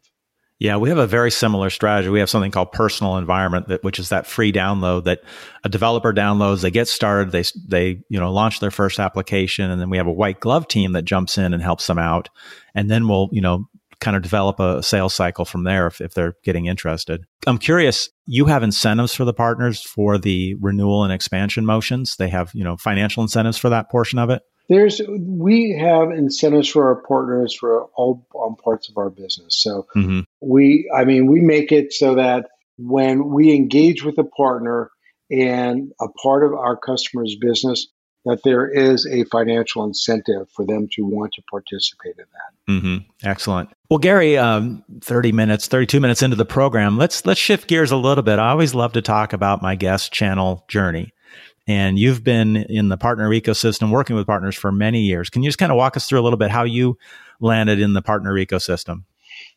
yeah, 0.58 0.78
we 0.78 0.88
have 0.88 0.98
a 0.98 1.06
very 1.06 1.30
similar 1.30 1.68
strategy. 1.68 2.08
We 2.08 2.20
have 2.20 2.30
something 2.30 2.50
called 2.50 2.72
personal 2.72 3.18
environment 3.18 3.68
that 3.68 3.84
which 3.84 3.98
is 3.98 4.08
that 4.08 4.26
free 4.26 4.52
download 4.52 5.04
that 5.04 5.20
a 5.64 5.68
developer 5.68 6.14
downloads, 6.14 6.62
they 6.62 6.70
get 6.70 6.88
started, 6.88 7.30
they 7.30 7.44
they, 7.68 8.02
you 8.08 8.18
know, 8.18 8.32
launch 8.32 8.60
their 8.60 8.70
first 8.70 8.98
application 8.98 9.70
and 9.70 9.80
then 9.80 9.90
we 9.90 9.98
have 9.98 10.06
a 10.06 10.12
white 10.12 10.40
glove 10.40 10.66
team 10.66 10.92
that 10.92 11.02
jumps 11.02 11.36
in 11.36 11.52
and 11.52 11.62
helps 11.62 11.86
them 11.86 11.98
out. 11.98 12.30
And 12.74 12.90
then 12.90 13.06
we'll, 13.06 13.28
you 13.32 13.42
know, 13.42 13.66
kind 14.00 14.16
of 14.16 14.22
develop 14.22 14.58
a 14.58 14.82
sales 14.82 15.14
cycle 15.14 15.44
from 15.44 15.64
there 15.64 15.86
if, 15.86 16.00
if 16.00 16.14
they're 16.14 16.36
getting 16.42 16.66
interested. 16.66 17.24
I'm 17.46 17.58
curious, 17.58 18.08
you 18.26 18.46
have 18.46 18.62
incentives 18.62 19.14
for 19.14 19.26
the 19.26 19.34
partners 19.34 19.82
for 19.82 20.16
the 20.16 20.54
renewal 20.60 21.04
and 21.04 21.12
expansion 21.12 21.66
motions. 21.66 22.16
They 22.16 22.28
have, 22.28 22.50
you 22.54 22.64
know, 22.64 22.78
financial 22.78 23.22
incentives 23.22 23.58
for 23.58 23.68
that 23.68 23.90
portion 23.90 24.18
of 24.18 24.30
it. 24.30 24.42
There's 24.68 25.00
we 25.08 25.76
have 25.78 26.10
incentives 26.10 26.68
for 26.68 26.88
our 26.88 27.02
partners 27.02 27.54
for 27.54 27.84
all 27.94 28.26
parts 28.64 28.88
of 28.88 28.96
our 28.98 29.10
business. 29.10 29.56
So 29.62 29.86
mm-hmm. 29.94 30.20
we, 30.40 30.90
I 30.94 31.04
mean, 31.04 31.26
we 31.26 31.40
make 31.40 31.70
it 31.70 31.92
so 31.92 32.16
that 32.16 32.46
when 32.76 33.28
we 33.28 33.54
engage 33.54 34.04
with 34.04 34.18
a 34.18 34.24
partner 34.24 34.90
and 35.30 35.92
a 36.00 36.08
part 36.08 36.44
of 36.44 36.52
our 36.52 36.76
customer's 36.76 37.36
business, 37.40 37.86
that 38.24 38.42
there 38.42 38.68
is 38.68 39.06
a 39.06 39.22
financial 39.26 39.84
incentive 39.84 40.48
for 40.50 40.66
them 40.66 40.88
to 40.92 41.02
want 41.02 41.32
to 41.34 41.42
participate 41.48 42.16
in 42.18 42.24
that. 42.32 42.72
Mm-hmm. 42.72 43.28
Excellent. 43.28 43.70
Well, 43.88 44.00
Gary, 44.00 44.36
um, 44.36 44.82
thirty 45.00 45.30
minutes, 45.30 45.68
thirty-two 45.68 46.00
minutes 46.00 46.22
into 46.22 46.34
the 46.34 46.44
program, 46.44 46.98
let's 46.98 47.24
let's 47.24 47.38
shift 47.38 47.68
gears 47.68 47.92
a 47.92 47.96
little 47.96 48.24
bit. 48.24 48.40
I 48.40 48.50
always 48.50 48.74
love 48.74 48.94
to 48.94 49.02
talk 49.02 49.32
about 49.32 49.62
my 49.62 49.76
guest 49.76 50.12
channel 50.12 50.64
journey, 50.66 51.12
and 51.66 51.98
you've 51.98 52.22
been 52.22 52.56
in 52.56 52.88
the 52.88 52.96
partner 52.96 53.28
ecosystem, 53.30 53.90
working 53.90 54.16
with 54.16 54.26
partners 54.26 54.54
for 54.54 54.70
many 54.70 55.00
years. 55.00 55.30
Can 55.30 55.42
you 55.42 55.48
just 55.48 55.58
kind 55.58 55.72
of 55.72 55.76
walk 55.76 55.96
us 55.96 56.08
through 56.08 56.20
a 56.20 56.22
little 56.22 56.38
bit 56.38 56.50
how 56.50 56.64
you 56.64 56.96
landed 57.40 57.80
in 57.80 57.92
the 57.92 58.02
partner 58.02 58.32
ecosystem? 58.34 59.04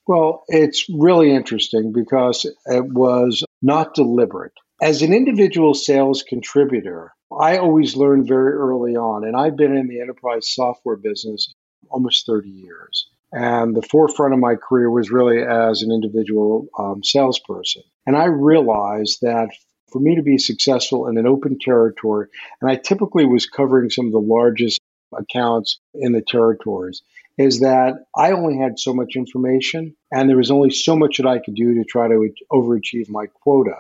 Well, 0.08 0.44
it's 0.48 0.88
really 0.90 1.32
interesting 1.32 1.94
because 1.94 2.46
it 2.66 2.86
was 2.86 3.44
not 3.62 3.94
deliberate. 3.94 4.54
As 4.82 5.02
an 5.02 5.14
individual 5.14 5.74
sales 5.74 6.24
contributor, 6.24 7.14
I 7.38 7.58
always 7.58 7.96
learned 7.96 8.28
very 8.28 8.54
early 8.54 8.96
on, 8.96 9.24
and 9.24 9.36
I've 9.36 9.56
been 9.56 9.76
in 9.76 9.88
the 9.88 10.02
enterprise 10.02 10.50
software 10.50 10.96
business 10.96 11.54
almost 11.90 12.26
30 12.26 12.50
years. 12.50 13.10
And 13.32 13.76
the 13.76 13.84
forefront 13.84 14.34
of 14.34 14.40
my 14.40 14.56
career 14.56 14.90
was 14.90 15.12
really 15.12 15.44
as 15.44 15.84
an 15.84 15.92
individual 15.92 16.68
um, 16.80 17.04
salesperson. 17.04 17.84
And 18.08 18.18
I 18.18 18.26
realized 18.26 19.20
that 19.22 19.50
for 19.92 20.00
me 20.00 20.16
to 20.16 20.22
be 20.22 20.38
successful 20.38 21.08
in 21.08 21.18
an 21.18 21.28
open 21.28 21.58
territory, 21.60 22.28
and 22.62 22.70
I 22.70 22.76
typically 22.76 23.26
was 23.26 23.46
covering 23.46 23.90
some 23.90 24.08
of 24.08 24.12
the 24.12 24.20
largest 24.20 24.80
accounts 25.18 25.80
in 25.94 26.12
the 26.14 26.22
territories, 26.22 27.02
is 27.38 27.62
that 27.62 28.06
I 28.16 28.32
only 28.32 28.58
had 28.58 28.80
so 28.80 28.94
much 28.94 29.16
information 29.16 29.96
and 30.12 30.30
there 30.30 30.38
was 30.38 30.52
only 30.52 30.72
so 30.72 30.96
much 30.96 31.18
that 31.18 31.26
I 31.26 31.40
could 31.40 31.56
do 31.56 31.76
to 31.76 31.86
try 31.86 32.08
to 32.08 32.30
overachieve 32.52 33.10
my 33.10 33.28
quota. 33.28 33.76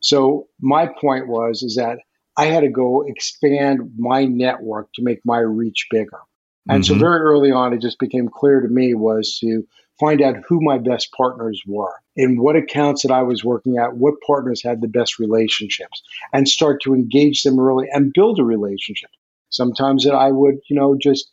So 0.00 0.48
my 0.60 0.86
point 1.00 1.28
was 1.28 1.62
is 1.62 1.76
that 1.76 1.98
I 2.36 2.46
had 2.46 2.60
to 2.60 2.68
go 2.68 3.02
expand 3.06 3.92
my 3.96 4.24
network 4.24 4.88
to 4.94 5.02
make 5.02 5.20
my 5.24 5.38
reach 5.38 5.86
bigger. 5.90 6.18
And 6.68 6.82
mm-hmm. 6.82 6.94
so 6.94 6.98
very 6.98 7.20
early 7.20 7.52
on, 7.52 7.72
it 7.72 7.80
just 7.80 7.98
became 7.98 8.28
clear 8.28 8.60
to 8.60 8.68
me 8.68 8.94
was 8.94 9.38
to 9.38 9.64
find 10.00 10.20
out 10.22 10.36
who 10.48 10.60
my 10.60 10.78
best 10.78 11.10
partners 11.16 11.60
were 11.66 11.94
in 12.16 12.40
what 12.40 12.56
accounts 12.56 13.02
that 13.02 13.12
I 13.12 13.22
was 13.22 13.44
working 13.44 13.78
at, 13.78 13.96
what 13.96 14.14
partners 14.26 14.62
had 14.62 14.80
the 14.80 14.88
best 14.88 15.18
relationships, 15.18 16.02
and 16.32 16.48
start 16.48 16.82
to 16.82 16.94
engage 16.94 17.42
them 17.42 17.58
early 17.58 17.86
and 17.92 18.12
build 18.12 18.38
a 18.38 18.44
relationship. 18.44 19.10
Sometimes 19.50 20.04
that 20.04 20.14
I 20.14 20.30
would, 20.30 20.56
you 20.68 20.76
know, 20.76 20.96
just 21.00 21.28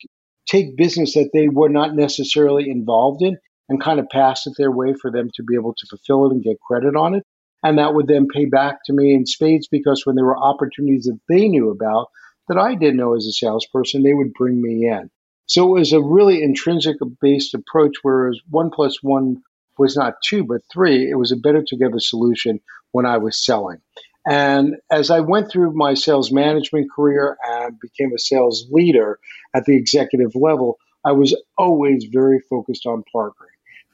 take 0.46 0.76
business 0.76 1.14
that 1.14 1.30
they 1.32 1.48
were 1.48 1.68
not 1.68 1.94
necessarily 1.94 2.68
involved 2.68 3.22
in 3.22 3.36
and 3.68 3.80
kind 3.80 3.98
of 4.00 4.08
pass 4.10 4.46
it 4.46 4.54
their 4.58 4.70
way 4.70 4.94
for 5.00 5.10
them 5.10 5.30
to 5.34 5.42
be 5.42 5.54
able 5.54 5.74
to 5.74 5.86
fulfill 5.86 6.26
it 6.26 6.34
and 6.34 6.42
get 6.42 6.60
credit 6.60 6.94
on 6.96 7.14
it. 7.14 7.24
And 7.62 7.78
that 7.78 7.94
would 7.94 8.08
then 8.08 8.26
pay 8.26 8.44
back 8.44 8.78
to 8.86 8.92
me 8.92 9.14
in 9.14 9.24
spades 9.24 9.68
because 9.70 10.04
when 10.04 10.16
there 10.16 10.24
were 10.24 10.36
opportunities 10.36 11.04
that 11.04 11.18
they 11.28 11.48
knew 11.48 11.70
about 11.70 12.08
that 12.48 12.58
I 12.58 12.74
didn't 12.74 12.96
know 12.96 13.14
as 13.14 13.26
a 13.26 13.32
salesperson, 13.32 14.02
they 14.02 14.14
would 14.14 14.32
bring 14.34 14.60
me 14.60 14.88
in. 14.88 15.10
So 15.46 15.76
it 15.76 15.80
was 15.80 15.92
a 15.92 16.00
really 16.00 16.42
intrinsic 16.42 16.96
based 17.20 17.54
approach, 17.54 17.96
whereas 18.02 18.38
one 18.48 18.70
plus 18.70 19.02
one 19.02 19.42
was 19.78 19.96
not 19.96 20.14
two, 20.24 20.44
but 20.44 20.62
three. 20.72 21.10
It 21.10 21.18
was 21.18 21.32
a 21.32 21.36
better 21.36 21.62
together 21.66 21.98
solution 21.98 22.60
when 22.92 23.06
I 23.06 23.18
was 23.18 23.44
selling. 23.44 23.78
And 24.26 24.76
as 24.90 25.10
I 25.10 25.20
went 25.20 25.50
through 25.50 25.72
my 25.72 25.94
sales 25.94 26.30
management 26.30 26.90
career 26.94 27.36
and 27.44 27.78
became 27.80 28.12
a 28.14 28.18
sales 28.18 28.66
leader 28.70 29.18
at 29.54 29.64
the 29.64 29.76
executive 29.76 30.34
level, 30.36 30.78
I 31.04 31.12
was 31.12 31.36
always 31.58 32.04
very 32.12 32.40
focused 32.48 32.86
on 32.86 33.02
partnering. 33.14 33.32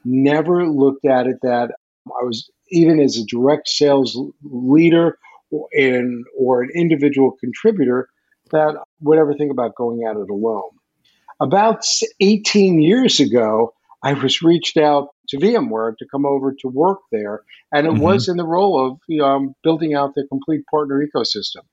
Never 0.05 0.67
looked 0.67 1.05
at 1.05 1.25
it 1.25 1.37
that 1.41 1.71
I 2.07 2.23
was 2.23 2.49
even 2.69 2.99
as 2.99 3.17
a 3.17 3.25
direct 3.25 3.67
sales 3.67 4.17
leader 4.43 5.17
in, 5.73 6.23
or 6.37 6.61
an 6.61 6.69
individual 6.75 7.31
contributor, 7.39 8.07
that 8.51 8.75
would 9.01 9.17
ever 9.17 9.33
think 9.33 9.51
about 9.51 9.75
going 9.75 10.03
at 10.07 10.15
it 10.15 10.29
alone. 10.29 10.69
About 11.41 11.85
18 12.19 12.81
years 12.81 13.19
ago, 13.19 13.73
I 14.03 14.13
was 14.13 14.41
reached 14.41 14.77
out 14.77 15.09
to 15.29 15.37
VMware 15.37 15.95
to 15.97 16.05
come 16.11 16.25
over 16.25 16.53
to 16.59 16.67
work 16.67 16.99
there, 17.11 17.43
and 17.73 17.87
it 17.87 17.93
mm-hmm. 17.93 18.01
was 18.01 18.27
in 18.27 18.37
the 18.37 18.45
role 18.45 18.85
of 18.85 18.97
you 19.07 19.19
know, 19.19 19.25
um, 19.25 19.55
building 19.63 19.93
out 19.93 20.15
the 20.15 20.25
complete 20.29 20.61
partner 20.69 21.05
ecosystem. 21.05 21.63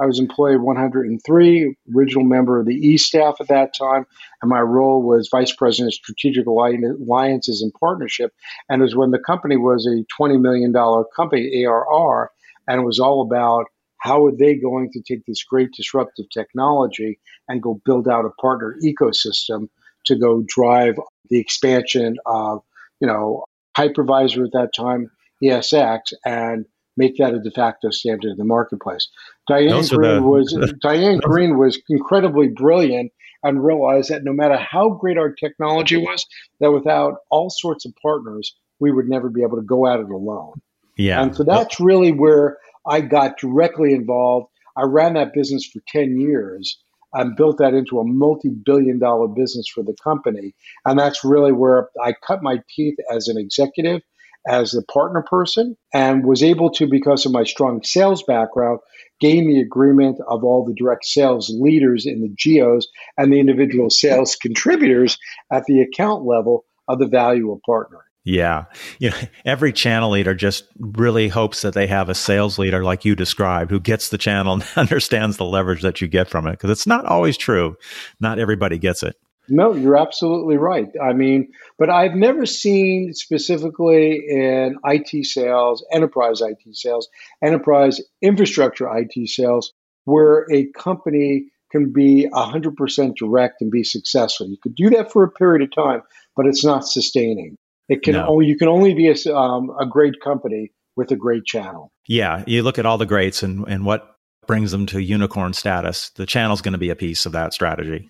I 0.00 0.06
was 0.06 0.18
employee 0.18 0.56
103, 0.56 1.76
original 1.94 2.24
member 2.24 2.58
of 2.58 2.66
the 2.66 2.74
E 2.74 2.96
staff 2.96 3.36
at 3.40 3.48
that 3.48 3.74
time, 3.74 4.06
and 4.40 4.48
my 4.48 4.60
role 4.60 5.02
was 5.02 5.28
vice 5.30 5.54
president 5.54 5.88
of 5.88 5.94
strategic 5.94 6.46
alliances 6.46 7.60
and 7.60 7.72
partnership. 7.78 8.32
And 8.70 8.80
it 8.80 8.84
was 8.84 8.96
when 8.96 9.10
the 9.10 9.18
company 9.18 9.58
was 9.58 9.86
a 9.86 10.04
$20 10.18 10.40
million 10.40 10.72
company, 11.14 11.64
ARR, 11.66 12.30
and 12.66 12.80
it 12.80 12.84
was 12.84 12.98
all 12.98 13.20
about 13.20 13.66
how 14.00 14.24
are 14.26 14.32
they 14.36 14.54
going 14.54 14.90
to 14.92 15.00
take 15.00 15.24
this 15.26 15.44
great 15.44 15.72
disruptive 15.72 16.28
technology 16.30 17.18
and 17.48 17.62
go 17.62 17.80
build 17.84 18.08
out 18.08 18.24
a 18.24 18.30
partner 18.40 18.76
ecosystem 18.84 19.68
to 20.06 20.16
go 20.16 20.42
drive 20.46 20.98
the 21.28 21.38
expansion 21.38 22.16
of, 22.26 22.62
you 23.00 23.06
know, 23.06 23.44
hypervisor 23.76 24.44
at 24.44 24.52
that 24.52 24.70
time, 24.74 25.10
ESX, 25.42 26.12
and 26.24 26.64
make 26.96 27.16
that 27.18 27.34
a 27.34 27.40
de 27.40 27.50
facto 27.50 27.90
standard 27.90 28.30
in 28.30 28.36
the 28.36 28.44
marketplace. 28.44 29.08
Diane 29.48 29.84
Greene 29.86 30.16
the, 30.16 30.22
was 30.22 30.74
Diane 30.82 31.18
Greene 31.18 31.58
was 31.58 31.80
incredibly 31.88 32.48
brilliant 32.48 33.12
and 33.42 33.64
realized 33.64 34.10
that 34.10 34.24
no 34.24 34.32
matter 34.32 34.56
how 34.56 34.90
great 34.90 35.16
our 35.16 35.32
technology 35.32 35.96
was, 35.96 36.26
that 36.60 36.72
without 36.72 37.18
all 37.30 37.48
sorts 37.48 37.84
of 37.86 37.92
partners, 38.02 38.54
we 38.80 38.90
would 38.90 39.08
never 39.08 39.28
be 39.28 39.42
able 39.42 39.56
to 39.56 39.62
go 39.62 39.86
at 39.86 40.00
it 40.00 40.10
alone. 40.10 40.60
Yeah. 40.96 41.22
And 41.22 41.34
so 41.34 41.44
that's 41.44 41.80
really 41.80 42.12
where 42.12 42.58
I 42.86 43.00
got 43.00 43.38
directly 43.38 43.92
involved. 43.92 44.48
I 44.76 44.82
ran 44.82 45.14
that 45.14 45.34
business 45.34 45.66
for 45.66 45.80
10 45.88 46.18
years 46.18 46.78
and 47.12 47.36
built 47.36 47.58
that 47.58 47.74
into 47.74 47.98
a 47.98 48.04
multi-billion 48.04 48.98
dollar 48.98 49.28
business 49.28 49.66
for 49.68 49.82
the 49.82 49.96
company. 50.02 50.54
And 50.84 50.98
that's 50.98 51.24
really 51.24 51.52
where 51.52 51.88
I 52.02 52.14
cut 52.26 52.42
my 52.42 52.62
teeth 52.74 52.96
as 53.12 53.28
an 53.28 53.36
executive 53.36 54.02
as 54.48 54.70
the 54.70 54.82
partner 54.82 55.22
person 55.28 55.76
and 55.92 56.24
was 56.24 56.42
able 56.42 56.70
to, 56.70 56.86
because 56.86 57.26
of 57.26 57.32
my 57.32 57.44
strong 57.44 57.82
sales 57.82 58.22
background, 58.22 58.78
gain 59.20 59.46
the 59.46 59.60
agreement 59.60 60.18
of 60.28 60.44
all 60.44 60.64
the 60.64 60.74
direct 60.74 61.04
sales 61.04 61.50
leaders 61.60 62.06
in 62.06 62.22
the 62.22 62.32
geos 62.38 62.86
and 63.18 63.32
the 63.32 63.40
individual 63.40 63.90
sales 63.90 64.36
contributors 64.36 65.18
at 65.52 65.64
the 65.66 65.80
account 65.82 66.24
level 66.24 66.64
of 66.88 66.98
the 66.98 67.06
value 67.06 67.52
of 67.52 67.60
partnering. 67.68 68.09
Yeah. 68.24 68.64
You 68.98 69.10
know, 69.10 69.16
every 69.44 69.72
channel 69.72 70.10
leader 70.10 70.34
just 70.34 70.64
really 70.78 71.28
hopes 71.28 71.62
that 71.62 71.74
they 71.74 71.86
have 71.86 72.08
a 72.08 72.14
sales 72.14 72.58
leader 72.58 72.84
like 72.84 73.04
you 73.04 73.16
described 73.16 73.70
who 73.70 73.80
gets 73.80 74.10
the 74.10 74.18
channel 74.18 74.52
and 74.54 74.64
understands 74.76 75.36
the 75.36 75.44
leverage 75.44 75.82
that 75.82 76.00
you 76.00 76.08
get 76.08 76.28
from 76.28 76.46
it 76.46 76.52
because 76.52 76.70
it's 76.70 76.86
not 76.86 77.06
always 77.06 77.36
true. 77.36 77.76
Not 78.20 78.38
everybody 78.38 78.78
gets 78.78 79.02
it. 79.02 79.16
No, 79.48 79.74
you're 79.74 79.96
absolutely 79.96 80.58
right. 80.58 80.88
I 81.02 81.12
mean, 81.12 81.50
but 81.76 81.90
I've 81.90 82.14
never 82.14 82.46
seen 82.46 83.12
specifically 83.14 84.22
in 84.28 84.76
IT 84.84 85.26
sales, 85.26 85.84
enterprise 85.92 86.40
IT 86.40 86.60
sales, 86.72 87.08
enterprise 87.42 88.00
infrastructure 88.22 88.88
IT 88.96 89.28
sales, 89.28 89.72
where 90.04 90.46
a 90.52 90.66
company 90.78 91.46
can 91.72 91.92
be 91.92 92.28
100% 92.32 93.16
direct 93.16 93.60
and 93.60 93.70
be 93.70 93.82
successful. 93.82 94.46
You 94.46 94.56
could 94.62 94.74
do 94.76 94.90
that 94.90 95.10
for 95.10 95.24
a 95.24 95.30
period 95.30 95.62
of 95.62 95.74
time, 95.74 96.02
but 96.36 96.46
it's 96.46 96.64
not 96.64 96.86
sustaining. 96.86 97.56
It 97.90 98.02
can 98.02 98.14
no. 98.14 98.26
only 98.26 98.46
you 98.46 98.56
can 98.56 98.68
only 98.68 98.94
be 98.94 99.08
a, 99.08 99.34
um, 99.34 99.70
a 99.78 99.84
great 99.84 100.20
company 100.20 100.70
with 100.96 101.10
a 101.10 101.16
great 101.16 101.44
channel. 101.44 101.92
Yeah, 102.06 102.44
you 102.46 102.62
look 102.62 102.78
at 102.78 102.86
all 102.86 102.98
the 102.98 103.04
greats 103.04 103.42
and 103.42 103.66
and 103.68 103.84
what 103.84 104.16
brings 104.46 104.70
them 104.70 104.86
to 104.86 105.02
unicorn 105.02 105.52
status. 105.52 106.10
The 106.10 106.24
channel's 106.24 106.62
going 106.62 106.72
to 106.72 106.78
be 106.78 106.90
a 106.90 106.96
piece 106.96 107.26
of 107.26 107.32
that 107.32 107.52
strategy. 107.52 108.08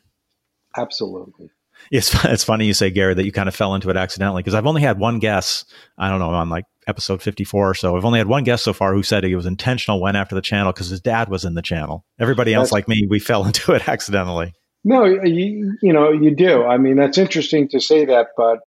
Absolutely. 0.76 1.51
It's 1.91 2.14
it's 2.26 2.45
funny 2.45 2.66
you 2.66 2.74
say 2.74 2.91
Gary 2.91 3.14
that 3.14 3.24
you 3.24 3.33
kind 3.33 3.49
of 3.49 3.55
fell 3.55 3.74
into 3.74 3.89
it 3.89 3.97
accidentally 3.97 4.43
because 4.43 4.55
I've 4.55 4.66
only 4.66 4.83
had 4.83 4.99
one 4.99 5.18
guess. 5.18 5.64
I 5.97 6.11
don't 6.11 6.18
know 6.18 6.28
on 6.28 6.51
like 6.51 6.66
episode 6.87 7.22
54 7.22 7.70
or 7.70 7.74
so. 7.74 7.97
I've 7.97 8.05
only 8.05 8.18
had 8.18 8.28
one 8.28 8.45
guest 8.45 8.64
so 8.64 8.74
far 8.74 8.93
who 8.93 9.03
said 9.03 9.24
he 9.24 9.35
was 9.35 9.47
intentional 9.47 9.99
went 9.99 10.18
after 10.18 10.35
the 10.35 10.43
channel 10.43 10.74
because 10.74 10.91
his 10.91 11.01
dad 11.01 11.31
was 11.31 11.47
in 11.47 11.55
the 11.55 11.62
channel. 11.62 12.05
Everybody 12.18 12.53
else 12.53 12.66
that's, 12.66 12.72
like 12.72 12.89
me, 12.89 13.07
we 13.09 13.18
fell 13.18 13.45
into 13.47 13.72
it 13.72 13.89
accidentally. 13.89 14.53
No, 14.85 15.05
you, 15.07 15.76
you 15.83 15.93
know, 15.95 16.11
you 16.11 16.35
do. 16.35 16.64
I 16.64 16.76
mean, 16.76 16.97
that's 16.97 17.18
interesting 17.18 17.68
to 17.68 17.81
say 17.81 18.05
that, 18.05 18.28
but 18.37 18.59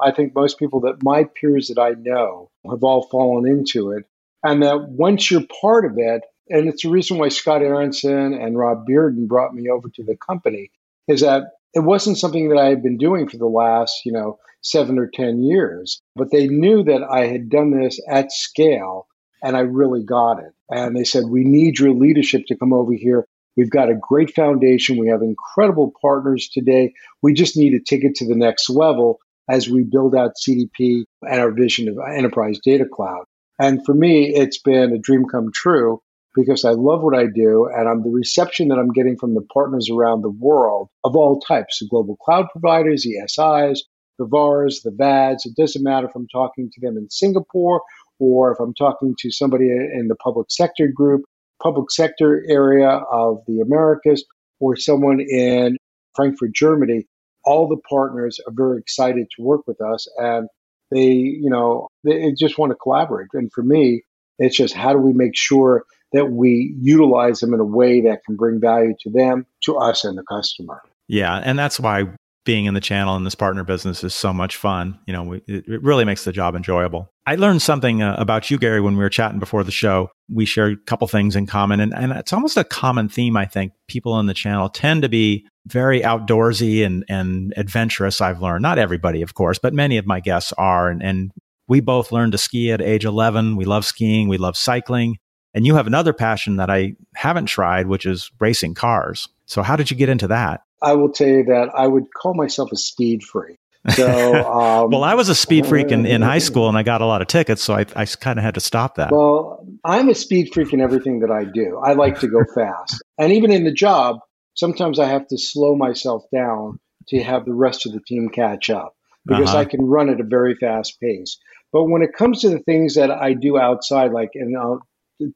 I 0.00 0.10
think 0.12 0.34
most 0.34 0.58
people 0.58 0.80
that 0.80 1.02
my 1.02 1.24
peers 1.24 1.68
that 1.68 1.80
I 1.80 1.90
know 1.98 2.50
have 2.70 2.82
all 2.82 3.08
fallen 3.10 3.46
into 3.46 3.92
it. 3.92 4.04
And 4.44 4.62
that 4.62 4.88
once 4.88 5.30
you're 5.30 5.46
part 5.60 5.84
of 5.84 5.92
it, 5.96 6.22
and 6.48 6.68
it's 6.68 6.82
the 6.82 6.90
reason 6.90 7.18
why 7.18 7.28
Scott 7.28 7.62
Aronson 7.62 8.34
and 8.34 8.58
Rob 8.58 8.86
Bearden 8.88 9.28
brought 9.28 9.54
me 9.54 9.68
over 9.68 9.88
to 9.88 10.02
the 10.02 10.16
company, 10.16 10.70
is 11.06 11.20
that 11.20 11.44
it 11.74 11.80
wasn't 11.80 12.18
something 12.18 12.48
that 12.48 12.58
I 12.58 12.66
had 12.66 12.82
been 12.82 12.98
doing 12.98 13.28
for 13.28 13.36
the 13.36 13.46
last, 13.46 14.04
you 14.04 14.12
know, 14.12 14.38
seven 14.62 14.98
or 14.98 15.08
10 15.12 15.42
years, 15.42 16.00
but 16.14 16.30
they 16.30 16.46
knew 16.46 16.82
that 16.84 17.02
I 17.02 17.26
had 17.26 17.48
done 17.48 17.70
this 17.70 18.00
at 18.08 18.32
scale 18.32 19.06
and 19.42 19.56
I 19.56 19.60
really 19.60 20.04
got 20.04 20.38
it. 20.38 20.52
And 20.70 20.96
they 20.96 21.04
said, 21.04 21.24
We 21.28 21.44
need 21.44 21.78
your 21.78 21.92
leadership 21.92 22.42
to 22.46 22.56
come 22.56 22.72
over 22.72 22.92
here. 22.92 23.26
We've 23.56 23.70
got 23.70 23.90
a 23.90 23.98
great 24.00 24.34
foundation. 24.34 24.98
We 24.98 25.08
have 25.08 25.22
incredible 25.22 25.92
partners 26.00 26.48
today. 26.48 26.94
We 27.22 27.34
just 27.34 27.56
need 27.56 27.70
to 27.70 27.80
take 27.80 28.04
it 28.04 28.14
to 28.16 28.26
the 28.26 28.36
next 28.36 28.70
level 28.70 29.20
as 29.48 29.68
we 29.68 29.84
build 29.84 30.14
out 30.14 30.32
CDP 30.36 31.04
and 31.22 31.40
our 31.40 31.52
vision 31.52 31.88
of 31.88 31.96
enterprise 32.14 32.58
data 32.64 32.84
cloud. 32.90 33.24
And 33.60 33.84
for 33.84 33.94
me, 33.94 34.34
it's 34.34 34.60
been 34.60 34.92
a 34.92 34.98
dream 34.98 35.24
come 35.30 35.50
true 35.52 36.00
because 36.34 36.64
I 36.64 36.70
love 36.70 37.02
what 37.02 37.16
I 37.16 37.26
do 37.26 37.68
and 37.74 37.88
I'm 37.88 38.02
the 38.02 38.10
reception 38.10 38.68
that 38.68 38.78
I'm 38.78 38.92
getting 38.92 39.16
from 39.18 39.34
the 39.34 39.46
partners 39.52 39.90
around 39.90 40.22
the 40.22 40.30
world 40.30 40.88
of 41.04 41.14
all 41.14 41.40
types, 41.40 41.78
the 41.78 41.88
global 41.88 42.16
cloud 42.16 42.46
providers, 42.50 43.02
the 43.02 43.20
SIs, 43.26 43.84
the 44.18 44.26
VARs, 44.26 44.80
the 44.82 44.92
VADs. 44.92 45.46
It 45.46 45.56
doesn't 45.56 45.82
matter 45.82 46.06
if 46.06 46.12
I'm 46.14 46.28
talking 46.28 46.70
to 46.72 46.80
them 46.80 46.96
in 46.96 47.10
Singapore 47.10 47.82
or 48.18 48.52
if 48.52 48.60
I'm 48.60 48.74
talking 48.74 49.14
to 49.18 49.30
somebody 49.30 49.68
in 49.68 50.08
the 50.08 50.16
public 50.16 50.46
sector 50.50 50.88
group, 50.88 51.22
public 51.62 51.90
sector 51.90 52.44
area 52.48 52.88
of 52.88 53.38
the 53.46 53.60
Americas, 53.60 54.24
or 54.60 54.76
someone 54.76 55.20
in 55.20 55.76
Frankfurt, 56.14 56.54
Germany 56.54 57.04
all 57.44 57.68
the 57.68 57.80
partners 57.88 58.38
are 58.46 58.52
very 58.52 58.78
excited 58.78 59.28
to 59.36 59.42
work 59.42 59.66
with 59.66 59.80
us 59.80 60.08
and 60.18 60.48
they, 60.90 61.06
you 61.06 61.48
know, 61.48 61.88
they 62.04 62.32
just 62.32 62.58
want 62.58 62.70
to 62.70 62.76
collaborate. 62.76 63.28
And 63.32 63.50
for 63.52 63.62
me, 63.62 64.02
it's 64.38 64.56
just 64.56 64.74
how 64.74 64.92
do 64.92 64.98
we 64.98 65.12
make 65.12 65.34
sure 65.34 65.84
that 66.12 66.26
we 66.26 66.74
utilize 66.78 67.40
them 67.40 67.54
in 67.54 67.60
a 67.60 67.64
way 67.64 68.02
that 68.02 68.20
can 68.26 68.36
bring 68.36 68.60
value 68.60 68.94
to 69.00 69.10
them, 69.10 69.46
to 69.62 69.76
us, 69.78 70.04
and 70.04 70.18
the 70.18 70.22
customer. 70.24 70.82
Yeah. 71.08 71.40
And 71.42 71.58
that's 71.58 71.80
why 71.80 72.04
being 72.44 72.64
in 72.64 72.74
the 72.74 72.80
channel 72.80 73.14
and 73.14 73.24
this 73.24 73.34
partner 73.34 73.62
business 73.64 74.02
is 74.02 74.14
so 74.14 74.32
much 74.32 74.56
fun. 74.56 74.98
You 75.06 75.12
know, 75.12 75.22
we, 75.22 75.42
it 75.46 75.82
really 75.82 76.04
makes 76.04 76.24
the 76.24 76.32
job 76.32 76.54
enjoyable. 76.54 77.08
I 77.26 77.36
learned 77.36 77.62
something 77.62 78.02
uh, 78.02 78.16
about 78.18 78.50
you, 78.50 78.58
Gary, 78.58 78.80
when 78.80 78.96
we 78.96 79.02
were 79.02 79.08
chatting 79.08 79.38
before 79.38 79.62
the 79.62 79.70
show. 79.70 80.10
We 80.28 80.44
shared 80.44 80.72
a 80.72 80.84
couple 80.86 81.06
things 81.06 81.36
in 81.36 81.46
common, 81.46 81.78
and, 81.78 81.94
and 81.94 82.12
it's 82.12 82.32
almost 82.32 82.56
a 82.56 82.64
common 82.64 83.08
theme. 83.08 83.36
I 83.36 83.46
think 83.46 83.72
people 83.86 84.12
on 84.12 84.26
the 84.26 84.34
channel 84.34 84.68
tend 84.68 85.02
to 85.02 85.08
be 85.08 85.46
very 85.66 86.00
outdoorsy 86.00 86.84
and, 86.84 87.04
and 87.08 87.54
adventurous. 87.56 88.20
I've 88.20 88.42
learned, 88.42 88.62
not 88.62 88.78
everybody, 88.78 89.22
of 89.22 89.34
course, 89.34 89.58
but 89.58 89.72
many 89.72 89.96
of 89.98 90.06
my 90.06 90.18
guests 90.18 90.52
are. 90.58 90.88
And, 90.90 91.00
and 91.02 91.30
we 91.68 91.80
both 91.80 92.10
learned 92.10 92.32
to 92.32 92.38
ski 92.38 92.72
at 92.72 92.82
age 92.82 93.04
11. 93.04 93.56
We 93.56 93.64
love 93.64 93.84
skiing. 93.84 94.28
We 94.28 94.38
love 94.38 94.56
cycling. 94.56 95.18
And 95.54 95.66
you 95.66 95.76
have 95.76 95.86
another 95.86 96.12
passion 96.12 96.56
that 96.56 96.70
I 96.70 96.94
haven't 97.14 97.46
tried, 97.46 97.86
which 97.86 98.06
is 98.06 98.30
racing 98.40 98.74
cars. 98.74 99.28
So 99.46 99.62
how 99.62 99.76
did 99.76 99.90
you 99.90 99.96
get 99.96 100.08
into 100.08 100.26
that? 100.28 100.62
I 100.82 100.94
will 100.94 101.10
tell 101.10 101.28
you 101.28 101.44
that 101.44 101.70
I 101.74 101.86
would 101.86 102.12
call 102.12 102.34
myself 102.34 102.72
a 102.72 102.76
speed 102.76 103.22
freak. 103.22 103.58
So, 103.90 104.34
um, 104.84 104.90
well, 104.90 105.04
I 105.04 105.14
was 105.14 105.28
a 105.28 105.34
speed 105.34 105.66
freak 105.66 105.90
in, 105.90 106.06
in 106.06 106.22
high 106.22 106.38
school 106.50 106.68
and 106.68 106.76
I 106.76 106.82
got 106.82 107.00
a 107.00 107.06
lot 107.06 107.22
of 107.22 107.28
tickets. 107.28 107.62
So 107.62 107.74
I, 107.74 107.86
I 107.96 108.06
kind 108.06 108.38
of 108.38 108.44
had 108.44 108.54
to 108.54 108.60
stop 108.60 108.96
that. 108.96 109.10
Well, 109.10 109.66
I'm 109.84 110.08
a 110.08 110.14
speed 110.14 110.52
freak 110.52 110.72
in 110.72 110.80
everything 110.80 111.20
that 111.20 111.30
I 111.30 111.44
do. 111.44 111.80
I 111.84 111.92
like 111.92 112.20
to 112.20 112.28
go 112.28 112.44
fast. 112.54 113.02
And 113.18 113.32
even 113.32 113.50
in 113.52 113.64
the 113.64 113.72
job, 113.72 114.20
sometimes 114.54 114.98
I 114.98 115.06
have 115.06 115.26
to 115.28 115.38
slow 115.38 115.74
myself 115.74 116.24
down 116.32 116.78
to 117.08 117.22
have 117.22 117.44
the 117.44 117.54
rest 117.54 117.86
of 117.86 117.92
the 117.92 118.00
team 118.06 118.28
catch 118.28 118.70
up 118.70 118.94
because 119.26 119.50
uh-huh. 119.50 119.58
I 119.58 119.64
can 119.64 119.84
run 119.84 120.08
at 120.08 120.20
a 120.20 120.24
very 120.24 120.54
fast 120.54 121.00
pace. 121.00 121.38
But 121.72 121.84
when 121.84 122.02
it 122.02 122.12
comes 122.12 122.40
to 122.42 122.50
the 122.50 122.58
things 122.58 122.94
that 122.94 123.10
I 123.10 123.32
do 123.32 123.58
outside, 123.58 124.12
like 124.12 124.30
in, 124.34 124.54
uh, 124.56 124.76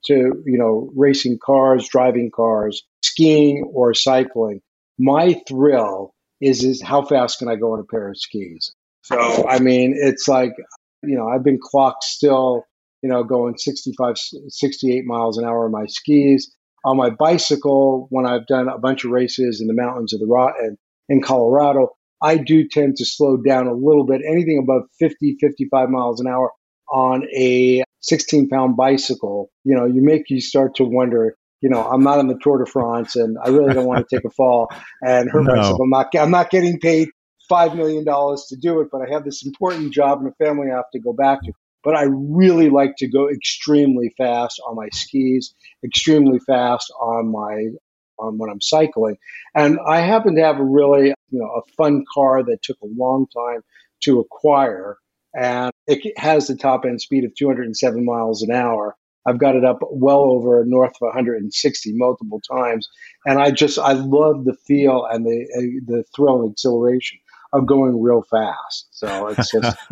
to 0.05 0.43
you 0.45 0.59
know 0.59 0.91
racing 0.95 1.39
cars, 1.43 1.89
driving 1.89 2.31
cars, 2.31 2.83
skiing, 3.03 3.71
or 3.73 3.95
cycling, 3.95 4.61
my 4.99 5.41
thrill 5.49 6.15
is 6.41 6.65
is 6.65 6.83
how 6.83 7.03
fast 7.03 7.39
can 7.39 7.49
I 7.49 7.57
go 7.57 7.73
on 7.73 7.81
a 7.81 7.85
pair 7.85 8.09
of 8.09 8.19
skis? 8.19 8.75
So 9.03 9.47
I 9.49 9.59
mean, 9.59 9.95
it's 9.97 10.29
like 10.29 10.53
you 11.03 11.17
know 11.17 11.29
I've 11.29 11.45
been 11.45 11.59
clocked 11.61 12.05
still, 12.05 12.65
you 13.03 13.09
know, 13.09 13.25
going 13.25 13.57
65, 13.57 14.17
68 14.49 15.05
miles 15.05 15.39
an 15.39 15.45
hour 15.45 15.65
on 15.65 15.73
my 15.73 15.87
skis. 15.87 16.53
On 16.85 16.97
my 16.97 17.11
bicycle, 17.11 18.07
when 18.11 18.27
I've 18.27 18.47
done 18.47 18.69
a 18.69 18.79
bunch 18.79 19.05
of 19.05 19.11
races 19.11 19.61
in 19.61 19.67
the 19.67 19.75
mountains 19.75 20.13
of 20.13 20.21
the 20.21 20.27
rock 20.27 20.55
and 20.61 20.79
in 21.09 21.21
Colorado, 21.21 21.89
I 22.23 22.37
do 22.37 22.67
tend 22.69 22.97
to 22.97 23.05
slow 23.05 23.37
down 23.37 23.67
a 23.67 23.75
little 23.75 24.05
bit. 24.07 24.23
Anything 24.27 24.59
above 24.59 24.83
50, 24.99 25.37
55 25.41 25.89
miles 25.89 26.21
an 26.21 26.29
hour 26.29 26.53
on 26.93 27.25
a 27.37 27.83
16 28.01 28.49
pound 28.49 28.77
bicycle, 28.77 29.51
you 29.65 29.75
know, 29.75 29.85
you 29.85 30.03
make 30.03 30.31
you 30.31 30.41
start 30.41 30.77
to 30.77 30.85
wonder 30.85 31.37
you 31.61 31.71
know, 31.71 31.83
I'm 31.83 32.03
not 32.03 32.19
in 32.19 32.29
the 32.29 32.39
Tour 32.41 32.59
de 32.59 32.71
France, 32.71 33.17
and 33.17 33.37
I 33.43 33.49
really 33.49 33.73
don't 33.73 33.87
want 33.87 34.07
to 34.07 34.17
take 34.17 34.25
a 34.25 34.31
fall 34.31 34.69
and 35.03 35.31
hurt 35.31 35.45
no. 35.45 35.55
myself. 35.55 35.81
I'm 35.81 35.91
not. 35.91 36.15
I'm 36.17 36.31
not 36.31 36.51
getting 36.51 36.79
paid 36.79 37.09
five 37.49 37.75
million 37.75 38.05
dollars 38.05 38.47
to 38.51 38.57
do 38.57 38.81
it, 38.81 38.89
but 38.93 39.01
I 39.01 39.13
have 39.13 39.25
this 39.25 39.45
important 39.45 39.93
job 39.93 40.21
and 40.21 40.29
a 40.29 40.45
family 40.45 40.71
I 40.71 40.77
have 40.77 40.91
to 40.93 41.01
go 41.01 41.13
back 41.13 41.43
to. 41.43 41.53
But 41.83 41.95
I 41.95 42.07
really 42.11 42.69
like 42.69 42.97
to 42.99 43.09
go 43.09 43.29
extremely 43.29 44.13
fast 44.19 44.61
on 44.67 44.75
my 44.75 44.89
skis, 44.93 45.55
extremely 45.85 46.41
fast 46.41 46.93
on 47.01 47.31
my 47.31 47.69
on 48.19 48.39
when 48.39 48.51
I'm 48.51 48.61
cycling, 48.61 49.17
and 49.55 49.79
I 49.87 50.01
happen 50.01 50.37
to 50.37 50.43
have 50.43 50.59
a 50.59 50.65
really 50.65 51.09
you 51.31 51.39
know 51.39 51.47
a 51.47 51.63
fun 51.77 52.05
car 52.13 52.43
that 52.43 52.63
took 52.63 52.79
a 52.83 52.89
long 52.97 53.27
time 53.35 53.63
to 54.03 54.21
acquire, 54.21 54.99
and 55.35 55.73
it 55.87 56.19
has 56.19 56.49
the 56.49 56.57
top 56.57 56.85
end 56.85 57.01
speed 57.01 57.25
of 57.25 57.35
207 57.35 58.05
miles 58.05 58.43
an 58.43 58.51
hour 58.51 58.97
I've 59.27 59.39
got 59.39 59.57
it 59.57 59.65
up 59.65 59.79
well 59.91 60.21
over 60.21 60.65
north 60.67 60.95
of 61.01 61.07
160 61.07 61.93
multiple 61.95 62.41
times, 62.41 62.89
and 63.25 63.41
I 63.41 63.51
just 63.51 63.79
I 63.79 63.93
love 63.93 64.45
the 64.45 64.57
feel 64.67 65.07
and 65.11 65.25
the 65.25 65.47
uh, 65.57 65.93
the 65.93 66.05
thrill 66.15 66.43
and 66.43 66.53
exhilaration 66.53 67.19
of 67.53 67.67
going 67.67 68.01
real 68.01 68.23
fast. 68.23 68.89
So 68.91 69.29
it's 69.29 69.51
just. 69.51 69.77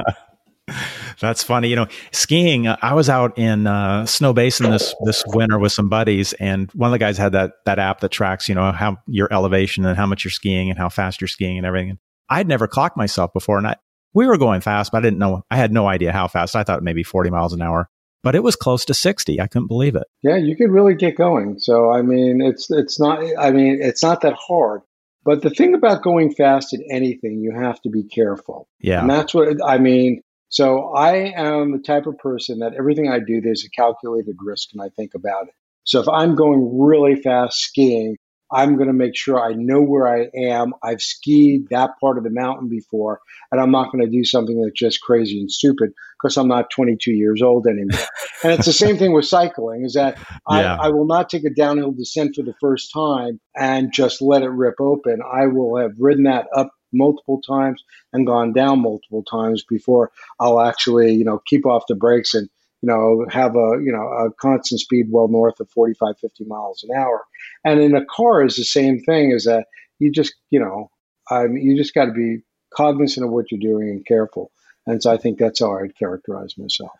That's 1.20 1.42
funny. 1.42 1.68
You 1.68 1.76
know, 1.76 1.86
skiing. 2.10 2.66
I 2.66 2.94
was 2.94 3.10
out 3.10 3.38
in 3.38 3.66
uh, 3.66 4.04
Snowbasin 4.04 4.70
this 4.70 4.94
this 5.04 5.22
winter 5.26 5.58
with 5.58 5.72
some 5.72 5.88
buddies, 5.88 6.32
and 6.34 6.70
one 6.72 6.88
of 6.88 6.92
the 6.92 6.98
guys 6.98 7.18
had 7.18 7.32
that 7.32 7.52
that 7.66 7.78
app 7.78 8.00
that 8.00 8.10
tracks, 8.10 8.48
you 8.48 8.54
know, 8.54 8.72
how 8.72 8.96
your 9.06 9.28
elevation 9.30 9.84
and 9.84 9.96
how 9.96 10.06
much 10.06 10.24
you're 10.24 10.30
skiing 10.30 10.70
and 10.70 10.78
how 10.78 10.88
fast 10.88 11.20
you're 11.20 11.28
skiing 11.28 11.58
and 11.58 11.66
everything. 11.66 11.98
I'd 12.30 12.48
never 12.48 12.66
clocked 12.66 12.96
myself 12.96 13.32
before, 13.34 13.58
and 13.58 13.66
I 13.66 13.76
we 14.14 14.26
were 14.26 14.38
going 14.38 14.62
fast, 14.62 14.92
but 14.92 14.98
I 14.98 15.00
didn't 15.02 15.18
know. 15.18 15.44
I 15.50 15.56
had 15.56 15.72
no 15.72 15.86
idea 15.86 16.12
how 16.12 16.28
fast. 16.28 16.56
I 16.56 16.64
thought 16.64 16.82
maybe 16.82 17.02
40 17.02 17.30
miles 17.30 17.52
an 17.52 17.60
hour 17.60 17.90
but 18.24 18.34
it 18.34 18.42
was 18.42 18.56
close 18.56 18.84
to 18.86 18.94
60. 18.94 19.40
I 19.40 19.46
couldn't 19.46 19.68
believe 19.68 19.94
it. 19.94 20.08
Yeah, 20.22 20.36
you 20.36 20.56
could 20.56 20.70
really 20.70 20.94
get 20.94 21.16
going. 21.16 21.58
So 21.58 21.92
I 21.92 22.02
mean, 22.02 22.40
it's 22.40 22.70
it's 22.70 22.98
not 22.98 23.22
I 23.38 23.52
mean, 23.52 23.78
it's 23.80 24.02
not 24.02 24.22
that 24.22 24.34
hard. 24.34 24.80
But 25.24 25.42
the 25.42 25.50
thing 25.50 25.74
about 25.74 26.02
going 26.02 26.34
fast 26.34 26.74
at 26.74 26.80
anything, 26.90 27.40
you 27.40 27.52
have 27.52 27.80
to 27.82 27.90
be 27.90 28.02
careful. 28.02 28.68
Yeah. 28.80 29.00
And 29.00 29.10
that's 29.10 29.32
what 29.32 29.56
I 29.64 29.78
mean. 29.78 30.22
So 30.48 30.92
I 30.94 31.32
am 31.36 31.72
the 31.72 31.82
type 31.82 32.06
of 32.06 32.18
person 32.18 32.58
that 32.58 32.74
everything 32.74 33.08
I 33.08 33.18
do, 33.18 33.40
there's 33.40 33.64
a 33.64 33.70
calculated 33.70 34.36
risk 34.40 34.68
and 34.72 34.82
I 34.82 34.88
think 34.90 35.14
about 35.14 35.48
it. 35.48 35.54
So 35.84 36.00
if 36.00 36.08
I'm 36.08 36.34
going 36.34 36.78
really 36.78 37.16
fast 37.16 37.58
skiing, 37.58 38.16
I'm 38.54 38.76
going 38.76 38.86
to 38.86 38.94
make 38.94 39.16
sure 39.16 39.42
I 39.42 39.52
know 39.52 39.82
where 39.82 40.06
I 40.06 40.28
am. 40.34 40.74
I've 40.82 41.00
skied 41.00 41.68
that 41.70 41.90
part 42.00 42.18
of 42.18 42.24
the 42.24 42.30
mountain 42.30 42.68
before, 42.68 43.20
and 43.50 43.60
I'm 43.60 43.72
not 43.72 43.90
going 43.90 44.04
to 44.04 44.10
do 44.10 44.24
something 44.24 44.60
that's 44.62 44.78
just 44.78 45.00
crazy 45.00 45.40
and 45.40 45.50
stupid 45.50 45.92
because 46.22 46.36
I'm 46.36 46.48
not 46.48 46.70
22 46.70 47.12
years 47.12 47.42
old 47.42 47.66
anymore. 47.66 48.06
and 48.44 48.52
it's 48.52 48.66
the 48.66 48.72
same 48.84 48.96
thing 48.96 49.12
with 49.12 49.26
cycling: 49.26 49.84
is 49.84 49.94
that 49.94 50.18
yeah. 50.50 50.76
I, 50.76 50.86
I 50.86 50.88
will 50.90 51.06
not 51.06 51.28
take 51.28 51.44
a 51.44 51.50
downhill 51.50 51.92
descent 51.92 52.36
for 52.36 52.42
the 52.42 52.54
first 52.60 52.92
time 52.92 53.40
and 53.56 53.92
just 53.92 54.22
let 54.22 54.42
it 54.42 54.50
rip 54.50 54.80
open. 54.80 55.18
I 55.20 55.46
will 55.48 55.76
have 55.80 55.92
ridden 55.98 56.24
that 56.24 56.46
up 56.54 56.70
multiple 56.92 57.40
times 57.40 57.82
and 58.12 58.26
gone 58.26 58.52
down 58.52 58.80
multiple 58.80 59.24
times 59.24 59.64
before 59.68 60.12
I'll 60.38 60.60
actually, 60.60 61.14
you 61.14 61.24
know, 61.24 61.42
keep 61.44 61.66
off 61.66 61.84
the 61.88 61.96
brakes 61.96 62.34
and 62.34 62.48
you 62.84 62.90
know, 62.90 63.24
have 63.30 63.56
a, 63.56 63.80
you 63.82 63.90
know, 63.90 64.02
a 64.02 64.30
constant 64.38 64.78
speed 64.78 65.06
well 65.08 65.28
north 65.28 65.58
of 65.58 65.70
45, 65.70 66.18
50 66.20 66.44
miles 66.44 66.84
an 66.86 66.94
hour. 66.94 67.24
And 67.64 67.80
in 67.80 67.96
a 67.96 68.04
car 68.04 68.44
is 68.44 68.56
the 68.56 68.64
same 68.64 69.00
thing 69.00 69.30
is 69.30 69.44
that 69.44 69.68
you 69.98 70.12
just, 70.12 70.34
you 70.50 70.60
know, 70.60 70.90
um, 71.30 71.56
you 71.56 71.78
just 71.78 71.94
got 71.94 72.06
to 72.06 72.12
be 72.12 72.40
cognizant 72.76 73.24
of 73.24 73.32
what 73.32 73.46
you're 73.50 73.58
doing 73.58 73.88
and 73.88 74.04
careful. 74.04 74.52
And 74.86 75.02
so 75.02 75.10
I 75.10 75.16
think 75.16 75.38
that's 75.38 75.60
how 75.60 75.78
I'd 75.78 75.96
characterize 75.98 76.58
myself. 76.58 76.92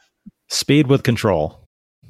Speed 0.49 0.87
with 0.87 1.03
control. 1.03 1.61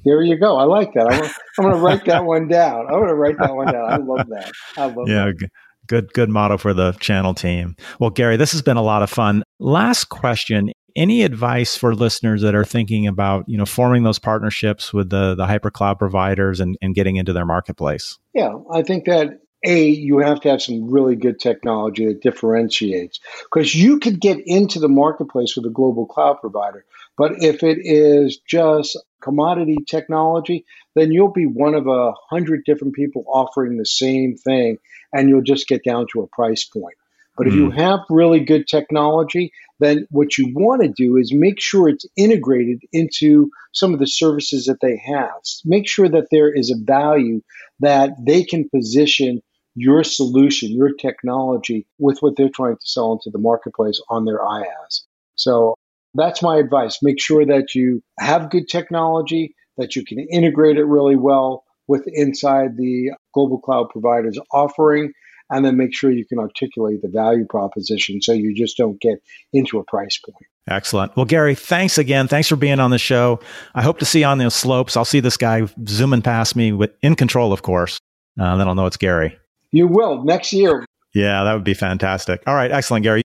There 0.04 0.22
you 0.22 0.38
go. 0.38 0.56
I 0.56 0.64
like 0.64 0.92
that. 0.92 1.08
I'm, 1.12 1.24
I'm 1.58 1.64
going 1.64 1.74
to 1.74 1.80
write 1.80 2.04
that 2.04 2.24
one 2.24 2.46
down. 2.46 2.86
I'm 2.86 3.00
going 3.00 3.08
to 3.08 3.14
write 3.16 3.38
that 3.38 3.56
one 3.56 3.72
down. 3.72 3.92
I 3.92 3.96
love 3.96 4.28
that. 4.28 4.52
I 4.76 4.86
love 4.86 5.08
yeah, 5.08 5.24
that. 5.24 5.50
Good, 5.88 6.12
good 6.12 6.30
motto 6.30 6.58
for 6.58 6.72
the 6.72 6.92
channel 6.92 7.34
team. 7.34 7.74
Well, 7.98 8.10
Gary, 8.10 8.36
this 8.36 8.52
has 8.52 8.62
been 8.62 8.76
a 8.76 8.82
lot 8.82 9.02
of 9.02 9.10
fun. 9.10 9.42
Last 9.58 10.10
question 10.10 10.70
any 10.96 11.22
advice 11.22 11.76
for 11.76 11.94
listeners 11.94 12.42
that 12.42 12.54
are 12.54 12.64
thinking 12.64 13.06
about 13.06 13.48
you 13.48 13.58
know 13.58 13.66
forming 13.66 14.02
those 14.02 14.18
partnerships 14.18 14.92
with 14.92 15.10
the 15.10 15.34
the 15.34 15.46
hyper 15.46 15.70
cloud 15.70 15.98
providers 15.98 16.60
and, 16.60 16.76
and 16.80 16.94
getting 16.94 17.16
into 17.16 17.32
their 17.32 17.46
marketplace? 17.46 18.18
Yeah 18.32 18.54
i 18.72 18.82
think 18.82 19.06
that 19.06 19.40
a 19.64 19.88
you 19.88 20.18
have 20.18 20.40
to 20.40 20.50
have 20.50 20.62
some 20.62 20.90
really 20.90 21.16
good 21.16 21.40
technology 21.40 22.06
that 22.06 22.20
differentiates 22.20 23.18
because 23.44 23.74
you 23.74 23.98
could 23.98 24.20
get 24.20 24.38
into 24.46 24.78
the 24.78 24.88
marketplace 24.88 25.56
with 25.56 25.64
a 25.66 25.70
global 25.70 26.06
cloud 26.06 26.38
provider 26.40 26.84
but 27.16 27.32
if 27.42 27.62
it 27.62 27.78
is 27.80 28.38
just 28.46 28.98
commodity 29.20 29.78
technology 29.88 30.64
then 30.94 31.10
you'll 31.10 31.32
be 31.32 31.46
one 31.46 31.74
of 31.74 31.86
a 31.86 32.12
hundred 32.30 32.64
different 32.64 32.94
people 32.94 33.24
offering 33.26 33.78
the 33.78 33.86
same 33.86 34.36
thing 34.36 34.78
and 35.12 35.28
you'll 35.28 35.42
just 35.42 35.66
get 35.66 35.82
down 35.82 36.06
to 36.12 36.20
a 36.20 36.26
price 36.26 36.64
point 36.64 36.96
but 37.36 37.46
if 37.46 37.52
mm. 37.52 37.56
you 37.56 37.70
hmm. 37.70 37.78
have 37.78 38.00
really 38.08 38.40
good 38.40 38.66
technology, 38.68 39.52
then 39.80 40.06
what 40.10 40.38
you 40.38 40.52
want 40.54 40.82
to 40.82 40.88
do 40.88 41.16
is 41.16 41.32
make 41.34 41.60
sure 41.60 41.88
it's 41.88 42.06
integrated 42.16 42.82
into 42.92 43.50
some 43.72 43.92
of 43.92 44.00
the 44.00 44.06
services 44.06 44.66
that 44.66 44.80
they 44.80 44.96
have. 45.04 45.32
Make 45.64 45.88
sure 45.88 46.08
that 46.08 46.28
there 46.30 46.52
is 46.52 46.70
a 46.70 46.76
value 46.78 47.42
that 47.80 48.10
they 48.24 48.44
can 48.44 48.68
position 48.68 49.42
your 49.74 50.04
solution, 50.04 50.70
your 50.70 50.92
technology 50.92 51.86
with 51.98 52.18
what 52.20 52.36
they're 52.36 52.48
trying 52.48 52.76
to 52.76 52.86
sell 52.86 53.12
into 53.12 53.30
the 53.30 53.42
marketplace 53.42 54.00
on 54.08 54.24
their 54.24 54.38
IaaS. 54.38 55.02
So 55.34 55.74
that's 56.14 56.42
my 56.42 56.58
advice. 56.58 57.00
Make 57.02 57.20
sure 57.20 57.44
that 57.44 57.74
you 57.74 58.02
have 58.18 58.50
good 58.50 58.68
technology, 58.68 59.56
that 59.76 59.96
you 59.96 60.04
can 60.04 60.20
integrate 60.20 60.76
it 60.76 60.84
really 60.84 61.16
well 61.16 61.64
with 61.88 62.04
inside 62.06 62.76
the 62.76 63.10
global 63.34 63.58
cloud 63.58 63.90
providers 63.90 64.38
offering 64.52 65.12
and 65.54 65.64
then 65.64 65.76
make 65.76 65.94
sure 65.94 66.10
you 66.10 66.26
can 66.26 66.38
articulate 66.38 67.00
the 67.02 67.08
value 67.08 67.46
proposition 67.48 68.20
so 68.20 68.32
you 68.32 68.54
just 68.54 68.76
don't 68.76 69.00
get 69.00 69.18
into 69.52 69.78
a 69.78 69.84
price 69.84 70.18
point. 70.18 70.36
Excellent. 70.68 71.14
Well, 71.16 71.26
Gary, 71.26 71.54
thanks 71.54 71.98
again. 71.98 72.26
Thanks 72.26 72.48
for 72.48 72.56
being 72.56 72.80
on 72.80 72.90
the 72.90 72.98
show. 72.98 73.38
I 73.74 73.82
hope 73.82 73.98
to 73.98 74.04
see 74.04 74.20
you 74.20 74.26
on 74.26 74.38
those 74.38 74.54
slopes. 74.54 74.96
I'll 74.96 75.04
see 75.04 75.20
this 75.20 75.36
guy 75.36 75.68
zooming 75.86 76.22
past 76.22 76.56
me 76.56 76.72
with 76.72 76.90
in 77.02 77.14
control, 77.14 77.52
of 77.52 77.62
course. 77.62 77.98
Uh, 78.38 78.56
then 78.56 78.66
I'll 78.66 78.74
know 78.74 78.86
it's 78.86 78.96
Gary. 78.96 79.38
You 79.70 79.86
will 79.86 80.24
next 80.24 80.52
year. 80.52 80.84
Yeah, 81.14 81.44
that 81.44 81.52
would 81.52 81.64
be 81.64 81.74
fantastic. 81.74 82.42
All 82.46 82.54
right, 82.54 82.72
excellent, 82.72 83.04
Gary. 83.04 83.22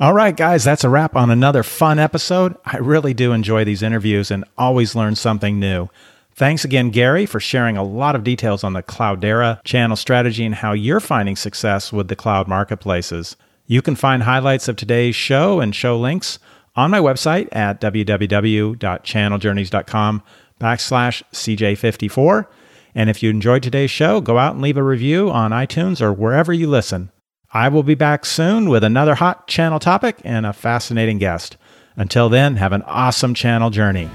All 0.00 0.12
right, 0.12 0.36
guys, 0.36 0.64
that's 0.64 0.84
a 0.84 0.88
wrap 0.88 1.14
on 1.14 1.30
another 1.30 1.62
fun 1.62 1.98
episode. 1.98 2.56
I 2.64 2.78
really 2.78 3.14
do 3.14 3.32
enjoy 3.32 3.64
these 3.64 3.82
interviews 3.82 4.30
and 4.30 4.44
always 4.58 4.94
learn 4.94 5.14
something 5.14 5.58
new. 5.60 5.88
Thanks 6.36 6.64
again, 6.66 6.90
Gary, 6.90 7.24
for 7.24 7.40
sharing 7.40 7.78
a 7.78 7.82
lot 7.82 8.14
of 8.14 8.22
details 8.22 8.62
on 8.62 8.74
the 8.74 8.82
Cloudera 8.82 9.64
channel 9.64 9.96
strategy 9.96 10.44
and 10.44 10.54
how 10.54 10.72
you're 10.72 11.00
finding 11.00 11.34
success 11.34 11.94
with 11.94 12.08
the 12.08 12.16
cloud 12.16 12.46
marketplaces. 12.46 13.36
You 13.64 13.80
can 13.80 13.96
find 13.96 14.22
highlights 14.22 14.68
of 14.68 14.76
today's 14.76 15.16
show 15.16 15.60
and 15.60 15.74
show 15.74 15.98
links 15.98 16.38
on 16.76 16.90
my 16.90 17.00
website 17.00 17.48
at 17.52 17.80
www.channeljourneys.com 17.80 20.22
backslash 20.60 21.22
CJ54. 21.32 22.46
And 22.94 23.08
if 23.08 23.22
you 23.22 23.30
enjoyed 23.30 23.62
today's 23.62 23.90
show, 23.90 24.20
go 24.20 24.36
out 24.36 24.52
and 24.52 24.62
leave 24.62 24.76
a 24.76 24.82
review 24.82 25.30
on 25.30 25.52
iTunes 25.52 26.02
or 26.02 26.12
wherever 26.12 26.52
you 26.52 26.68
listen. 26.68 27.10
I 27.54 27.70
will 27.70 27.82
be 27.82 27.94
back 27.94 28.26
soon 28.26 28.68
with 28.68 28.84
another 28.84 29.14
hot 29.14 29.48
channel 29.48 29.78
topic 29.78 30.18
and 30.22 30.44
a 30.44 30.52
fascinating 30.52 31.16
guest. 31.16 31.56
Until 31.96 32.28
then, 32.28 32.56
have 32.56 32.74
an 32.74 32.82
awesome 32.82 33.32
channel 33.32 33.70
journey. 33.70 34.10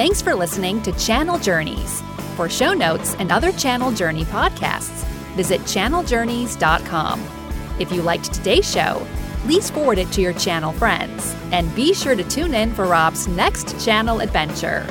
Thanks 0.00 0.22
for 0.22 0.34
listening 0.34 0.80
to 0.84 0.92
Channel 0.92 1.38
Journeys. 1.38 2.00
For 2.34 2.48
show 2.48 2.72
notes 2.72 3.14
and 3.16 3.30
other 3.30 3.52
Channel 3.52 3.92
Journey 3.92 4.24
podcasts, 4.24 5.04
visit 5.36 5.60
channeljourneys.com. 5.60 7.22
If 7.78 7.92
you 7.92 8.00
liked 8.00 8.32
today's 8.32 8.66
show, 8.66 9.06
please 9.42 9.68
forward 9.68 9.98
it 9.98 10.10
to 10.12 10.22
your 10.22 10.32
channel 10.32 10.72
friends 10.72 11.36
and 11.52 11.74
be 11.74 11.92
sure 11.92 12.16
to 12.16 12.24
tune 12.24 12.54
in 12.54 12.72
for 12.72 12.86
Rob's 12.86 13.28
next 13.28 13.78
channel 13.84 14.20
adventure. 14.20 14.86